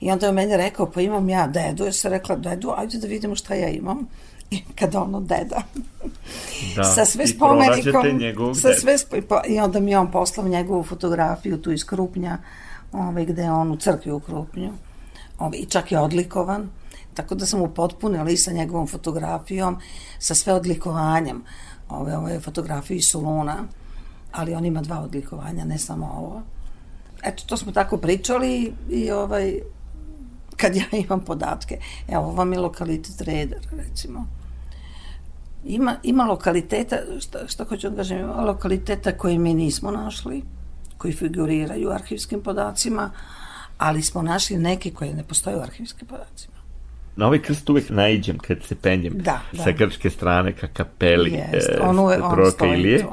i 0.00 0.10
onda 0.10 0.26
je 0.26 0.32
meni 0.32 0.56
rekao, 0.56 0.90
pa 0.90 1.00
imam 1.00 1.28
ja 1.28 1.46
dedu, 1.46 1.84
ja 1.84 1.92
sam 1.92 2.10
rekla, 2.10 2.36
dedu, 2.36 2.72
ajde 2.76 2.98
da 2.98 3.06
vidimo 3.06 3.34
šta 3.34 3.54
ja 3.54 3.68
imam 3.68 4.06
kad 4.78 4.94
ono 4.94 5.20
deda. 5.20 5.62
Da, 6.76 6.84
sa 6.84 7.04
sve 7.04 7.26
spomenikom. 7.26 8.54
Sa 8.54 8.68
sve 8.80 8.98
sp 8.98 9.12
I 9.48 9.60
onda 9.60 9.80
mi 9.80 9.94
on 9.94 10.10
poslao 10.10 10.48
njegovu 10.48 10.82
fotografiju 10.82 11.62
tu 11.62 11.72
iz 11.72 11.84
Krupnja, 11.84 12.38
ovaj, 12.92 13.24
gde 13.24 13.42
je 13.42 13.52
on 13.52 13.72
u 13.72 13.76
crkvi 13.76 14.12
u 14.12 14.20
Krupnju. 14.20 14.72
Ovaj, 15.38 15.58
I 15.58 15.66
čak 15.66 15.92
je 15.92 16.00
odlikovan. 16.00 16.68
Tako 17.14 17.34
da 17.34 17.46
sam 17.46 17.62
upotpunila 17.62 18.30
i 18.30 18.36
sa 18.36 18.52
njegovom 18.52 18.86
fotografijom, 18.86 19.78
sa 20.18 20.34
sve 20.34 20.52
odlikovanjem. 20.52 21.42
Ove, 21.88 22.16
ove 22.16 22.40
fotografije 22.40 22.96
iz 22.96 23.06
Soluna, 23.06 23.64
ali 24.32 24.54
on 24.54 24.64
ima 24.64 24.82
dva 24.82 25.00
odlikovanja, 25.00 25.64
ne 25.64 25.78
samo 25.78 26.06
ovo. 26.06 26.42
Eto, 27.22 27.44
to 27.46 27.56
smo 27.56 27.72
tako 27.72 27.96
pričali 27.96 28.72
i 28.90 29.10
ovaj, 29.10 29.60
kad 30.56 30.76
ja 30.76 30.84
imam 31.04 31.20
podatke. 31.20 31.78
Evo, 32.08 32.32
vam 32.32 32.52
je 32.52 32.58
lokalitet 32.58 33.20
Reder, 33.20 33.68
recimo. 33.72 34.26
Ima, 35.66 35.96
ima 36.02 36.24
lokaliteta, 36.24 36.96
šta, 37.20 37.38
šta 37.48 37.64
hoću 37.64 37.90
da 37.90 37.96
kažem, 37.96 38.18
ima 38.18 38.44
lokaliteta 38.44 39.12
koje 39.12 39.38
mi 39.38 39.54
nismo 39.54 39.90
našli, 39.90 40.42
koji 40.98 41.14
figuriraju 41.14 41.88
u 41.88 41.92
arhivskim 41.92 42.40
podacima, 42.40 43.10
ali 43.78 44.02
smo 44.02 44.22
našli 44.22 44.56
neke 44.56 44.90
koje 44.90 45.14
ne 45.14 45.24
postoje 45.24 45.56
u 45.56 45.60
arhivskim 45.60 46.08
podacima. 46.08 46.54
Na 47.16 47.26
ovaj 47.26 47.42
krst 47.42 47.70
uvek 47.70 47.90
naiđem 47.90 48.38
kad 48.38 48.62
se 48.62 48.74
penjem 48.74 49.12
da, 49.16 49.40
da. 49.52 49.62
sa 49.62 49.70
grčke 49.70 50.10
strane 50.10 50.52
ka 50.52 50.66
kapeli 50.66 51.30
yes, 51.30 51.70
e, 51.70 51.80
on, 51.80 51.98
on 51.98 52.32
proroka 52.34 52.66
Ilije. 52.66 52.98
Tu, 52.98 53.08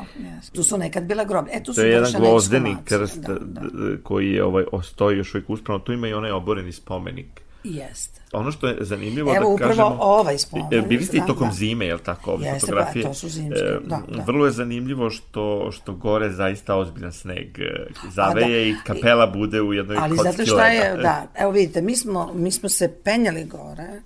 tu 0.56 0.64
su 0.64 0.78
nekad 0.78 1.04
bila 1.04 1.24
groblja. 1.24 1.54
E, 1.54 1.64
tu 1.64 1.74
to 1.74 1.82
je 1.82 1.92
jedan 1.92 2.14
gvozdeni 2.18 2.76
krst 2.86 3.18
da, 3.18 3.34
da. 3.34 3.62
koji 4.04 4.32
je 4.32 4.44
ovaj, 4.44 4.64
ostoji 4.72 5.18
još 5.18 5.34
uvijek 5.36 5.50
uspravno. 5.50 5.84
Tu 5.84 5.94
ima 5.94 6.08
i 6.08 6.14
onaj 6.14 6.32
oboreni 6.32 6.72
spomenik 6.72 7.42
Jeste. 7.64 8.22
Ono 8.34 8.52
što 8.52 8.68
je 8.68 8.78
zanimljivo 8.80 9.36
Evo, 9.36 9.56
da 9.58 9.66
kažemo... 9.66 9.88
Evo 9.88 9.94
upravo 9.96 10.20
ovaj 10.20 10.38
spomenik. 10.38 10.88
Bili 10.88 11.06
ste 11.06 11.18
i 11.18 11.22
tokom 11.28 11.48
da. 11.48 11.54
zime, 11.54 11.86
je 11.86 11.94
li 11.94 12.04
tako, 12.04 12.32
ove 12.32 12.46
Jeste, 12.46 12.60
fotografije? 12.60 13.02
Jeste, 13.02 13.10
to 13.10 13.14
su 13.14 13.30
zimske, 13.30 13.66
da, 13.84 14.02
da. 14.08 14.24
Vrlo 14.24 14.46
je 14.46 14.52
zanimljivo 14.52 15.10
što, 15.10 15.72
što 15.72 15.94
gore 15.94 16.30
zaista 16.30 16.76
ozbiljan 16.76 17.12
sneg 17.12 17.60
e, 17.60 17.88
zaveje 18.12 18.64
da. 18.64 18.70
i 18.70 18.76
kapela 18.84 19.28
bude 19.28 19.62
u 19.62 19.74
jednoj 19.74 19.98
Ali 19.98 20.18
kocki 20.18 20.32
zato 20.32 20.46
šta 20.46 20.68
je, 20.68 20.98
da, 20.98 21.28
evo 21.36 21.52
vidite, 21.52 21.82
mi 21.82 21.96
smo, 21.96 22.32
mi 22.34 22.52
smo 22.52 22.70
se 22.70 22.96
penjali 23.04 23.44
gore 23.46 24.02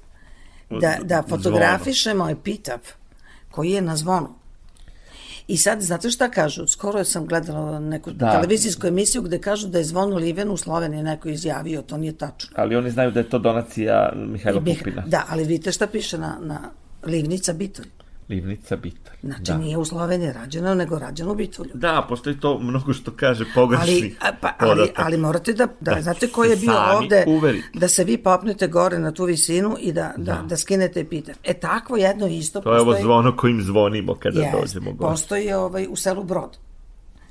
da, 0.70 0.98
da 1.02 1.24
fotografišemo 1.30 2.30
epitaf 2.30 2.82
koji 3.52 3.72
je 3.72 3.82
na 3.82 3.96
zvonu. 3.96 4.45
I 5.48 5.58
sad, 5.58 5.82
znate 5.82 6.10
šta 6.10 6.30
kažu? 6.30 6.68
Skoro 6.68 7.04
sam 7.04 7.26
gledala 7.26 7.80
neku 7.80 8.12
da. 8.12 8.32
televizijsku 8.32 8.88
emisiju 8.88 9.22
gde 9.22 9.40
kažu 9.40 9.68
da 9.68 9.78
je 9.78 9.84
zvon 9.84 10.14
Oliven 10.14 10.52
u 10.52 10.58
Sloveniji 10.58 11.04
neko 11.04 11.30
izjavio, 11.30 11.82
to 11.82 11.98
nije 11.98 12.18
tačno. 12.18 12.50
Ali 12.56 12.76
oni 12.76 12.92
znaju 12.92 13.12
da 13.12 13.20
je 13.20 13.30
to 13.30 13.40
donacija 13.40 14.14
Mihajla 14.16 14.62
Pupina. 14.62 15.04
Da, 15.08 15.26
ali 15.30 15.44
vidite 15.44 15.72
šta 15.72 15.88
piše 15.88 16.18
na, 16.18 16.38
na 16.42 16.60
Livnica 17.06 17.54
Bitolj. 17.54 17.88
Livnica 18.30 18.76
Bitolj. 18.76 19.16
Znači, 19.24 19.44
da. 19.44 19.58
nije 19.58 19.78
u 19.78 19.86
Sloveniji 19.86 20.32
rađeno, 20.32 20.76
nego 20.76 21.00
rađeno 21.00 21.32
u 21.32 21.36
Bitolju. 21.36 21.72
Da, 21.74 22.06
postoji 22.10 22.40
to 22.40 22.60
mnogo 22.60 22.94
što 22.94 23.12
kaže 23.12 23.46
pogrešnih 23.56 24.18
ali, 24.20 24.36
pa, 24.42 24.54
ali, 24.60 24.92
ali 24.96 25.18
morate 25.18 25.54
da, 25.54 25.66
da, 25.80 25.96
da 25.96 26.02
znate 26.02 26.28
ko 26.28 26.44
je 26.44 26.56
bio 26.56 26.74
ovde, 26.98 27.24
uverite. 27.28 27.80
da 27.80 27.88
se 27.88 28.04
vi 28.04 28.18
popnete 28.18 28.68
gore 28.68 29.00
na 29.00 29.12
tu 29.12 29.26
visinu 29.26 29.76
i 29.80 29.94
da, 29.94 30.14
da, 30.18 30.34
da, 30.34 30.42
da 30.42 30.58
skinete 30.58 31.04
piter. 31.04 31.36
E, 31.44 31.54
takvo 31.54 31.98
jedno 31.98 32.28
isto 32.28 32.60
to 32.60 32.64
postoji. 32.64 32.86
To 32.86 32.92
je 32.92 32.96
ovo 32.96 33.02
zvono 33.02 33.38
kojim 33.38 33.62
zvonimo 33.62 34.16
kada 34.16 34.40
yes, 34.40 34.62
dođemo 34.62 34.94
gore. 34.94 35.12
Postoji 35.12 35.54
ovaj, 35.54 35.88
u 35.90 35.96
selu 35.96 36.24
Brod. 36.24 36.58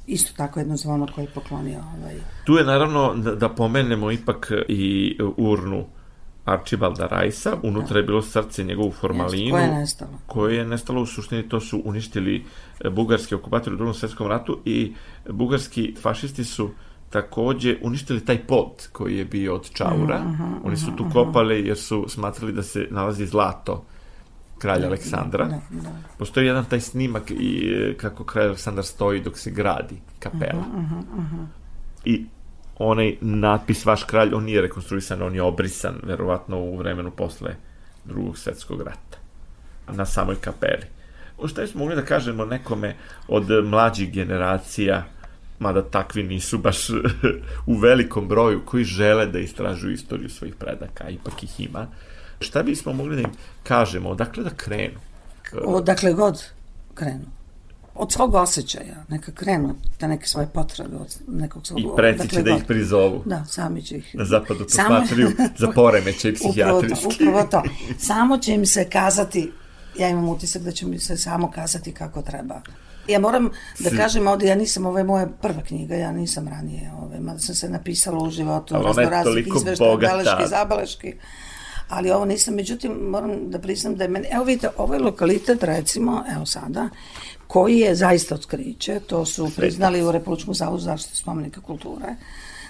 Isto 0.07 0.32
tako 0.36 0.61
jedno 0.61 0.76
zvono 0.76 1.09
koje 1.14 1.24
je 1.24 1.30
poklonio. 1.34 1.78
Ovaj. 1.99 2.14
Tu 2.45 2.57
je 2.57 2.64
naravno 2.64 3.14
da, 3.14 3.34
da 3.34 3.49
pomenemo 3.49 4.11
ipak 4.11 4.53
i 4.68 5.16
urnu 5.36 5.84
Archibalda 6.45 7.07
Rajsa, 7.07 7.57
unutra 7.62 7.99
je 7.99 8.03
bilo 8.03 8.22
srce 8.22 8.64
njegovu 8.64 8.92
formalinu. 8.92 9.51
Koje 9.51 9.62
je 9.62 9.74
nestalo? 9.74 10.11
Koje 10.26 10.57
je 10.57 10.64
nestalo, 10.64 11.03
u 11.03 11.07
suštini 11.07 11.49
to 11.49 11.61
su 11.61 11.82
uništili 11.84 12.45
e, 12.84 12.90
bugarski 12.90 13.34
okupatori 13.34 13.74
u 13.74 13.76
drugom 13.76 13.95
svetskom 13.95 14.26
ratu 14.26 14.61
i 14.64 14.95
bugarski 15.30 15.95
fašisti 16.03 16.45
su 16.45 16.70
takođe 17.11 17.76
uništili 17.82 18.24
taj 18.24 18.38
pod 18.38 18.88
koji 18.92 19.18
je 19.18 19.24
bio 19.24 19.55
od 19.55 19.70
Čaura. 19.70 20.22
Uh 20.26 20.40
-huh, 20.40 20.55
Oni 20.64 20.76
su 20.76 20.97
tu 20.97 21.07
kopali 21.12 21.66
jer 21.66 21.76
su 21.76 22.05
smatrali 22.09 22.53
da 22.53 22.62
se 22.62 22.86
nalazi 22.90 23.26
zlato 23.26 23.84
kralja 24.59 24.80
da, 24.80 24.86
Aleksandra. 24.86 25.45
Da, 25.45 25.61
da, 25.70 25.82
da. 25.82 25.90
Postoji 26.18 26.47
jedan 26.47 26.64
taj 26.64 26.80
snimak 26.80 27.30
i 27.30 27.74
e, 27.76 27.97
kako 27.97 28.24
kralj 28.24 28.47
Aleksandar 28.47 28.84
stoji 28.84 29.20
dok 29.20 29.38
se 29.38 29.51
gradi 29.51 29.97
kapela. 30.18 30.64
Uh 30.68 30.74
-huh, 30.74 30.99
uh 31.18 31.24
-huh. 31.32 31.47
I 32.05 32.26
onaj 32.78 33.16
natpis 33.20 33.84
Vaš 33.84 34.04
kralj, 34.04 34.34
on 34.34 34.44
nije 34.44 34.60
rekonstruisan, 34.60 35.22
on 35.22 35.34
je 35.34 35.42
obrisan, 35.42 35.94
verovatno 36.02 36.58
u 36.58 36.76
vremenu 36.76 37.10
posle 37.10 37.56
drugog 38.04 38.38
svetskog 38.38 38.82
rata, 38.82 39.18
na 39.88 40.06
samoj 40.06 40.36
kapeli. 40.40 40.86
O 41.38 41.48
šta 41.48 41.66
smo 41.66 41.80
mogli 41.80 41.96
da 41.96 42.04
kažemo 42.04 42.44
nekome 42.44 42.96
od 43.28 43.64
mlađih 43.64 44.12
generacija, 44.12 45.04
mada 45.58 45.82
takvi 45.82 46.22
nisu 46.22 46.58
baš 46.58 46.90
u 47.72 47.76
velikom 47.76 48.28
broju, 48.28 48.62
koji 48.64 48.84
žele 48.84 49.26
da 49.26 49.38
istražuju 49.38 49.92
istoriju 49.92 50.30
svojih 50.30 50.54
predaka, 50.54 51.08
ipak 51.08 51.42
ih 51.42 51.60
ima. 51.60 51.86
Šta 52.40 52.62
bismo 52.62 52.92
mogli 52.92 53.16
da 53.16 53.22
im 53.22 53.32
kažemo, 53.62 54.08
odakle 54.08 54.44
da 54.44 54.50
krenu? 54.50 55.00
Odakle 55.64 56.12
god 56.12 56.44
krenu 56.94 57.24
od 57.95 58.12
svog 58.12 58.34
osjećaja, 58.34 59.05
neka 59.09 59.32
krenu 59.32 59.74
te 59.99 60.09
neke 60.09 60.26
svoje 60.26 60.47
potrebe 60.47 60.97
od 60.97 61.16
nekog 61.28 61.66
svog... 61.66 61.80
I 61.80 61.86
preci 61.97 62.18
dakle, 62.18 62.36
će 62.38 62.42
da 62.42 62.51
ih 62.51 62.64
prizovu. 62.64 63.22
Da, 63.26 63.45
sami 63.45 63.82
će 63.82 63.97
ih... 63.97 64.14
Na 64.14 64.24
zapadu 64.24 64.64
posmatriju 64.64 65.30
za 65.59 65.72
poremeće 65.74 66.34
psihijatrijski. 66.34 67.07
Upravo 67.14 67.42
to, 67.42 67.61
upravo 67.61 67.68
to. 67.68 67.95
Samo 67.99 68.38
će 68.38 68.55
im 68.55 68.66
se 68.66 68.88
kazati, 68.90 69.53
ja 69.99 70.09
imam 70.09 70.28
utisak 70.28 70.62
da 70.62 70.72
će 70.72 70.86
mi 70.86 70.99
se 70.99 71.16
samo 71.16 71.51
kazati 71.51 71.92
kako 71.92 72.22
treba. 72.22 72.61
Ja 73.09 73.18
moram 73.18 73.51
da 73.78 73.90
si... 73.90 73.97
kažem 73.97 74.26
ovde, 74.26 74.47
ja 74.47 74.55
nisam, 74.55 74.86
ovo 74.86 74.99
je 74.99 75.05
moja 75.05 75.26
prva 75.26 75.62
knjiga, 75.62 75.95
ja 75.95 76.12
nisam 76.12 76.49
ranije, 76.49 76.92
ove, 77.03 77.20
mada 77.20 77.38
sam 77.38 77.55
se 77.55 77.68
napisala 77.68 78.18
u 78.18 78.30
životu, 78.30 78.74
razno 78.74 79.03
raznih 79.03 79.47
izveštaja, 79.57 79.97
beleški, 79.97 80.49
zabeleški, 80.49 81.14
ali 81.89 82.11
ovo 82.11 82.24
nisam, 82.24 82.55
međutim, 82.55 82.93
moram 82.93 83.51
da 83.51 83.59
priznam 83.59 83.97
da 83.97 84.05
je 84.05 84.11
meni, 84.11 84.28
evo 84.30 84.45
vidite, 84.45 84.68
ovo 84.76 84.95
je 84.95 85.01
lokalitet, 85.01 85.62
recimo, 85.62 86.24
evo 86.37 86.47
sada, 86.47 86.89
koji 87.47 87.78
je 87.78 87.95
zaista 87.95 88.35
otkriće, 88.35 89.01
to 89.01 89.26
su 89.26 89.51
priznali 89.57 90.03
u 90.03 90.12
Republičkom 90.12 90.55
zavodu 90.55 90.82
zaštitu 90.82 91.16
spomenika 91.16 91.61
kulture. 91.61 92.16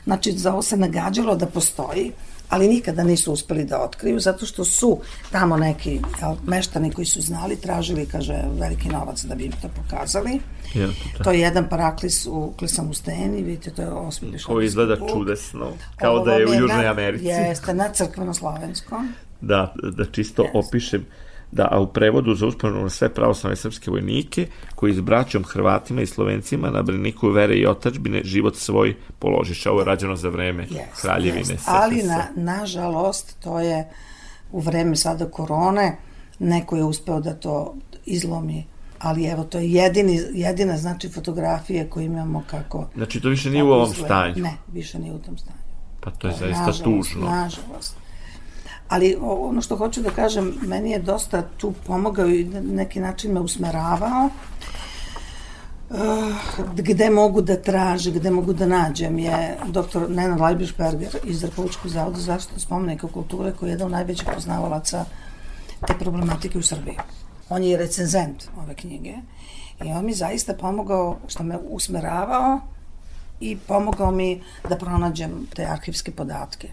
Znači, 0.05 0.33
za 0.33 0.53
ovo 0.53 0.63
se 0.63 0.77
nagađalo 0.77 1.37
da 1.37 1.47
postoji, 1.47 2.13
ali 2.49 2.69
nikada 2.69 3.05
nisu 3.05 3.33
uspeli 3.33 3.65
da 3.65 3.83
otkriju, 3.83 4.21
zato 4.21 4.47
što 4.47 4.65
su 4.65 5.01
tamo 5.31 5.57
neki 5.57 6.01
jel, 6.21 6.35
meštani 6.47 6.91
koji 6.93 7.05
su 7.07 7.21
znali, 7.21 7.57
tražili, 7.57 8.07
kaže, 8.07 8.45
veliki 8.59 8.89
novac 8.89 9.25
da 9.25 9.35
bi 9.35 9.45
im 9.45 9.53
to 9.53 9.69
pokazali. 9.83 10.41
Ja, 10.75 10.89
To 11.25 11.33
je 11.33 11.41
jedan 11.41 11.69
paraklis 11.69 12.27
u 12.27 12.53
Klisamusteni, 12.59 13.43
vidite, 13.43 13.71
to 13.71 13.83
je 13.83 13.89
osmi 13.89 14.39
Ovo 14.49 14.61
izgleda 14.61 14.97
čudesno, 15.13 15.73
kao 15.97 16.15
Ovo 16.15 16.25
da 16.25 16.33
je 16.33 16.47
u 16.47 16.55
Južnoj 16.55 16.89
Americi. 16.89 17.25
Jeste, 17.25 17.75
na 17.75 17.89
crkveno-slovenskom. 17.93 19.13
Da, 19.41 19.75
da 19.83 20.05
čisto 20.05 20.43
Jeste. 20.43 20.59
opišem 20.59 21.07
da, 21.55 21.69
a 21.71 21.81
u 21.81 21.87
prevodu 21.87 22.35
za 22.35 22.47
uspomenu 22.47 22.83
na 22.83 22.91
sve 22.91 23.09
pravoslavne 23.15 23.57
srpske 23.57 23.91
vojnike 23.91 24.47
koji 24.75 24.95
s 24.95 25.01
braćom 25.01 25.45
Hrvatima 25.45 26.03
i 26.03 26.07
Slovencima 26.07 26.71
na 26.71 26.83
braniku 26.83 27.29
vere 27.29 27.55
i 27.55 27.67
otačbine 27.67 28.21
život 28.25 28.57
svoj 28.57 28.95
položiše. 29.19 29.71
Ovo 29.71 29.81
je 29.81 29.85
rađeno 29.85 30.17
za 30.17 30.29
vreme 30.29 30.63
Jest, 30.63 31.03
kraljevine. 31.03 31.45
SFS. 31.45 31.69
Ali, 31.69 32.03
na, 32.03 32.25
nažalost, 32.37 33.37
to 33.43 33.61
je 33.61 33.89
u 34.53 34.61
vreme 34.61 34.97
sada 34.97 35.31
korone, 35.31 35.97
neko 36.39 36.77
je 36.77 36.85
uspeo 36.85 37.21
da 37.21 37.35
to 37.35 37.75
izlomi 38.07 38.65
ali 38.99 39.25
evo 39.27 39.45
to 39.45 39.59
je 39.59 39.73
jedini, 39.73 40.21
jedina 40.33 40.77
znači 40.79 41.09
fotografije 41.09 41.91
koju 41.91 42.05
imamo 42.05 42.43
kako 42.51 42.89
Znači, 42.95 43.21
to 43.21 43.29
više 43.29 43.51
nije 43.51 43.63
u 43.65 43.73
ovom 43.73 43.91
izgleda. 43.91 44.07
stanju. 44.07 44.43
Ne, 44.43 44.57
više 44.73 44.99
nije 44.99 45.13
u 45.13 45.19
tom 45.19 45.39
stanju. 45.39 45.59
Pa 46.01 46.11
to 46.11 46.29
je 46.29 46.33
zaista 46.33 46.67
nažalost, 46.67 46.85
tužno. 46.85 47.27
Nažalost. 47.31 47.97
Ali 48.89 49.17
ono 49.21 49.63
što 49.63 49.77
hoću 49.77 50.03
da 50.03 50.11
kažem, 50.11 50.55
meni 50.63 50.91
je 50.91 50.99
dosta 50.99 51.43
tu 51.57 51.73
pomogao 51.87 52.27
i 52.27 52.45
na 52.45 52.61
neki 52.61 53.01
način 53.01 53.33
me 53.33 53.41
usmeravao 53.41 54.31
Uh, 55.91 56.01
gde 56.77 57.11
mogu 57.11 57.43
da 57.43 57.57
traže, 57.57 58.11
gde 58.11 58.31
mogu 58.31 58.53
da 58.53 58.67
nađem 58.67 59.19
je 59.19 59.57
doktor 59.67 60.11
Nenad 60.11 60.41
Lajbišberger 60.41 61.17
iz 61.25 61.45
Republičkog 61.45 61.91
zavoda 61.91 62.17
za 62.19 62.25
zaštitu 62.25 62.61
spomenika 62.61 63.09
kulture 63.09 63.53
koji 63.53 63.69
je 63.69 63.73
jedan 63.73 63.87
od 63.87 63.93
najvećih 63.93 64.29
poznavalaca 64.35 65.05
te 65.87 65.95
problematike 65.99 66.59
u 66.59 66.63
Srbiji. 66.63 66.97
On 67.49 67.63
je 67.63 67.77
recenzent 67.77 68.45
ove 68.63 68.75
knjige 68.75 69.15
i 69.85 69.93
on 69.93 70.05
mi 70.05 70.15
zaista 70.15 70.55
pomogao 70.55 71.17
što 71.29 71.43
me 71.43 71.59
usmeravao 71.69 72.61
i 73.41 73.57
pomogao 73.57 74.11
mi 74.11 74.43
da 74.69 74.77
pronađem 74.77 75.47
te 75.55 75.67
arhivske 75.67 76.11
podatke. 76.11 76.69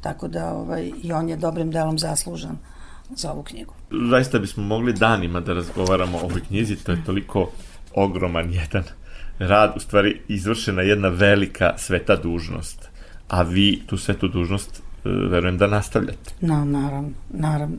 Tako 0.00 0.28
da 0.28 0.52
ovaj, 0.52 0.90
i 1.02 1.12
on 1.12 1.28
je 1.28 1.36
dobrim 1.36 1.70
delom 1.70 1.98
zaslužan 1.98 2.58
za 3.16 3.32
ovu 3.32 3.42
knjigu. 3.42 3.74
Zaista 4.10 4.38
bismo 4.38 4.62
mogli 4.62 4.92
danima 4.92 5.40
da 5.40 5.52
razgovaramo 5.52 6.18
o 6.18 6.24
ovoj 6.24 6.40
knjizi, 6.40 6.76
to 6.76 6.92
je 6.92 7.04
toliko 7.04 7.50
ogroman 7.94 8.52
jedan 8.52 8.84
rad, 9.38 9.72
u 9.76 9.80
stvari 9.80 10.20
izvršena 10.28 10.82
jedna 10.82 11.08
velika 11.08 11.74
sveta 11.78 12.16
dužnost, 12.16 12.88
a 13.28 13.42
vi 13.42 13.82
tu 13.86 13.96
svetu 13.96 14.28
dužnost 14.28 14.76
e, 14.76 15.08
verujem 15.08 15.58
da 15.58 15.66
nastavljate. 15.66 16.32
No, 16.40 16.64
naravno, 16.64 17.10
naravno. 17.30 17.76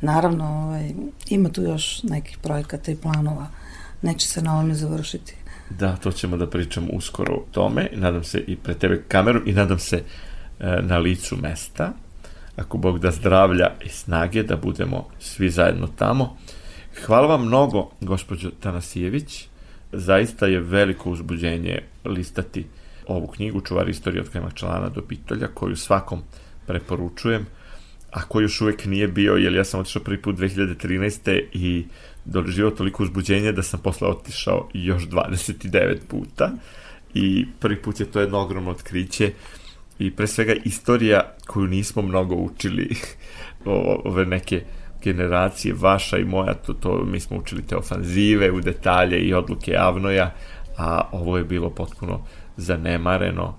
Naravno, 0.00 0.44
ovaj, 0.44 0.90
ima 1.28 1.48
tu 1.48 1.62
još 1.62 2.02
nekih 2.02 2.38
projekata 2.38 2.92
i 2.92 2.96
planova. 2.96 3.46
Neće 4.02 4.28
se 4.28 4.42
na 4.42 4.54
ovome 4.54 4.74
završiti. 4.74 5.34
Da, 5.70 5.96
to 5.96 6.12
ćemo 6.12 6.36
da 6.36 6.50
pričamo 6.50 6.86
uskoro 6.92 7.34
o 7.34 7.44
tome, 7.52 7.88
nadam 7.92 8.24
se 8.24 8.44
i 8.46 8.56
pre 8.56 8.74
tebe 8.74 9.02
kamerom 9.08 9.42
i 9.46 9.52
nadam 9.52 9.78
se 9.78 10.02
na 10.82 10.98
licu 10.98 11.36
mesta, 11.36 11.92
ako 12.56 12.78
Bog 12.78 12.98
da 12.98 13.10
zdravlja 13.10 13.70
i 13.84 13.88
snage 13.88 14.42
da 14.42 14.56
budemo 14.56 15.08
svi 15.18 15.50
zajedno 15.50 15.86
tamo. 15.86 16.36
Hvala 17.06 17.26
vam 17.26 17.46
mnogo, 17.46 17.90
gospođo 18.00 18.50
Tanasijević, 18.60 19.48
zaista 19.92 20.46
je 20.46 20.60
veliko 20.60 21.10
uzbuđenje 21.10 21.82
listati 22.04 22.66
ovu 23.06 23.26
knjigu 23.26 23.60
Čuvar 23.60 23.88
istorije 23.88 24.22
od 24.22 24.28
Kajmak 24.28 24.54
člana 24.54 24.88
do 24.88 25.02
Pitolja, 25.02 25.48
koju 25.54 25.76
svakom 25.76 26.22
preporučujem, 26.66 27.46
a 28.10 28.22
ko 28.22 28.40
još 28.40 28.60
uvek 28.60 28.84
nije 28.84 29.08
bio, 29.08 29.34
jer 29.34 29.54
ja 29.54 29.64
sam 29.64 29.80
otišao 29.80 30.02
prvi 30.02 30.22
put 30.22 30.36
2013. 30.36 31.42
i 31.52 31.84
doživao 32.24 32.70
toliko 32.70 33.02
uzbuđenja 33.02 33.52
da 33.52 33.62
sam 33.62 33.80
posle 33.80 34.08
otišao 34.08 34.68
još 34.74 35.02
29 35.02 35.98
puta 36.08 36.50
i 37.14 37.46
prvi 37.60 37.82
put 37.82 38.00
je 38.00 38.06
to 38.06 38.20
jedno 38.20 38.38
ogromno 38.38 38.70
otkriće 38.70 39.32
i 39.98 40.10
pre 40.10 40.26
svega 40.26 40.54
istorija 40.64 41.34
koju 41.46 41.66
nismo 41.66 42.02
mnogo 42.02 42.34
učili. 42.34 42.90
O- 43.66 44.02
ove 44.04 44.26
neke 44.26 44.62
generacije, 45.04 45.74
vaša 45.78 46.18
i 46.18 46.24
moja, 46.24 46.54
to, 46.54 46.72
to 46.72 47.04
mi 47.04 47.20
smo 47.20 47.36
učili 47.36 47.62
te 47.62 47.76
ofanzive 47.76 48.50
u 48.50 48.60
detalje 48.60 49.18
i 49.18 49.34
odluke 49.34 49.76
Avnoja, 49.78 50.34
a 50.78 51.08
ovo 51.12 51.38
je 51.38 51.44
bilo 51.44 51.70
potpuno 51.70 52.20
zanemareno, 52.56 53.54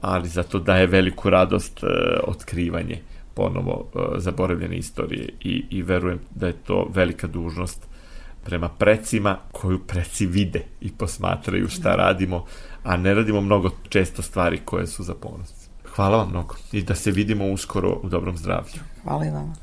ali 0.00 0.28
zato 0.28 0.58
daje 0.58 0.86
veliku 0.86 1.30
radost 1.30 1.82
e, 1.82 1.86
otkrivanje 2.24 2.98
ponovo 3.34 3.90
e, 3.94 4.20
zaboravljene 4.20 4.76
istorije. 4.76 5.28
I, 5.40 5.64
i 5.70 5.82
verujem 5.82 6.20
da 6.34 6.46
je 6.46 6.52
to 6.52 6.88
velika 6.94 7.26
dužnost 7.26 7.86
prema 8.44 8.68
precima 8.68 9.38
koju 9.52 9.78
preci 9.78 10.26
vide 10.26 10.64
i 10.80 10.92
posmatraju 10.92 11.68
šta 11.68 11.94
radimo, 11.94 12.44
a 12.82 12.96
ne 12.96 13.14
radimo 13.14 13.40
mnogo 13.40 13.70
često 13.88 14.22
stvari 14.22 14.60
koje 14.64 14.86
su 14.86 15.02
za 15.02 15.14
ponos. 15.14 15.52
Hvala 15.94 16.16
vam 16.16 16.28
mnogo 16.30 16.54
i 16.72 16.82
da 16.82 16.94
se 16.94 17.10
vidimo 17.10 17.46
uskoro 17.46 18.00
u 18.02 18.08
dobrom 18.08 18.36
zdravlju. 18.36 18.80
Hvala 19.02 19.26
i 19.26 19.30
vama. 19.30 19.54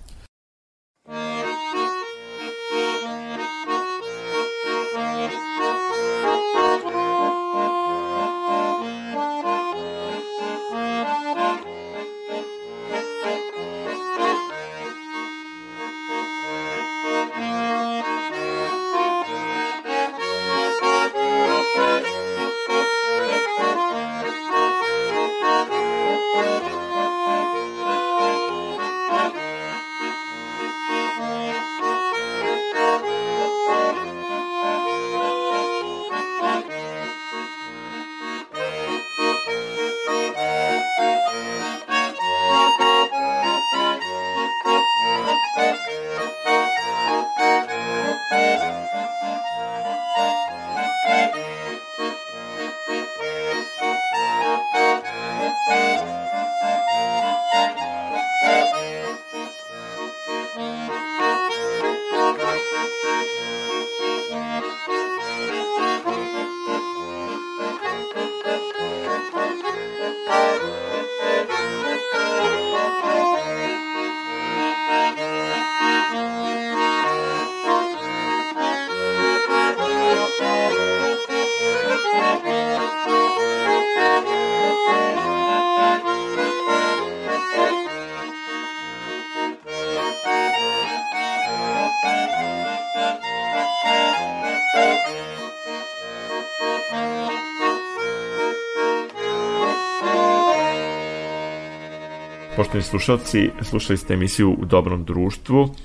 Poštovni 102.69 102.83
slušalci, 102.83 103.49
slušali 103.61 103.97
ste 103.97 104.13
emisiju 104.13 104.51
U 104.51 104.65
dobrom 104.65 105.03
društvu. 105.03 105.75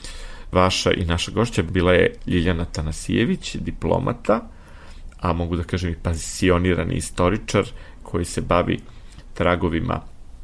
Vaša 0.52 0.92
i 0.92 1.04
naša 1.04 1.30
gošća 1.30 1.62
bila 1.62 1.92
je 1.92 2.14
Ljiljana 2.26 2.64
Tanasijević, 2.64 3.56
diplomata, 3.56 4.48
a 5.20 5.32
mogu 5.32 5.56
da 5.56 5.62
kažem 5.62 5.90
i 5.90 5.96
pasionirani 6.02 6.94
istoričar 6.94 7.64
koji 8.02 8.24
se 8.24 8.40
bavi 8.40 8.80
tragovima 9.34 10.00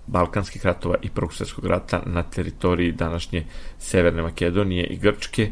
Balkanskih 0.07 0.66
ratova 0.66 0.97
i 1.03 1.11
Prvog 1.11 1.34
svjetskog 1.34 1.66
rata 1.66 2.03
na 2.07 2.22
teritoriji 2.22 2.93
današnje 2.93 3.45
Severne 3.78 4.22
Makedonije 4.22 4.86
i 4.86 4.97
Grčke 4.97 5.51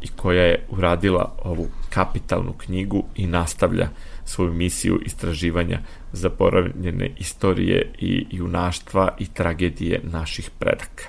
i 0.00 0.08
koja 0.16 0.42
je 0.42 0.66
uradila 0.68 1.36
ovu 1.44 1.68
kapitalnu 1.90 2.52
knjigu 2.52 3.04
i 3.16 3.26
nastavlja 3.26 3.88
svoju 4.30 4.52
misiju 4.52 5.00
istraživanja 5.06 5.80
zaboravljene 6.12 7.14
istorije 7.18 7.92
i 7.98 8.26
junaštva 8.30 9.16
i 9.18 9.26
tragedije 9.26 10.00
naših 10.02 10.50
predaka. 10.58 11.04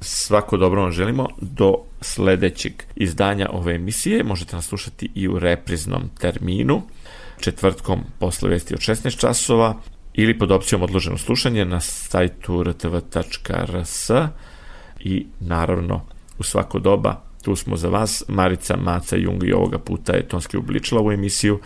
Svako 0.00 0.56
dobro 0.56 0.82
vam 0.82 0.92
želimo 0.92 1.28
do 1.40 1.74
sledećeg 2.00 2.72
izdanja 2.96 3.48
ove 3.52 3.74
emisije. 3.74 4.24
Možete 4.24 4.56
nas 4.56 4.66
slušati 4.66 5.10
i 5.14 5.28
u 5.28 5.38
repriznom 5.38 6.02
terminu, 6.20 6.82
četvrtkom 7.40 8.00
posle 8.18 8.48
vesti 8.48 8.74
od 8.74 8.80
16 8.80 9.20
časova 9.20 9.76
ili 10.14 10.38
pod 10.38 10.50
opcijom 10.50 10.82
odloženo 10.82 11.18
slušanje 11.18 11.64
na 11.64 11.80
sajtu 11.80 12.62
rtv.rs 12.62 14.10
i 15.00 15.26
naravno 15.40 16.04
u 16.38 16.42
svako 16.42 16.78
doba 16.78 17.30
tu 17.42 17.56
smo 17.56 17.76
za 17.76 17.88
vas. 17.88 18.24
Marica 18.28 18.76
Maca 18.76 19.16
Jung 19.16 19.44
i 19.44 19.52
ovoga 19.52 19.78
puta 19.78 20.12
je 20.12 20.28
tonski 20.28 20.56
ubličila 20.56 21.02
u 21.02 21.12
emisiju, 21.12 21.60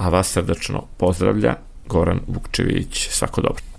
a 0.00 0.08
vas 0.08 0.32
srdačno 0.32 0.86
pozdravlja 0.96 1.56
Goran 1.86 2.20
Vukčević. 2.26 3.08
Svako 3.10 3.40
dobro. 3.40 3.69